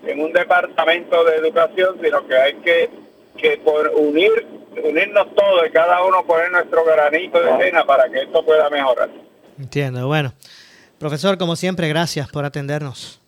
en 0.06 0.20
un 0.20 0.32
departamento 0.32 1.24
de 1.24 1.36
educación, 1.36 1.98
sino 2.02 2.26
que 2.26 2.36
hay 2.36 2.54
que, 2.56 2.90
que 3.38 3.56
por 3.58 3.88
unir, 3.96 4.46
unirnos 4.82 5.34
todos 5.34 5.66
y 5.66 5.70
cada 5.70 6.04
uno 6.04 6.26
poner 6.26 6.52
nuestro 6.52 6.84
granito 6.84 7.40
de 7.40 7.50
arena 7.50 7.84
para 7.84 8.08
que 8.10 8.22
esto 8.22 8.44
pueda 8.44 8.68
mejorar. 8.68 9.08
Entiendo. 9.58 10.06
Bueno, 10.06 10.34
profesor, 10.98 11.38
como 11.38 11.56
siempre, 11.56 11.88
gracias 11.88 12.28
por 12.28 12.44
atendernos. 12.44 13.23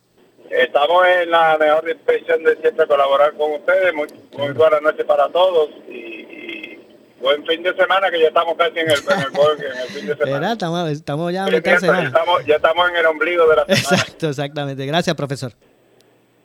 Estamos 0.50 1.04
en 1.06 1.30
la 1.30 1.56
mejor 1.58 1.84
disposición 1.84 2.44
de 2.44 2.56
siempre 2.56 2.86
colaborar 2.86 3.32
con 3.34 3.52
ustedes. 3.52 3.94
Muy, 3.94 4.08
muy 4.36 4.52
buenas 4.52 4.82
noches 4.82 5.04
para 5.04 5.28
todos 5.28 5.70
y, 5.88 5.92
y, 5.92 6.78
buen 7.20 7.44
fin 7.46 7.62
de 7.62 7.74
semana 7.74 8.10
que 8.10 8.20
ya 8.20 8.28
estamos 8.28 8.56
casi 8.56 8.78
en 8.78 8.90
el, 8.90 8.98
en 8.98 9.18
el, 9.18 9.64
en 9.64 9.78
el 9.78 9.88
fin 9.88 10.06
de 10.06 10.16
semana. 10.16 10.32
¿Verdad? 10.32 10.52
Estamos, 10.52 10.90
estamos 10.90 11.32
ya, 11.32 11.46
Sí, 11.46 11.50
cierto, 11.62 11.86
ya, 11.86 12.02
estamos, 12.02 12.46
ya 12.46 12.56
estamos 12.56 12.90
en 12.90 12.96
el 12.96 13.06
ombligo 13.06 13.48
de 13.48 13.56
la 13.56 13.64
semana. 13.66 13.80
Exacto, 13.80 14.28
exactamente. 14.28 14.86
Gracias, 14.86 15.16
profesor. 15.16 15.52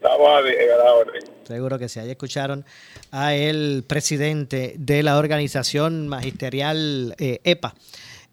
Estamos 0.02 0.28
a, 0.28 0.38
a 0.40 0.78
la 0.84 0.94
orden. 0.94 1.24
Seguro 1.44 1.78
que 1.78 1.88
sí. 1.90 2.00
Ahí 2.00 2.10
escucharon 2.10 2.66
a 3.12 3.36
el 3.36 3.84
presidente 3.88 4.74
de 4.78 5.04
la 5.04 5.18
organización 5.18 6.08
magisterial 6.08 7.14
eh, 7.20 7.40
EPA, 7.44 7.76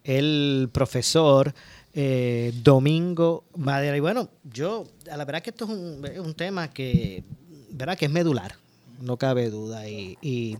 el 0.03 0.69
profesor 0.73 1.53
eh, 1.93 2.53
Domingo 2.63 3.45
Madera. 3.55 3.97
Y 3.97 3.99
bueno, 3.99 4.29
yo, 4.43 4.87
a 5.11 5.17
la 5.17 5.25
verdad 5.25 5.41
que 5.41 5.49
esto 5.49 5.65
es 5.65 6.19
un, 6.19 6.33
tema 6.33 6.69
que, 6.69 7.23
¿verdad? 7.71 7.97
que 7.97 8.05
es 8.05 8.11
medular, 8.11 8.55
no 9.01 9.17
cabe 9.17 9.49
duda. 9.49 9.87
Y, 9.87 10.17
y 10.21 10.57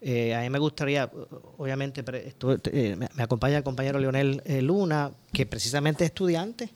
eh, 0.00 0.34
a 0.34 0.40
mí 0.40 0.50
me 0.50 0.58
gustaría, 0.58 1.10
obviamente, 1.58 2.04
esto, 2.26 2.56
eh, 2.64 2.96
me 2.96 3.22
acompaña 3.22 3.58
el 3.58 3.64
compañero 3.64 3.98
Leonel 3.98 4.42
eh, 4.44 4.62
Luna, 4.62 5.12
que 5.32 5.46
precisamente 5.46 6.04
es 6.04 6.10
estudiante 6.10 6.70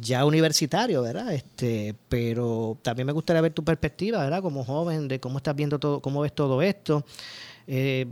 ya 0.00 0.24
universitario, 0.24 1.02
¿verdad? 1.02 1.32
Este, 1.32 1.94
pero 2.08 2.76
también 2.82 3.06
me 3.06 3.12
gustaría 3.12 3.40
ver 3.40 3.52
tu 3.52 3.64
perspectiva, 3.64 4.18
¿verdad? 4.18 4.42
Como 4.42 4.64
joven, 4.64 5.08
de 5.08 5.20
cómo 5.20 5.38
estás 5.38 5.54
viendo 5.54 5.78
todo, 5.78 6.00
cómo 6.00 6.20
ves 6.20 6.34
todo 6.34 6.60
esto. 6.62 7.04
Eh, 7.66 8.06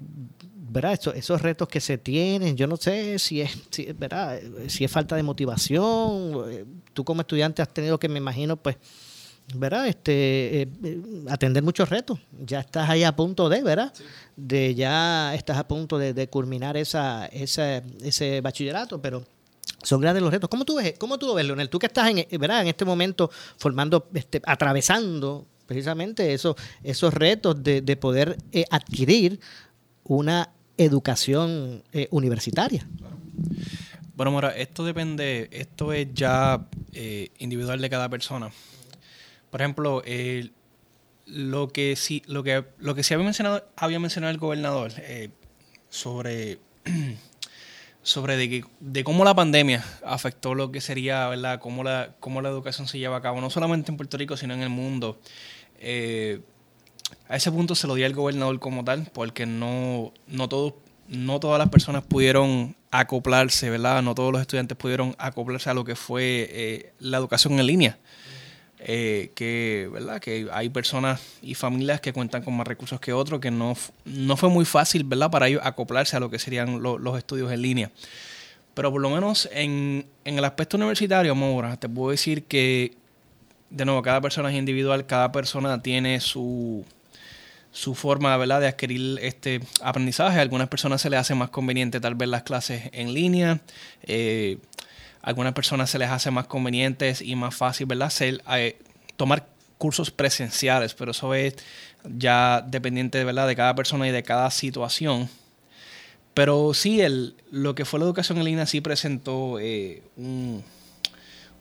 ¿verdad? 0.75 0.95
Esos, 0.95 1.15
esos 1.15 1.41
retos 1.41 1.69
que 1.69 1.81
se 1.81 1.99
tienen, 1.99 2.57
yo 2.57 2.67
no 2.67 2.77
sé 2.77 3.19
si 3.19 3.41
es, 3.41 3.57
si, 3.71 3.93
¿verdad? 3.93 4.41
si 4.67 4.85
es 4.85 4.91
falta 4.91 5.15
de 5.15 5.23
motivación. 5.23 6.51
eh, 6.51 6.65
Tú 6.93 7.05
como 7.05 7.21
estudiante 7.21 7.63
has 7.63 7.73
tenido 7.73 7.99
que, 7.99 8.09
me 8.09 8.19
imagino, 8.19 8.57
pues, 8.57 8.77
¿verdad? 9.55 9.87
Este, 9.87 10.63
eh, 10.63 10.69
atender 11.29 11.63
muchos 11.63 11.89
retos. 11.89 12.19
Ya 12.45 12.61
estás 12.61 12.89
ahí 12.89 13.05
a 13.05 13.15
punto 13.15 13.49
de, 13.49 13.63
¿verdad? 13.63 13.93
Sí. 13.95 14.05
De 14.37 14.75
ya 14.75 15.35
estás 15.35 15.59
a 15.59 15.69
punto 15.69 15.99
de, 15.99 16.13
de 16.13 16.29
culminar 16.29 16.77
esa, 16.77 17.27
esa, 17.27 17.77
ese 18.03 18.41
bachillerato, 18.41 19.01
pero 19.01 19.25
son 19.83 20.01
grandes 20.01 20.23
los 20.23 20.33
retos. 20.33 20.49
¿Cómo 20.49 20.65
tú 20.65 20.77
ves, 20.77 20.95
cómo 20.99 21.19
tú 21.19 21.27
lo 21.27 21.35
ves, 21.35 21.47
Leonel? 21.47 21.69
Tú 21.69 21.79
que 21.79 21.87
estás 21.87 22.09
en, 22.11 22.27
¿verdad? 22.41 22.63
en 22.63 22.69
este 22.69 22.85
momento 22.85 23.31
formando, 23.59 24.09
este, 24.15 24.41
atravesando 24.45 25.47
precisamente 25.67 26.33
eso, 26.33 26.57
esos 26.83 27.13
retos 27.15 27.63
de, 27.63 27.81
de 27.81 27.97
poder 27.97 28.37
eh, 28.53 28.65
adquirir 28.71 29.41
una 30.05 30.51
educación 30.77 31.83
eh, 31.93 32.09
universitaria. 32.11 32.87
Bueno, 34.17 34.33
Mora, 34.33 34.57
esto 34.57 34.85
depende, 34.85 35.49
esto 35.53 35.93
es 35.93 36.09
ya 36.15 36.67
eh, 36.93 37.31
individual 37.39 37.81
de 37.81 37.91
cada 37.91 38.09
persona. 38.09 38.51
Por 39.51 39.61
ejemplo, 39.61 40.03
lo 41.27 41.69
que 41.69 41.97
sí, 41.97 42.23
lo 42.27 42.43
que, 42.43 42.65
lo 42.79 42.95
que 42.95 43.03
sí 43.03 43.15
había 43.15 43.25
mencionado, 43.25 43.69
había 43.77 43.99
mencionado 43.99 44.33
el 44.33 44.39
gobernador 44.39 44.93
sobre, 45.89 46.59
sobre 48.05 48.37
de, 48.37 48.49
que, 48.49 48.65
de 48.81 49.03
cómo 49.03 49.25
la 49.25 49.35
pandemia 49.35 49.83
afectó 50.05 50.55
lo 50.55 50.71
que 50.71 50.81
sería, 50.81 51.27
¿verdad? 51.29 51.59
Cómo 51.59 51.83
la, 51.83 52.15
cómo 52.21 52.41
la 52.43 52.51
educación 52.51 52.87
se 52.87 52.99
lleva 52.99 53.17
a 53.17 53.23
cabo, 53.23 53.41
no 53.41 53.51
solamente 53.51 53.91
en 53.91 53.97
Puerto 53.97 54.17
Rico, 54.17 54.37
sino 54.37 54.55
en 54.55 54.63
el 54.63 54.69
mundo. 54.69 55.19
Eh, 55.81 56.41
a 57.29 57.37
ese 57.37 57.51
punto 57.51 57.75
se 57.75 57.87
lo 57.87 57.95
di 57.95 58.05
al 58.05 58.13
gobernador 58.13 58.61
como 58.61 58.85
tal, 58.85 59.11
porque 59.13 59.47
no, 59.47 60.13
no, 60.29 60.49
no 61.09 61.41
todas 61.41 61.59
las 61.59 61.69
personas 61.71 62.05
pudieron 62.05 62.77
acoplarse, 62.91 63.71
¿verdad? 63.71 64.03
No 64.03 64.15
todos 64.15 64.33
los 64.33 64.43
estudiantes 64.43 64.77
pudieron 64.77 65.17
acoplarse 65.19 65.71
a 65.71 65.75
lo 65.75 65.85
que 65.85 65.97
fue 65.97 66.49
eh, 66.51 66.93
la 66.99 67.17
educación 67.17 67.59
en 67.59 67.67
línea. 67.67 67.99
Eh, 68.87 69.31
que, 69.35 69.89
¿verdad? 69.91 70.21
que 70.21 70.47
hay 70.53 70.69
personas 70.69 71.39
y 71.41 71.55
familias 71.55 72.03
que 72.03 72.13
cuentan 72.13 72.43
con 72.43 72.55
más 72.55 72.69
recursos 72.69 73.01
que 73.01 73.15
otros, 73.15 73.41
que 73.41 73.51
no, 73.51 73.75
no 74.05 74.37
fue 74.37 74.51
muy 74.51 74.67
fácil 74.67 75.05
¿verdad? 75.05 75.31
para 75.31 75.49
ellos 75.49 75.63
acoplarse 75.65 76.19
a 76.19 76.21
lo 76.21 76.29
que 76.29 76.39
serían 76.39 76.83
los 76.83 77.17
estudios 77.17 77.51
en 77.51 77.63
línea. 77.63 77.91
Pero 78.75 78.93
por 78.93 79.01
lo 79.01 79.09
menos 79.09 79.49
en, 79.53 80.05
en 80.27 80.37
el 80.37 80.45
aspecto 80.45 80.77
universitario, 80.77 81.35
Maura, 81.35 81.79
te 81.79 81.89
puedo 81.89 82.11
decir 82.11 82.45
que, 82.45 82.95
de 83.71 83.87
nuevo, 83.87 84.03
cada 84.03 84.21
persona 84.21 84.51
es 84.51 84.57
individual, 84.57 85.07
cada 85.07 85.33
persona 85.33 85.81
tiene 85.81 86.21
su, 86.21 86.85
su 87.73 87.95
forma 87.95 88.37
¿verdad? 88.37 88.61
de 88.61 88.69
adquirir 88.69 89.19
este 89.23 89.61
aprendizaje. 89.81 90.39
A 90.39 90.43
algunas 90.43 90.69
personas 90.69 91.01
se 91.01 91.09
les 91.09 91.21
hace 91.21 91.35
más 91.35 91.49
conveniente 91.49 92.01
tal 92.01 92.17
vez 92.17 92.29
las 92.29 92.43
clases 92.43 92.91
en 92.93 93.15
línea. 93.15 93.61
Eh, 94.03 94.59
algunas 95.25 95.55
personas 95.55 95.89
se 95.89 95.99
les 95.99 96.11
hace 96.11 96.31
más 96.31 96.47
convenientes 96.47 97.23
y 97.23 97.35
más 97.35 97.55
fácil 97.55 97.87
¿verdad? 97.87 98.13
Eh, 98.21 98.79
tomar 99.17 99.47
cursos 99.79 100.11
presenciales, 100.11 100.95
pero 100.95 101.13
eso 101.13 101.35
es 101.35 101.57
ya 102.05 102.61
dependiente 102.61 103.25
¿verdad? 103.25 103.49
de 103.49 103.57
cada 103.57 103.75
persona 103.75 104.07
y 104.07 104.11
de 104.11 104.23
cada 104.23 104.51
situación. 104.51 105.29
Pero 106.35 106.75
sí, 106.75 107.01
el, 107.01 107.37
lo 107.51 107.75
que 107.75 107.85
fue 107.85 108.01
la 108.01 108.07
educación 108.07 108.39
en 108.39 108.45
línea 108.45 108.67
sí 108.67 108.81
presentó 108.83 109.59
eh, 109.61 110.03
un, 110.17 110.63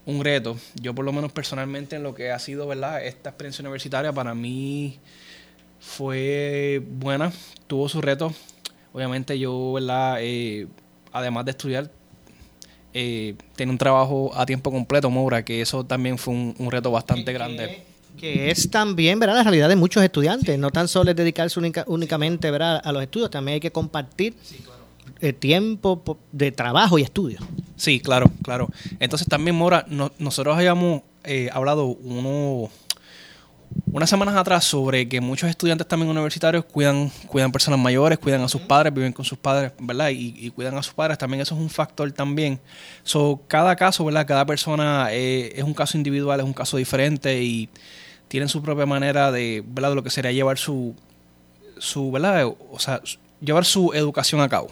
un, 0.05 0.23
reto. 0.23 0.57
Yo 0.75 0.93
por 0.93 1.05
lo 1.05 1.13
menos 1.13 1.31
personalmente 1.31 1.95
en 1.95 2.03
lo 2.03 2.13
que 2.13 2.31
ha 2.31 2.39
sido 2.39 2.67
¿verdad? 2.67 3.05
esta 3.05 3.29
experiencia 3.29 3.61
universitaria 3.61 4.11
para 4.11 4.33
mí 4.33 4.99
fue 5.79 6.81
buena, 6.85 7.31
tuvo 7.67 7.87
su 7.87 8.01
reto. 8.01 8.33
Obviamente 8.91 9.39
yo, 9.39 9.73
¿verdad? 9.73 10.17
Eh, 10.19 10.67
además 11.13 11.45
de 11.45 11.51
estudiar, 11.51 11.91
eh, 12.93 13.35
tenía 13.55 13.71
un 13.71 13.77
trabajo 13.77 14.31
a 14.35 14.45
tiempo 14.45 14.71
completo, 14.71 15.09
Moura, 15.09 15.43
que 15.43 15.61
eso 15.61 15.83
también 15.83 16.17
fue 16.17 16.33
un, 16.33 16.71
reto 16.71 16.91
bastante 16.91 17.33
grande 17.33 17.83
que 18.19 18.51
es 18.51 18.69
también 18.69 19.19
¿verdad? 19.19 19.35
la 19.35 19.43
realidad 19.43 19.67
de 19.67 19.75
muchos 19.75 20.03
estudiantes. 20.03 20.57
No 20.57 20.71
tan 20.71 20.87
solo 20.87 21.11
es 21.11 21.15
dedicarse 21.17 21.59
únicamente 21.87 22.51
¿verdad? 22.51 22.79
a 22.83 22.91
los 22.91 23.01
estudios, 23.03 23.29
también 23.31 23.55
hay 23.55 23.59
que 23.59 23.71
compartir 23.71 24.35
el 25.19 25.35
tiempo 25.35 26.17
de 26.31 26.51
trabajo 26.51 26.99
y 26.99 27.01
estudio. 27.01 27.39
Sí, 27.75 27.99
claro, 27.99 28.31
claro. 28.43 28.69
Entonces 28.99 29.27
también, 29.27 29.55
Mora, 29.55 29.85
nosotros 30.19 30.55
habíamos 30.55 31.01
eh, 31.23 31.49
hablado 31.51 31.87
uno, 31.87 32.69
unas 33.91 34.09
semanas 34.09 34.35
atrás 34.35 34.65
sobre 34.65 35.07
que 35.07 35.21
muchos 35.21 35.49
estudiantes 35.49 35.87
también 35.87 36.09
universitarios 36.09 36.65
cuidan, 36.65 37.11
cuidan 37.27 37.51
personas 37.51 37.79
mayores, 37.79 38.17
cuidan 38.17 38.41
a 38.41 38.47
sus 38.47 38.61
padres, 38.61 38.93
viven 38.93 39.13
con 39.13 39.23
sus 39.23 39.37
padres, 39.37 39.71
¿verdad? 39.79 40.09
Y, 40.09 40.49
cuidan 40.51 40.77
a 40.77 40.83
sus 40.83 40.93
padres, 40.93 41.17
también 41.17 41.41
eso 41.41 41.55
es 41.55 41.61
un 41.61 41.69
factor 41.69 42.11
también. 42.11 42.59
So, 43.03 43.41
cada 43.47 43.75
caso, 43.75 44.03
¿verdad? 44.03 44.25
Cada 44.25 44.45
persona 44.45 45.09
eh, 45.11 45.53
es 45.55 45.63
un 45.63 45.73
caso 45.73 45.97
individual, 45.97 46.39
es 46.39 46.45
un 46.45 46.53
caso 46.53 46.77
diferente 46.77 47.43
y 47.43 47.69
tienen 48.27 48.49
su 48.49 48.63
propia 48.63 48.85
manera 48.85 49.31
de, 49.31 49.63
¿verdad? 49.65 49.89
De 49.89 49.95
lo 49.95 50.03
que 50.03 50.09
sería 50.09 50.31
llevar 50.31 50.57
su, 50.57 50.95
su 51.77 52.11
¿verdad? 52.11 52.45
O 52.71 52.79
sea, 52.79 53.01
llevar 53.41 53.65
su 53.65 53.93
educación 53.93 54.41
a 54.41 54.49
cabo. 54.49 54.69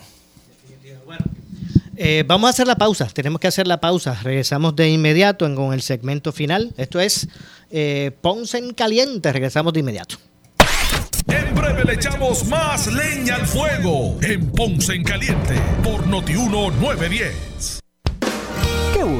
Eh, 2.03 2.23
vamos 2.25 2.47
a 2.47 2.49
hacer 2.49 2.65
la 2.65 2.77
pausa, 2.77 3.05
tenemos 3.13 3.39
que 3.39 3.45
hacer 3.45 3.67
la 3.67 3.79
pausa. 3.79 4.17
Regresamos 4.23 4.75
de 4.75 4.89
inmediato 4.89 5.45
con 5.53 5.71
el 5.71 5.83
segmento 5.83 6.31
final. 6.31 6.73
Esto 6.75 6.99
es 6.99 7.27
eh, 7.69 8.09
Ponce 8.21 8.57
en 8.57 8.73
Caliente. 8.73 9.31
Regresamos 9.31 9.71
de 9.71 9.81
inmediato. 9.81 10.15
En 11.27 11.53
breve 11.53 11.83
le 11.85 11.93
echamos 11.93 12.43
más 12.47 12.87
leña 12.87 13.35
al 13.35 13.45
fuego 13.45 14.17
en 14.23 14.49
Ponce 14.49 14.95
en 14.95 15.03
Caliente 15.03 15.53
por 15.83 16.07
Notiuno 16.07 16.71
910 16.71 17.80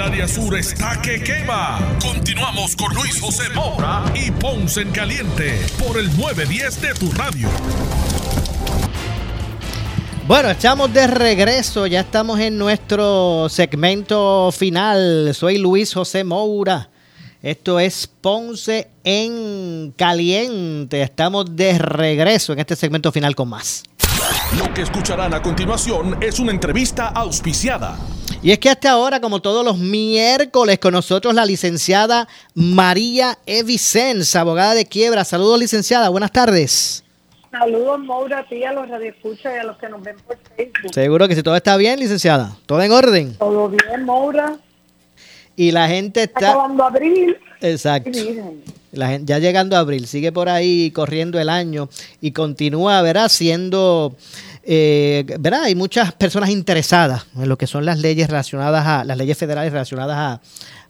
El 0.00 0.06
área 0.06 0.28
sur 0.28 0.56
está 0.56 0.98
que 1.02 1.22
quema. 1.22 1.78
Continuamos 2.00 2.74
con 2.74 2.94
Luis 2.94 3.20
José 3.20 3.50
Moura 3.54 4.02
y 4.14 4.30
Ponce 4.30 4.80
en 4.80 4.92
Caliente 4.92 5.60
por 5.78 5.98
el 5.98 6.06
910 6.16 6.80
de 6.80 6.94
tu 6.94 7.12
radio. 7.12 7.46
Bueno, 10.26 10.48
estamos 10.48 10.90
de 10.94 11.06
regreso, 11.06 11.86
ya 11.86 12.00
estamos 12.00 12.40
en 12.40 12.56
nuestro 12.56 13.48
segmento 13.50 14.50
final. 14.56 15.34
Soy 15.34 15.58
Luis 15.58 15.92
José 15.92 16.24
Moura. 16.24 16.88
Esto 17.42 17.78
es 17.78 18.06
Ponce 18.06 18.88
en 19.04 19.92
Caliente. 19.98 21.02
Estamos 21.02 21.54
de 21.54 21.78
regreso 21.78 22.54
en 22.54 22.60
este 22.60 22.74
segmento 22.74 23.12
final 23.12 23.34
con 23.34 23.50
más. 23.50 23.82
Lo 24.58 24.74
que 24.74 24.82
escucharán 24.82 25.32
a 25.32 25.40
continuación 25.40 26.18
es 26.20 26.40
una 26.40 26.50
entrevista 26.50 27.06
auspiciada. 27.08 27.96
Y 28.42 28.50
es 28.50 28.58
que 28.58 28.68
hasta 28.68 28.90
ahora, 28.90 29.20
como 29.20 29.40
todos 29.40 29.64
los 29.64 29.78
miércoles, 29.78 30.80
con 30.80 30.92
nosotros 30.92 31.34
la 31.34 31.44
licenciada 31.44 32.26
María 32.54 33.38
Evicens, 33.46 34.34
abogada 34.34 34.74
de 34.74 34.86
quiebra. 34.86 35.24
Saludos, 35.24 35.60
licenciada. 35.60 36.08
Buenas 36.08 36.32
tardes. 36.32 37.04
Saludos, 37.52 38.00
Maura, 38.00 38.40
a 38.40 38.48
ti, 38.48 38.64
a 38.64 38.72
los 38.72 38.88
radioescuchas 38.88 39.54
y 39.54 39.58
a 39.58 39.64
los 39.64 39.76
que 39.76 39.88
nos 39.88 40.02
ven 40.02 40.16
por 40.26 40.36
Facebook. 40.56 40.94
Seguro 40.94 41.28
que 41.28 41.36
si 41.36 41.42
todo 41.42 41.54
está 41.54 41.76
bien, 41.76 42.00
licenciada. 42.00 42.56
¿Todo 42.66 42.82
en 42.82 42.90
orden? 42.90 43.36
Todo 43.38 43.68
bien, 43.68 44.04
Maura. 44.04 44.56
Y 45.60 45.72
la 45.72 45.88
gente 45.88 46.22
está... 46.22 46.52
Acabando 46.52 46.84
abril. 46.84 47.36
Exacto. 47.60 48.18
La 48.92 49.08
gente, 49.08 49.28
ya 49.28 49.38
llegando 49.38 49.76
a 49.76 49.80
abril, 49.80 50.06
sigue 50.06 50.32
por 50.32 50.48
ahí 50.48 50.90
corriendo 50.90 51.38
el 51.38 51.50
año 51.50 51.90
y 52.22 52.30
continúa, 52.30 53.02
verá, 53.02 53.28
siendo 53.28 54.16
eh, 54.62 55.24
¿verdad? 55.38 55.62
Hay 55.64 55.74
muchas 55.74 56.12
personas 56.12 56.50
interesadas 56.50 57.26
en 57.34 57.48
lo 57.48 57.56
que 57.56 57.66
son 57.66 57.86
las 57.86 57.98
leyes 57.98 58.28
relacionadas 58.28 58.86
a 58.86 59.04
las 59.04 59.16
leyes 59.16 59.38
federales 59.38 59.72
relacionadas 59.72 60.40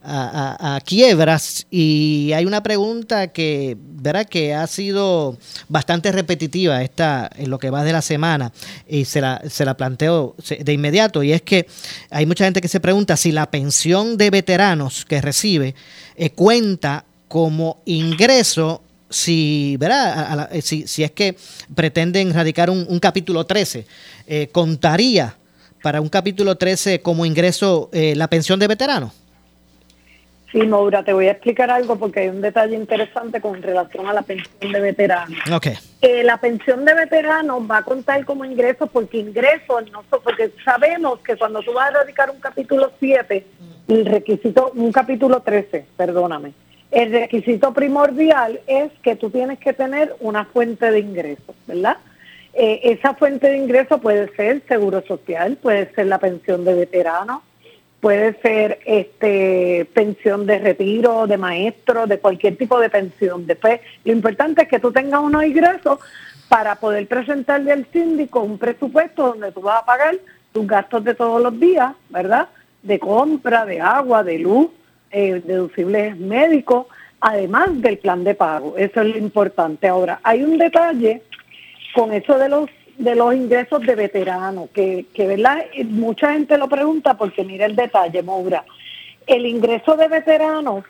a, 0.02 0.80
quiebras 0.84 1.66
y 1.70 2.32
hay 2.34 2.46
una 2.46 2.62
pregunta 2.62 3.28
que, 3.28 3.76
¿verdad? 3.78 4.26
que 4.26 4.54
ha 4.54 4.66
sido 4.66 5.36
bastante 5.68 6.10
repetitiva 6.10 6.82
esta, 6.82 7.30
en 7.36 7.50
lo 7.50 7.58
que 7.58 7.68
va 7.68 7.84
de 7.84 7.92
la 7.92 8.00
semana 8.00 8.50
y 8.88 9.04
se 9.04 9.20
la, 9.20 9.42
se 9.48 9.64
la 9.64 9.76
planteo 9.76 10.34
de 10.58 10.72
inmediato 10.72 11.22
y 11.22 11.32
es 11.32 11.42
que 11.42 11.66
hay 12.10 12.24
mucha 12.24 12.44
gente 12.44 12.62
que 12.62 12.68
se 12.68 12.80
pregunta 12.80 13.16
si 13.18 13.30
la 13.30 13.50
pensión 13.50 14.16
de 14.16 14.30
veteranos 14.30 15.04
que 15.04 15.20
recibe 15.20 15.74
eh, 16.16 16.30
cuenta 16.30 17.04
como 17.28 17.82
ingreso 17.84 18.82
si, 19.10 19.76
¿verdad? 19.78 20.48
Eh, 20.52 20.62
si, 20.62 20.86
si, 20.86 21.02
es 21.02 21.10
que 21.10 21.36
pretenden 21.74 22.32
radicar 22.32 22.70
un, 22.70 22.98
capítulo 23.00 23.44
13, 23.44 23.86
eh, 24.26 24.48
¿contaría 24.52 25.34
para 25.82 26.00
un 26.00 26.08
capítulo 26.08 26.54
13 26.54 27.02
como 27.02 27.26
ingreso 27.26 27.90
eh, 27.92 28.14
la 28.16 28.28
pensión 28.28 28.58
de 28.58 28.68
veterano? 28.68 29.12
Sí, 30.52 30.58
Maura, 30.58 31.04
te 31.04 31.12
voy 31.12 31.28
a 31.28 31.32
explicar 31.32 31.70
algo 31.70 31.96
porque 31.96 32.20
hay 32.20 32.28
un 32.28 32.40
detalle 32.40 32.74
interesante 32.74 33.40
con 33.40 33.62
relación 33.62 34.08
a 34.08 34.12
la 34.12 34.22
pensión 34.22 34.72
de 34.72 34.80
veterano. 34.80 35.36
Okay. 35.54 35.76
la 36.24 36.38
pensión 36.38 36.84
de 36.84 36.92
veterano 36.92 37.64
va 37.64 37.78
a 37.78 37.82
contar 37.82 38.24
como 38.24 38.44
ingreso 38.44 38.88
porque 38.88 39.18
ingreso, 39.18 39.80
no, 39.92 40.02
porque 40.24 40.50
sabemos 40.64 41.20
que 41.20 41.36
cuando 41.36 41.62
tú 41.62 41.72
vas 41.72 41.90
a 41.90 41.98
radicar 41.98 42.30
un 42.30 42.40
capítulo 42.40 42.90
7, 42.98 43.46
el 43.86 44.06
requisito, 44.06 44.72
un 44.74 44.90
capítulo 44.90 45.40
13, 45.40 45.86
perdóname, 45.96 46.52
el 46.90 47.12
requisito 47.12 47.72
primordial 47.72 48.60
es 48.66 48.90
que 49.02 49.16
tú 49.16 49.30
tienes 49.30 49.58
que 49.58 49.72
tener 49.72 50.14
una 50.20 50.44
fuente 50.44 50.90
de 50.90 50.98
ingresos, 50.98 51.54
¿verdad? 51.66 51.98
Eh, 52.52 52.80
esa 52.84 53.14
fuente 53.14 53.48
de 53.48 53.58
ingreso 53.58 54.00
puede 54.00 54.34
ser 54.34 54.62
seguro 54.66 55.02
social, 55.06 55.56
puede 55.56 55.92
ser 55.94 56.06
la 56.06 56.18
pensión 56.18 56.64
de 56.64 56.74
veterano, 56.74 57.42
puede 58.00 58.34
ser 58.40 58.80
este 58.86 59.86
pensión 59.94 60.46
de 60.46 60.58
retiro, 60.58 61.26
de 61.28 61.36
maestro, 61.36 62.06
de 62.06 62.18
cualquier 62.18 62.56
tipo 62.56 62.80
de 62.80 62.90
pensión. 62.90 63.46
Después, 63.46 63.80
lo 64.04 64.12
importante 64.12 64.62
es 64.62 64.68
que 64.68 64.80
tú 64.80 64.90
tengas 64.90 65.20
unos 65.20 65.44
ingresos 65.44 66.00
para 66.48 66.74
poder 66.74 67.06
presentarle 67.06 67.70
al 67.70 67.86
síndico 67.92 68.40
un 68.40 68.58
presupuesto 68.58 69.28
donde 69.28 69.52
tú 69.52 69.60
vas 69.60 69.82
a 69.82 69.86
pagar 69.86 70.18
tus 70.52 70.66
gastos 70.66 71.04
de 71.04 71.14
todos 71.14 71.40
los 71.40 71.60
días, 71.60 71.92
¿verdad? 72.08 72.48
De 72.82 72.98
compra, 72.98 73.64
de 73.64 73.80
agua, 73.80 74.24
de 74.24 74.38
luz, 74.38 74.70
eh, 75.10 75.42
deducibles 75.44 76.16
médicos, 76.16 76.86
además 77.20 77.80
del 77.80 77.98
plan 77.98 78.24
de 78.24 78.34
pago. 78.34 78.76
Eso 78.76 79.00
es 79.00 79.08
lo 79.08 79.18
importante. 79.18 79.88
Ahora, 79.88 80.20
hay 80.22 80.42
un 80.42 80.58
detalle 80.58 81.22
con 81.94 82.12
eso 82.12 82.38
de 82.38 82.48
los 82.48 82.70
de 83.00 83.14
los 83.14 83.34
ingresos 83.34 83.80
de 83.80 83.94
veteranos, 83.94 84.68
que, 84.74 85.06
que 85.14 85.26
verdad, 85.26 85.64
mucha 85.86 86.34
gente 86.34 86.58
lo 86.58 86.68
pregunta 86.68 87.16
porque 87.16 87.44
mira 87.44 87.64
el 87.64 87.74
detalle, 87.74 88.22
Moura. 88.22 88.62
El 89.26 89.46
ingreso 89.46 89.96
de 89.96 90.06
veteranos 90.06 90.84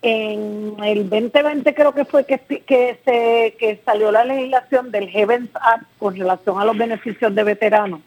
en 0.00 0.74
el 0.82 1.10
2020 1.10 1.74
creo 1.74 1.92
que 1.92 2.06
fue 2.06 2.24
que, 2.24 2.38
que, 2.38 2.98
se, 3.04 3.54
que 3.58 3.80
salió 3.84 4.10
la 4.10 4.24
legislación 4.24 4.90
del 4.90 5.08
Heavens 5.08 5.50
Act 5.54 5.84
con 5.98 6.16
relación 6.16 6.58
a 6.58 6.64
los 6.64 6.76
beneficios 6.76 7.34
de 7.34 7.44
veteranos. 7.44 8.00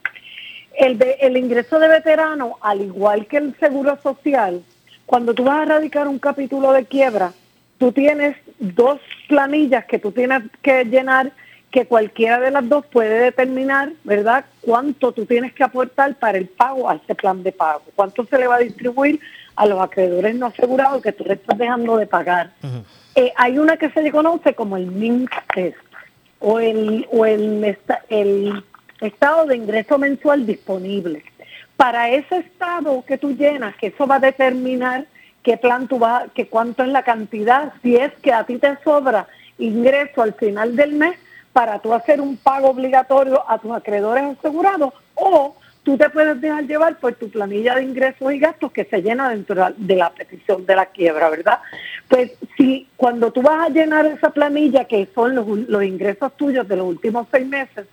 El, 0.75 0.97
de, 0.97 1.11
el 1.21 1.37
ingreso 1.37 1.79
de 1.79 1.87
veteranos, 1.87 2.53
al 2.61 2.81
igual 2.81 3.27
que 3.27 3.37
el 3.37 3.55
seguro 3.59 3.97
social, 4.01 4.61
cuando 5.05 5.33
tú 5.33 5.43
vas 5.43 5.61
a 5.61 5.65
radicar 5.65 6.07
un 6.07 6.19
capítulo 6.19 6.71
de 6.71 6.85
quiebra, 6.85 7.33
tú 7.77 7.91
tienes 7.91 8.37
dos 8.59 8.99
planillas 9.27 9.85
que 9.85 9.99
tú 9.99 10.11
tienes 10.11 10.43
que 10.61 10.85
llenar 10.85 11.31
que 11.71 11.85
cualquiera 11.85 12.39
de 12.39 12.51
las 12.51 12.67
dos 12.69 12.85
puede 12.85 13.19
determinar, 13.19 13.91
¿verdad?, 14.05 14.45
cuánto 14.61 15.11
tú 15.11 15.25
tienes 15.25 15.51
que 15.53 15.63
aportar 15.63 16.15
para 16.15 16.37
el 16.37 16.47
pago 16.47 16.89
a 16.89 16.95
este 16.95 17.15
plan 17.15 17.43
de 17.43 17.51
pago, 17.51 17.83
cuánto 17.95 18.25
se 18.25 18.37
le 18.37 18.47
va 18.47 18.55
a 18.55 18.59
distribuir 18.59 19.19
a 19.57 19.65
los 19.65 19.81
acreedores 19.81 20.35
no 20.35 20.45
asegurados 20.45 21.01
que 21.01 21.11
tú 21.11 21.25
le 21.25 21.33
estás 21.33 21.57
dejando 21.57 21.97
de 21.97 22.07
pagar. 22.07 22.51
Eh, 23.15 23.33
hay 23.35 23.57
una 23.57 23.75
que 23.75 23.89
se 23.89 24.01
le 24.01 24.11
conoce 24.11 24.53
como 24.53 24.77
el 24.77 24.87
MINT 24.87 25.29
test 25.53 25.77
o 26.39 26.59
el, 26.59 27.07
o 27.11 27.25
el, 27.25 27.77
el 28.09 28.63
estado 29.01 29.45
de 29.45 29.57
ingreso 29.57 29.97
mensual 29.97 30.45
disponible. 30.45 31.23
Para 31.77 32.09
ese 32.09 32.37
estado 32.37 33.03
que 33.05 33.17
tú 33.17 33.35
llenas, 33.35 33.75
que 33.75 33.87
eso 33.87 34.07
va 34.07 34.15
a 34.15 34.19
determinar 34.19 35.05
qué 35.43 35.57
plan 35.57 35.87
tú 35.87 35.99
vas, 35.99 36.25
que 36.33 36.47
cuánto 36.47 36.83
es 36.83 36.89
la 36.89 37.03
cantidad, 37.03 37.73
si 37.83 37.95
es 37.95 38.11
que 38.21 38.33
a 38.33 38.45
ti 38.45 38.57
te 38.57 38.77
sobra 38.83 39.27
ingreso 39.57 40.21
al 40.21 40.33
final 40.33 40.75
del 40.75 40.93
mes 40.93 41.17
para 41.53 41.79
tú 41.79 41.93
hacer 41.93 42.19
un 42.19 42.35
pago 42.35 42.69
obligatorio 42.69 43.49
a 43.49 43.57
tus 43.59 43.71
acreedores 43.71 44.37
asegurados 44.37 44.93
o 45.13 45.55
tú 45.83 45.97
te 45.97 46.09
puedes 46.09 46.41
dejar 46.41 46.65
llevar 46.65 46.97
por 46.97 47.13
tu 47.13 47.29
planilla 47.29 47.75
de 47.75 47.83
ingresos 47.83 48.33
y 48.33 48.39
gastos 48.39 48.71
que 48.71 48.85
se 48.85 49.01
llena 49.01 49.29
dentro 49.29 49.67
de 49.77 49.95
la 49.95 50.09
petición 50.09 50.65
de 50.65 50.75
la 50.75 50.87
quiebra, 50.87 51.29
¿verdad? 51.29 51.59
Pues 52.09 52.31
si 52.57 52.89
cuando 52.97 53.31
tú 53.31 53.43
vas 53.43 53.67
a 53.67 53.69
llenar 53.69 54.05
esa 54.07 54.31
planilla, 54.31 54.85
que 54.85 55.07
son 55.13 55.35
los, 55.35 55.47
los 55.47 55.83
ingresos 55.83 56.35
tuyos 56.35 56.67
de 56.67 56.75
los 56.75 56.87
últimos 56.87 57.27
seis 57.31 57.47
meses, 57.47 57.85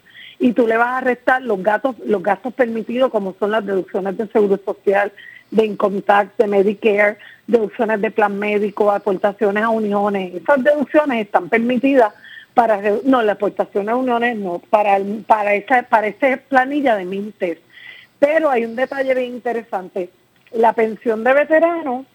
y 0.42 0.52
tú 0.52 0.66
le 0.66 0.76
vas 0.76 0.90
a 0.90 1.00
restar 1.00 1.40
los 1.42 1.62
gastos, 1.62 1.96
los 2.04 2.22
gastos 2.22 2.52
permitidos, 2.52 3.10
como 3.10 3.34
son 3.38 3.52
las 3.52 3.64
deducciones 3.64 4.16
de 4.18 4.26
seguro 4.26 4.58
social, 4.64 5.12
de 5.52 5.66
income 5.66 6.02
tax, 6.02 6.36
de 6.36 6.48
Medicare, 6.48 7.18
deducciones 7.46 8.00
de 8.00 8.10
plan 8.10 8.36
médico, 8.38 8.90
aportaciones 8.90 9.62
a 9.62 9.68
uniones. 9.68 10.34
Esas 10.34 10.64
deducciones 10.64 11.26
están 11.26 11.48
permitidas 11.48 12.12
para 12.54 12.80
no 13.04 13.22
las 13.22 13.36
aportaciones 13.36 13.88
a 13.88 13.96
uniones 13.96 14.36
no 14.36 14.58
para 14.58 14.98
para 15.26 15.54
esa 15.54 15.84
para 15.84 16.08
esa 16.08 16.36
planilla 16.50 16.96
de 16.96 17.06
Mintes 17.06 17.58
pero 18.22 18.50
hay 18.50 18.64
un 18.64 18.76
detalle 18.76 19.16
bien 19.16 19.34
interesante. 19.34 20.08
La 20.52 20.74
pensión 20.74 21.24
de 21.24 21.32
veterano 21.32 22.06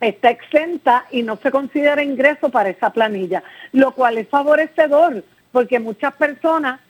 está 0.00 0.30
exenta 0.30 1.04
y 1.10 1.22
no 1.22 1.36
se 1.36 1.50
considera 1.50 2.02
ingreso 2.02 2.48
para 2.48 2.70
esa 2.70 2.88
planilla, 2.94 3.42
lo 3.72 3.90
cual 3.92 4.16
es 4.16 4.26
favorecedor 4.28 5.22
porque 5.52 5.80
muchas 5.80 6.14
personas, 6.14 6.80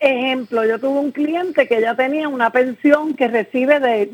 ejemplo, 0.00 0.64
yo 0.64 0.78
tuve 0.78 0.98
un 0.98 1.12
cliente 1.12 1.68
que 1.68 1.80
ya 1.80 1.94
tenía 1.94 2.28
una 2.28 2.50
pensión 2.50 3.14
que 3.14 3.28
recibe 3.28 3.78
de, 3.80 4.10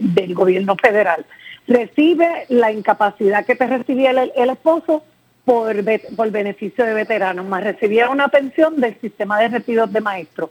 del 0.00 0.34
gobierno 0.34 0.76
federal, 0.76 1.24
recibe 1.66 2.46
la 2.48 2.72
incapacidad 2.72 3.46
que 3.46 3.56
te 3.56 3.66
recibía 3.66 4.10
el, 4.10 4.50
esposo 4.50 5.04
por, 5.44 5.76
por 6.16 6.30
beneficio 6.30 6.84
de 6.84 6.94
veterano, 6.94 7.44
más 7.44 7.64
recibía 7.64 8.10
una 8.10 8.28
pensión 8.28 8.80
del 8.80 9.00
sistema 9.00 9.38
de 9.40 9.48
retiros 9.48 9.92
de 9.92 10.00
maestro 10.00 10.50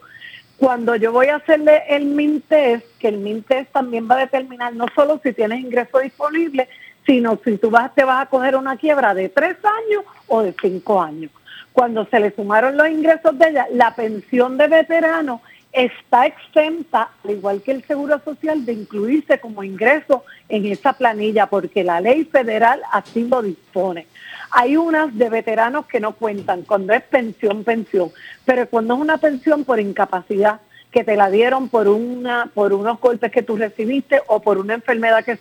cuando 0.58 0.96
yo 0.96 1.12
voy 1.12 1.28
a 1.28 1.36
hacerle 1.36 1.84
el 1.90 2.06
MINTES, 2.06 2.84
que 3.00 3.10
el 3.10 3.18
MINTES 3.18 3.68
también 3.72 4.10
va 4.10 4.16
a 4.16 4.20
determinar 4.20 4.74
no 4.74 4.86
solo 4.96 5.20
si 5.22 5.34
tienes 5.34 5.60
ingreso 5.60 6.00
disponible, 6.00 6.70
sino 7.06 7.40
si 7.44 7.58
tú 7.58 7.70
vas, 7.70 7.94
te 7.94 8.04
vas 8.04 8.24
a 8.24 8.30
coger 8.30 8.56
una 8.56 8.78
quiebra 8.78 9.14
de 9.14 9.30
tres 9.30 9.58
años 9.64 10.04
o 10.28 10.42
de 10.42 10.56
cinco 10.60 11.02
años. 11.02 11.32
Cuando 11.76 12.06
se 12.06 12.22
le 12.22 12.34
sumaron 12.34 12.78
los 12.78 12.88
ingresos 12.88 13.38
de 13.38 13.50
ella, 13.50 13.68
la 13.74 13.94
pensión 13.94 14.58
de 14.58 14.70
veterano 14.70 15.42
está 15.74 16.26
exenta, 16.26 17.10
al 17.22 17.32
igual 17.32 17.62
que 17.62 17.74
el 17.74 17.84
Seguro 17.84 18.22
Social, 18.24 18.66
de 18.66 18.72
incluirse 18.72 19.42
como 19.42 19.62
ingreso 19.62 20.24
en 20.48 20.66
esa 20.68 20.94
planilla, 20.94 21.48
porque 21.48 21.84
la 21.84 22.00
ley 22.00 22.24
federal 22.24 22.82
así 22.94 23.28
lo 23.28 23.42
dispone. 23.42 24.08
Hay 24.52 24.78
unas 24.78 25.18
de 25.18 25.30
veteranos 25.30 25.86
que 25.88 26.00
no 26.00 26.14
cuentan 26.14 26.62
cuando 26.62 26.94
es 26.94 27.04
pensión, 27.04 27.66
pensión, 27.66 28.10
pero 28.46 28.70
cuando 28.70 28.94
es 28.94 29.02
una 29.02 29.18
pensión 29.18 29.66
por 29.66 29.82
incapacidad 29.82 30.62
que 30.96 31.04
te 31.04 31.18
la 31.18 31.30
dieron 31.30 31.68
por 31.68 31.90
una 31.90 32.50
por 32.54 32.72
unos 32.72 33.02
golpes 33.02 33.30
que 33.30 33.44
tú 33.44 33.58
recibiste 33.58 34.22
o 34.28 34.40
por 34.40 34.58
una 34.58 34.76
enfermedad 34.76 35.26
que 35.26 35.38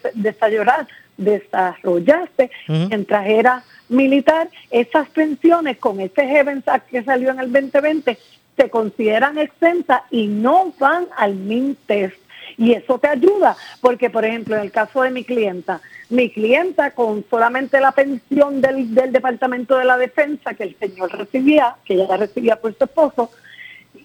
desarrollaste 1.16 2.50
mientras 2.66 3.24
era 3.28 3.62
militar, 3.88 4.48
esas 4.72 5.08
pensiones 5.10 5.76
con 5.76 6.00
ese 6.00 6.26
Heaven 6.26 6.64
que 6.90 7.04
salió 7.04 7.30
en 7.30 7.38
el 7.38 7.52
2020 7.52 8.18
se 8.56 8.68
consideran 8.68 9.38
exentas 9.38 10.02
y 10.10 10.26
no 10.26 10.72
van 10.80 11.06
al 11.16 11.36
MINTES. 11.36 12.14
Y 12.56 12.72
eso 12.72 12.98
te 12.98 13.06
ayuda, 13.06 13.56
porque 13.80 14.10
por 14.10 14.24
ejemplo, 14.24 14.56
en 14.56 14.62
el 14.62 14.72
caso 14.72 15.02
de 15.02 15.12
mi 15.12 15.22
clienta, 15.22 15.80
mi 16.10 16.30
clienta 16.30 16.90
con 16.90 17.24
solamente 17.30 17.80
la 17.80 17.92
pensión 17.92 18.60
del, 18.60 18.92
del 18.92 19.12
Departamento 19.12 19.78
de 19.78 19.84
la 19.84 19.98
Defensa 19.98 20.54
que 20.54 20.64
el 20.64 20.76
señor 20.80 21.16
recibía, 21.16 21.76
que 21.84 21.94
ella 21.94 22.16
recibía 22.16 22.56
por 22.56 22.76
su 22.76 22.84
esposo, 22.84 23.30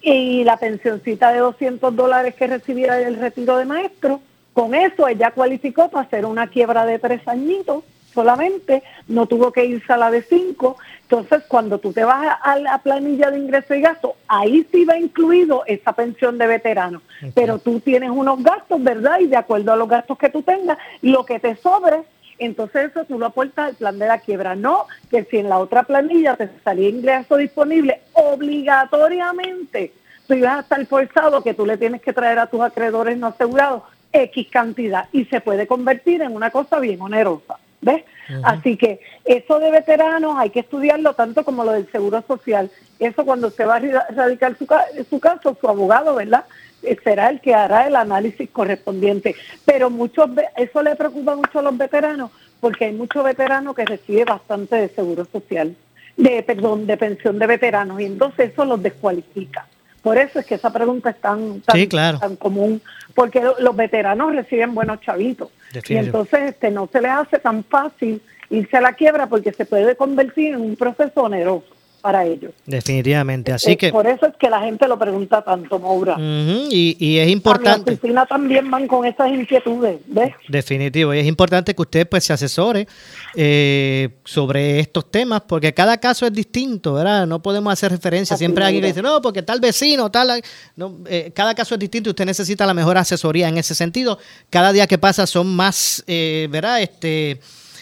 y 0.02 0.44
la 0.44 0.58
pensioncita 0.58 1.32
de 1.32 1.40
200 1.40 1.96
dólares 1.96 2.36
que 2.36 2.48
recibía 2.48 2.96
del 2.96 3.18
retiro 3.18 3.58
de 3.58 3.66
maestro, 3.66 4.22
con 4.54 4.76
eso 4.76 5.08
ella 5.08 5.32
cualificó 5.32 5.90
para 5.90 6.06
hacer 6.06 6.26
una 6.26 6.48
quiebra 6.48 6.86
de 6.86 7.00
tres 7.00 7.28
añitos 7.28 7.84
solamente, 8.14 8.84
no 9.08 9.28
tuvo 9.28 9.52
que 9.52 9.66
irse 9.66 9.94
a 9.94 9.98
la 9.98 10.12
de 10.12 10.22
cinco. 10.24 10.78
Entonces, 11.04 11.44
cuando 11.48 11.78
tú 11.80 11.94
te 11.94 12.04
vas 12.04 12.38
a 12.42 12.58
la 12.58 12.78
planilla 12.80 13.32
de 13.32 13.40
ingreso 13.40 13.74
y 13.74 13.82
gasto, 13.82 14.16
ahí 14.28 14.68
sí 14.72 14.86
va 14.86 14.98
incluido 14.98 15.64
esa 15.66 15.94
pensión 15.94 16.38
de 16.38 16.48
veterano. 16.48 17.02
Pero 17.34 17.60
tú 17.60 17.80
tienes 17.80 18.10
unos 18.10 18.44
gastos, 18.44 18.84
¿verdad? 18.84 19.20
Y 19.20 19.28
de 19.28 19.38
acuerdo 19.38 19.72
a 19.72 19.76
los 19.76 19.88
gastos 19.88 20.18
que 20.18 20.30
tú 20.30 20.42
tengas, 20.42 20.78
lo 21.02 21.26
que 21.26 21.40
te 21.40 21.56
sobre, 21.56 22.04
entonces 22.40 22.92
eso 22.92 23.06
tú 23.06 23.20
lo 23.20 23.28
aportas 23.28 23.70
al 23.70 23.76
plan 23.76 24.00
de 24.00 24.08
la 24.08 24.20
quiebra. 24.20 24.56
No 24.56 24.88
que 25.12 25.26
si 25.26 25.38
en 25.38 25.50
la 25.50 25.60
otra 25.60 25.84
planilla 25.84 26.36
te 26.36 26.50
salía 26.64 26.90
ingreso 26.90 27.38
disponible, 27.38 28.02
obligatoriamente 28.14 29.94
tú 30.28 30.34
ibas 30.36 30.58
a 30.58 30.60
estar 30.62 30.86
forzado 30.86 31.44
que 31.44 31.54
tú 31.54 31.66
le 31.66 31.78
tienes 31.78 32.02
que 32.02 32.14
traer 32.14 32.40
a 32.40 32.48
tus 32.48 32.62
acreedores 32.62 33.18
no 33.18 33.28
asegurados 33.28 33.84
X 34.12 34.48
cantidad 34.50 35.06
y 35.12 35.26
se 35.26 35.42
puede 35.42 35.68
convertir 35.68 36.22
en 36.22 36.36
una 36.36 36.50
cosa 36.52 36.80
bien 36.80 37.02
onerosa. 37.02 37.58
¿Ves? 37.82 38.04
Así 38.44 38.78
que 38.78 39.00
eso 39.26 39.60
de 39.60 39.72
veteranos 39.72 40.38
hay 40.38 40.50
que 40.50 40.60
estudiarlo 40.60 41.14
tanto 41.14 41.44
como 41.44 41.64
lo 41.64 41.72
del 41.72 41.90
seguro 41.92 42.24
social. 42.28 42.70
Eso 43.00 43.26
cuando 43.26 43.50
se 43.50 43.66
va 43.66 43.78
a 43.78 43.80
radicar 44.12 44.56
su, 44.58 44.68
su 45.10 45.20
caso, 45.20 45.58
su 45.60 45.68
abogado, 45.68 46.16
¿verdad? 46.16 46.46
Eh, 46.84 46.98
será 47.04 47.30
el 47.30 47.42
que 47.42 47.54
hará 47.54 47.88
el 47.88 47.96
análisis 47.96 48.50
correspondiente. 48.50 49.36
Pero 49.66 49.90
muchos 49.90 50.30
eso 50.58 50.84
le 50.84 50.96
preocupa 50.96 51.36
mucho 51.36 51.60
a 51.60 51.62
los 51.64 51.78
veteranos 51.78 52.32
porque 52.60 52.86
hay 52.86 52.94
muchos 52.94 53.24
veteranos 53.24 53.76
que 53.76 53.86
reciben 53.86 54.26
bastante 54.26 54.76
de 54.76 54.90
seguro 54.90 55.26
social, 55.26 55.76
de 56.18 56.44
perdón, 56.44 56.86
de 56.88 56.98
pensión 56.98 57.40
de 57.40 57.48
veteranos 57.48 58.02
y 58.02 58.06
entonces 58.06 58.52
eso 58.52 58.66
los 58.66 58.82
descualifica. 58.82 59.66
Por 60.02 60.18
eso 60.18 60.40
es 60.40 60.46
que 60.46 60.56
esa 60.56 60.72
pregunta 60.72 61.10
es 61.10 61.20
tan, 61.20 61.62
tan, 61.62 62.36
común, 62.38 62.82
porque 63.16 63.42
los 63.60 63.76
veteranos 63.76 64.34
reciben 64.34 64.74
buenos 64.74 65.02
chavitos. 65.02 65.50
Y 65.88 65.96
entonces 65.96 66.52
este 66.52 66.72
no 66.72 66.90
se 66.92 67.02
les 67.02 67.12
hace 67.12 67.40
tan 67.40 67.64
fácil 67.64 68.22
irse 68.50 68.78
a 68.78 68.82
la 68.82 68.94
quiebra 68.94 69.28
porque 69.28 69.54
se 69.54 69.66
puede 69.66 69.96
convertir 69.96 70.54
en 70.54 70.62
un 70.62 70.76
proceso 70.76 71.24
oneroso 71.24 71.79
para 72.02 72.26
ellos. 72.26 72.52
Definitivamente, 72.66 73.52
así 73.52 73.76
que... 73.76 73.92
Por 73.92 74.08
eso 74.08 74.28
es 74.28 74.36
que 74.38 74.50
la 74.50 74.62
gente 74.62 74.88
lo 74.88 74.98
pregunta 74.98 75.42
tanto, 75.42 75.80
Maura. 75.80 76.16
y, 76.20 77.18
es 77.18 77.30
importante... 77.30 77.92
A 77.92 77.92
mi 77.92 77.98
oficina 77.98 78.26
también 78.26 78.70
van 78.70 78.88
con 78.88 79.06
esas 79.06 79.30
inquietudes, 79.32 80.00
¿ves? 80.08 80.34
Definitivo, 80.48 81.14
y 81.14 81.20
es 81.20 81.28
importante 81.28 81.76
que 81.76 81.82
usted 81.82 82.08
pues 82.08 82.24
se 82.24 82.34
asesore 82.34 82.88
eh, 83.36 84.10
sobre 84.24 84.80
estos 84.80 85.10
temas, 85.12 85.42
porque 85.42 85.74
cada 85.74 85.98
caso 85.98 86.26
es 86.26 86.34
distinto, 86.34 86.94
¿verdad? 86.94 87.28
No 87.28 87.42
podemos 87.42 87.72
hacer 87.72 87.92
referencia, 87.92 88.38
siempre 88.38 88.64
alguien 88.64 88.84
dice, 88.84 89.02
no, 89.02 89.22
porque 89.22 89.42
tal 89.42 89.60
vecino, 89.60 90.10
tal... 90.10 90.42
No, 90.76 90.98
eh, 91.08 91.32
cada 91.34 91.54
caso 91.56 91.76
es 91.76 91.80
distinto 91.80 92.10
y 92.10 92.12
usted 92.12 92.26
necesita 92.26 92.66
la 92.66 92.74
mejor 92.74 92.98
asesoría 92.98 93.48
en 93.48 93.58
ese 93.58 93.76
sentido. 93.76 94.20
Cada 94.50 94.72
día 94.72 94.88
que 94.88 94.98
pasa 94.98 95.28
son 95.28 95.56
más, 95.56 96.04
eh, 96.08 96.48
¿verdad? 96.50 96.82
Este 96.82 97.40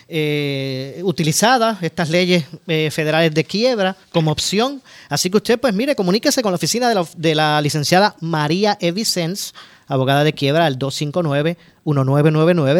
eh, 0.10 1.02
utilizadas 1.04 1.84
estas 1.84 2.10
leyes 2.10 2.46
eh, 2.68 2.90
federales 2.92 3.34
de 3.34 3.44
quiebra 3.44 3.96
como 4.12 4.32
opción. 4.32 4.82
Así 5.10 5.30
que 5.30 5.38
usted, 5.38 5.60
pues 5.60 5.74
mire, 5.74 5.96
comuníquese 5.96 6.42
con 6.42 6.52
la 6.52 6.56
oficina 6.56 6.92
de 7.16 7.36
la, 7.36 7.62
licenciada 7.62 8.16
María 8.22 8.78
Evicens 8.80 9.54
abogada 9.90 10.26
de 10.26 10.34
quiebra, 10.34 10.66
al 10.66 10.78
259-1999. 10.78 11.56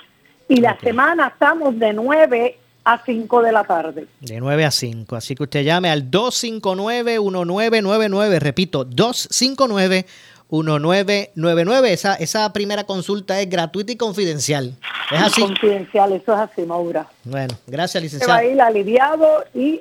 Y 0.48 0.60
la 0.60 0.78
semana 0.80 1.26
estamos 1.28 1.78
de 1.78 1.92
9 1.92 2.58
a 2.84 3.02
5 3.04 3.42
de 3.42 3.52
la 3.52 3.64
tarde. 3.64 4.06
De 4.20 4.40
9 4.40 4.64
a 4.64 4.70
5. 4.70 5.16
Así 5.16 5.34
que 5.34 5.42
usted 5.44 5.64
llame 5.64 5.90
al 5.90 6.10
259-1999. 6.10 8.38
Repito, 8.38 8.86
259-1999. 8.86 11.86
Esa, 11.86 12.14
esa 12.14 12.52
primera 12.52 12.84
consulta 12.84 13.40
es 13.40 13.48
gratuita 13.48 13.92
y 13.92 13.96
confidencial. 13.96 14.76
Es 15.14 15.22
así. 15.22 15.40
Confidencial, 15.42 16.12
eso 16.12 16.32
es 16.34 16.38
así, 16.40 16.62
Maura. 16.62 17.06
Bueno, 17.24 17.54
gracias, 17.66 17.92
Se 17.92 17.98
va 17.98 18.02
licenciada. 18.02 18.38
a 18.38 18.44
ir 18.44 18.60
aliviado 18.60 19.44
y, 19.54 19.80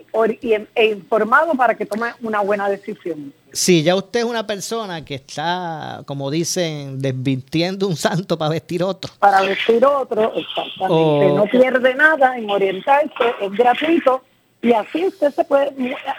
e 0.75 0.85
informado 0.91 1.53
para 1.55 1.75
que 1.75 1.85
tome 1.85 2.07
una 2.21 2.41
buena 2.41 2.69
decisión. 2.69 3.33
Sí, 3.51 3.83
ya 3.83 3.95
usted 3.95 4.21
es 4.21 4.25
una 4.25 4.47
persona 4.47 5.05
que 5.05 5.15
está, 5.15 6.01
como 6.05 6.31
dicen, 6.31 6.99
desvintiendo 6.99 7.87
un 7.87 7.95
santo 7.95 8.37
para 8.37 8.49
vestir 8.49 8.83
otro. 8.83 9.11
Para 9.19 9.41
vestir 9.41 9.85
otro, 9.85 10.33
exactamente. 10.35 10.87
Oh. 10.89 11.33
No 11.37 11.45
pierde 11.45 11.93
nada 11.95 12.37
en 12.37 12.49
orientarse, 12.49 13.11
es 13.41 13.51
gratuito. 13.51 14.23
Y 14.61 14.71
así 14.71 15.05
usted 15.05 15.31
se 15.33 15.43
puede, 15.43 15.71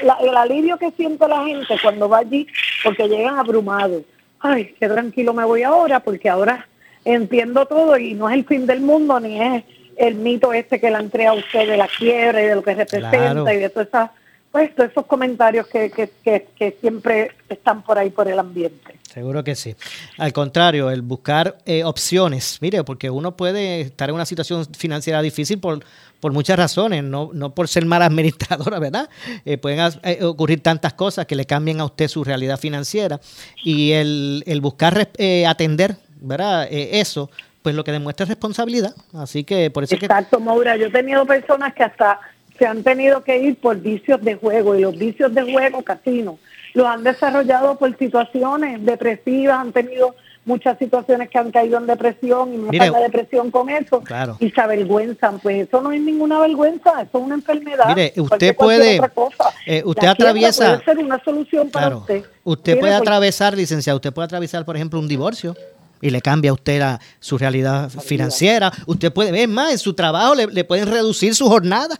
la- 0.03 0.19
el 0.21 0.37
alivio 0.37 0.77
que 0.77 0.91
siente 0.93 1.27
la 1.27 1.45
gente 1.45 1.75
cuando 1.83 2.09
va 2.09 2.19
allí, 2.19 2.47
porque 2.85 3.09
llegan 3.09 3.39
abrumados. 3.39 4.03
Ay, 4.39 4.75
qué 4.79 4.87
tranquilo 4.89 5.33
me 5.33 5.45
voy 5.47 5.63
ahora, 5.63 6.01
porque 6.01 6.29
ahora 6.29 6.69
entiendo 7.05 7.67
todo 7.67 7.97
y 7.99 8.15
no 8.15 8.29
es 8.29 8.35
el 8.37 8.45
fin 8.45 8.67
del 8.67 8.81
mundo, 8.81 9.19
ni 9.21 9.41
es 9.41 9.65
el 9.97 10.15
mito 10.17 10.53
este 10.53 10.81
que 10.81 10.91
le 10.91 10.97
han 10.97 11.09
creado 11.09 11.39
usted 11.39 11.69
de 11.69 11.77
la 11.77 11.89
quiebra 11.89 12.43
y 12.43 12.47
de 12.47 12.55
lo 12.55 12.63
que 12.63 12.75
representa 12.75 13.11
Claro. 13.11 13.53
y 13.53 13.57
de 13.57 13.69
todas 13.69 13.89
esas, 13.89 14.11
pues, 14.51 14.75
todos 14.75 14.91
esos 14.91 15.07
comentarios 15.07 15.67
que, 15.69 15.91
que, 15.91 16.11
que, 16.25 16.49
que 16.57 16.77
siempre 16.81 17.31
están 17.49 17.83
por 17.83 17.99
ahí 17.99 18.11
por 18.11 18.27
el 18.29 18.39
ambiente. 18.39 18.99
Seguro 19.13 19.45
que 19.45 19.55
sí. 19.55 19.77
Al 20.19 20.33
contrario, 20.33 20.91
el 20.91 21.03
buscar 21.03 21.59
eh, 21.67 21.85
opciones. 21.85 22.59
Mire, 22.61 22.83
porque 22.83 23.11
uno 23.11 23.37
puede 23.37 23.83
estar 23.83 24.09
en 24.09 24.17
una 24.17 24.27
situación 24.27 24.67
financiera 24.77 25.23
difícil 25.23 25.61
por, 25.61 25.85
por 26.19 26.33
muchas 26.33 26.57
razones, 26.59 27.05
no, 27.05 27.31
no 27.33 27.55
por 27.55 27.69
ser 27.69 27.87
mala 27.87 28.07
administradora, 28.07 28.81
¿verdad? 28.81 29.09
Eh, 29.45 29.57
pueden 29.59 29.79
eh, 30.03 30.25
ocurrir 30.25 30.61
tantas 30.65 30.95
cosas 30.95 31.27
que 31.27 31.37
le 31.37 31.45
cambien 31.45 31.81
a 31.81 31.85
usted 31.85 32.09
su 32.09 32.25
realidad 32.25 32.59
financiera. 32.59 33.21
Y 33.63 33.93
el, 33.93 34.43
el 34.47 34.61
buscar 34.61 35.11
eh, 35.19 35.47
atender, 35.47 35.97
¿verdad? 36.25 36.67
Eh, 36.71 37.01
eso, 37.01 37.31
pues 37.63 37.75
lo 37.75 37.85
que 37.85 37.93
demuestra 37.93 38.25
es 38.25 38.29
responsabilidad. 38.29 38.95
Así 39.15 39.45
que 39.45 39.71
por 39.71 39.85
eso 39.85 39.95
es 39.95 40.01
que... 40.01 40.07
Exacto, 40.07 40.41
Maura. 40.41 40.77
Yo 40.77 40.87
he 40.87 40.91
tenido 40.91 41.25
personas 41.27 41.73
que 41.75 41.83
hasta 41.85 42.21
se 42.59 42.67
han 42.67 42.83
tenido 42.83 43.23
que 43.25 43.39
ir 43.39 43.57
por 43.57 43.77
vicios 43.81 44.21
de 44.23 44.35
juego 44.37 44.75
y 44.77 44.83
los 44.83 44.97
vicios 44.97 45.35
de 45.35 45.43
juego, 45.51 45.83
casino, 45.83 46.39
los 46.75 46.87
han 46.87 47.03
desarrollado 47.03 47.77
por 47.77 47.97
situaciones 47.99 48.85
depresivas, 48.85 49.59
han 49.59 49.73
tenido 49.73 50.15
muchas 50.47 50.77
situaciones 50.79 51.31
que 51.31 51.39
han 51.39 51.51
caído 51.51 51.79
en 51.79 51.87
depresión 51.87 52.53
y 52.53 52.59
Mire, 52.59 52.79
matan 52.79 52.93
la 52.93 53.01
depresión 53.01 53.51
con 53.51 53.71
eso 53.71 54.03
Claro. 54.03 54.37
y 54.41 54.51
se 54.51 54.61
avergüenzan. 54.61 55.39
Pues 55.41 55.67
eso 55.67 55.81
no 55.81 55.91
es 55.91 56.01
ninguna 56.03 56.39
vergüenza, 56.41 56.91
eso 57.01 57.19
es 57.19 57.25
una 57.25 57.35
enfermedad. 57.37 57.87
Mire, 57.89 58.13
usted 58.19 58.55
puede- 58.55 58.99
otra 58.99 59.09
cosa. 59.09 59.45
eh, 59.67 59.83
usted 59.87 60.03
La 60.05 60.11
atraviesa- 60.11 60.75
Puede 60.81 60.85
ser 60.85 60.99
una 61.05 61.25
solución 61.25 61.71
para 61.71 61.87
Claro. 61.87 61.99
usted. 62.01 62.25
Usted 62.45 62.73
Mire, 62.73 62.81
puede 62.81 62.93
pues, 62.93 63.01
atravesar, 63.01 63.57
licenciado, 63.57 63.97
usted 63.97 64.13
puede 64.13 64.27
atravesar, 64.27 64.67
por 64.67 64.77
ejemplo, 64.77 65.01
un 65.01 65.09
divorcio 65.09 65.57
y 66.05 66.11
le 66.11 66.21
cambia 66.21 66.51
a 66.51 66.55
usted 66.55 66.79
la- 66.81 67.01
su 67.19 67.39
realidad 67.39 67.89
financiera. 67.89 68.71
Usted 68.87 69.11
puede, 69.11 69.43
es 69.43 69.49
más, 69.49 69.73
en 69.73 69.79
su 69.79 69.95
trabajo 69.95 70.35
le, 70.35 70.47
le 70.49 70.63
pueden 70.63 70.87
reducir 70.87 71.35
su 71.35 71.47
jornada. 71.49 71.99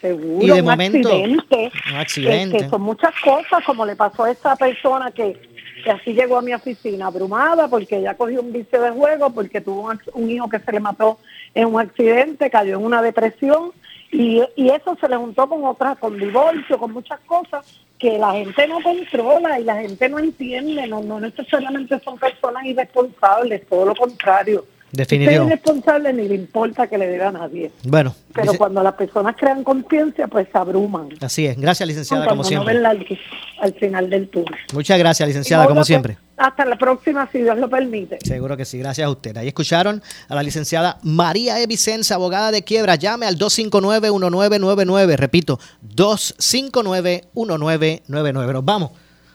Seguro, 0.00 0.46
Y 0.46 0.50
de 0.50 0.60
un 0.60 0.64
momento, 0.68 1.08
accidente. 1.08 1.72
un 1.90 1.96
accidente. 1.96 2.56
Este, 2.58 2.70
son 2.70 2.82
muchas 2.82 3.12
cosas, 3.24 3.64
como 3.66 3.84
le 3.84 3.96
pasó 3.96 4.22
a 4.22 4.30
esta 4.30 4.54
persona 4.54 5.10
que, 5.10 5.36
que 5.82 5.90
así 5.90 6.12
llegó 6.12 6.38
a 6.38 6.42
mi 6.42 6.54
oficina, 6.54 7.08
abrumada, 7.08 7.66
porque 7.66 7.96
ella 7.96 8.16
cogió 8.16 8.40
un 8.40 8.52
vicio 8.52 8.80
de 8.80 8.90
juego, 8.92 9.30
porque 9.30 9.60
tuvo 9.60 9.90
un, 9.90 10.00
un 10.14 10.30
hijo 10.30 10.48
que 10.48 10.60
se 10.60 10.70
le 10.70 10.78
mató 10.78 11.18
en 11.52 11.66
un 11.74 11.80
accidente, 11.80 12.48
cayó 12.50 12.76
en 12.78 12.84
una 12.84 13.02
depresión, 13.02 13.72
y, 14.12 14.40
y 14.54 14.68
eso 14.70 14.96
se 15.00 15.08
le 15.08 15.16
juntó 15.16 15.48
con 15.48 15.64
otras, 15.64 15.98
con 15.98 16.16
divorcio, 16.16 16.78
con 16.78 16.92
muchas 16.92 17.18
cosas 17.26 17.66
que 17.98 18.18
la 18.18 18.32
gente 18.32 18.66
no 18.68 18.80
controla 18.82 19.58
y 19.58 19.64
la 19.64 19.76
gente 19.80 20.08
no 20.08 20.18
entiende, 20.18 20.86
no, 20.86 21.02
no 21.02 21.18
necesariamente 21.20 21.98
son 22.00 22.18
personas 22.18 22.64
irresponsables, 22.64 23.66
todo 23.68 23.86
lo 23.86 23.94
contrario. 23.94 24.64
Definitivo. 24.90 25.42
Es 25.42 25.46
irresponsable 25.48 26.12
ni 26.14 26.28
le 26.28 26.34
importa 26.36 26.86
que 26.86 26.96
le 26.96 27.08
dé 27.08 27.22
a 27.22 27.30
nadie. 27.30 27.70
Bueno, 27.84 28.14
Pero 28.32 28.46
dice- 28.52 28.58
cuando 28.58 28.82
las 28.82 28.94
personas 28.94 29.36
crean 29.36 29.62
conciencia, 29.62 30.26
pues 30.28 30.48
se 30.50 30.56
abruman. 30.56 31.08
así 31.20 31.44
es. 31.46 31.58
Gracias, 31.60 31.86
licenciada, 31.86 32.24
Cuando 32.24 32.42
como 32.42 32.42
no 32.44 32.48
siempre. 32.48 32.72
ven 32.74 32.82
la 32.82 32.94
luz 32.94 33.18
al 33.60 33.74
final 33.74 34.08
del 34.08 34.28
túnel. 34.28 34.54
Muchas 34.72 34.98
gracias, 34.98 35.26
licenciada, 35.28 35.66
como 35.66 35.84
siempre. 35.84 36.16
Hasta 36.38 36.64
la 36.64 36.78
próxima, 36.78 37.28
si 37.32 37.38
Dios 37.38 37.58
lo 37.58 37.68
permite. 37.68 38.18
Seguro 38.24 38.56
que 38.56 38.64
sí, 38.64 38.78
gracias 38.78 39.06
a 39.06 39.10
usted. 39.10 39.36
Ahí 39.36 39.48
escucharon 39.48 40.00
a 40.28 40.36
la 40.36 40.44
licenciada 40.44 40.98
María 41.02 41.60
E. 41.60 41.66
Vicenza, 41.66 42.14
abogada 42.14 42.52
de 42.52 42.62
quiebra. 42.62 42.94
Llame 42.94 43.26
al 43.26 43.36
259-1999. 43.36 45.16
Repito, 45.16 45.58
259-1999. 45.96 48.02
Nos 48.06 48.64
vamos. 48.64 48.92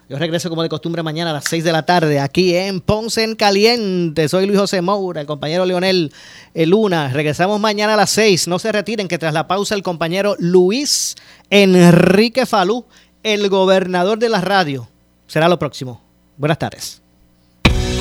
Yo 0.10 0.20
regreso 0.20 0.50
como 0.50 0.64
de 0.64 0.70
costumbre 0.70 1.02
mañana 1.02 1.32
a 1.32 1.34
las 1.34 1.46
6 1.46 1.64
de 1.64 1.72
la 1.72 1.86
tarde 1.86 2.20
aquí 2.20 2.54
en 2.56 2.82
Ponce 2.82 3.24
en 3.24 3.36
Caliente. 3.36 4.30
Soy 4.30 4.46
Luis 4.46 4.60
José 4.60 4.82
Moura, 4.82 5.22
el 5.22 5.28
compañero 5.28 5.66
Leonel 5.66 6.12
eh, 6.54 6.66
Luna. 6.66 7.10
Regresamos 7.10 7.58
mañana 7.60 7.96
a 7.96 7.98
las 7.98 8.12
6. 8.12 8.48
No 8.48 8.60
se 8.60 8.72
retiren 8.72 9.08
que 9.08 9.18
tras 9.18 9.34
la 9.34 9.48
pausa 9.48 9.74
el 9.76 9.84
compañero 9.84 10.36
Luis 10.40 11.16
Enrique 11.50 12.46
Falú, 12.46 12.86
el 13.24 13.50
gobernador 13.50 14.20
de 14.20 14.30
la 14.30 14.40
radio, 14.42 14.88
será 15.28 15.50
lo 15.50 15.58
próximo. 15.58 16.04
Buenas 16.38 16.60
tardes. 16.60 17.04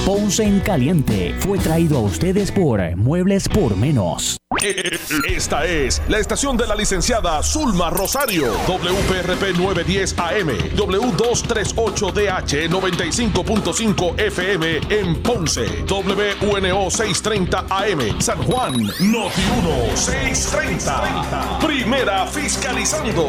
Ponce 0.05 0.43
en 0.43 0.59
Caliente 0.61 1.33
fue 1.39 1.59
traído 1.59 1.99
a 1.99 2.01
ustedes 2.01 2.51
por 2.51 2.81
Muebles 2.97 3.49
por 3.49 3.77
Menos. 3.77 4.37
Esta 5.29 5.65
es 5.65 6.03
la 6.09 6.19
estación 6.19 6.57
de 6.57 6.67
la 6.67 6.75
licenciada 6.75 7.41
Zulma 7.43 7.89
Rosario, 7.91 8.53
WPRP 8.67 9.57
910 9.57 10.19
AM, 10.19 10.49
W238DH 10.77 12.69
95.5 12.69 14.21
FM 14.21 14.81
en 14.91 15.23
Ponce, 15.23 15.67
WNO 15.89 16.91
630 16.91 17.67
AM, 17.71 18.21
San 18.21 18.43
Juan, 18.43 18.73
Noti 18.83 19.43
1 19.63 19.97
630. 19.97 21.59
Primera 21.61 22.27
fiscalizando. 22.27 23.29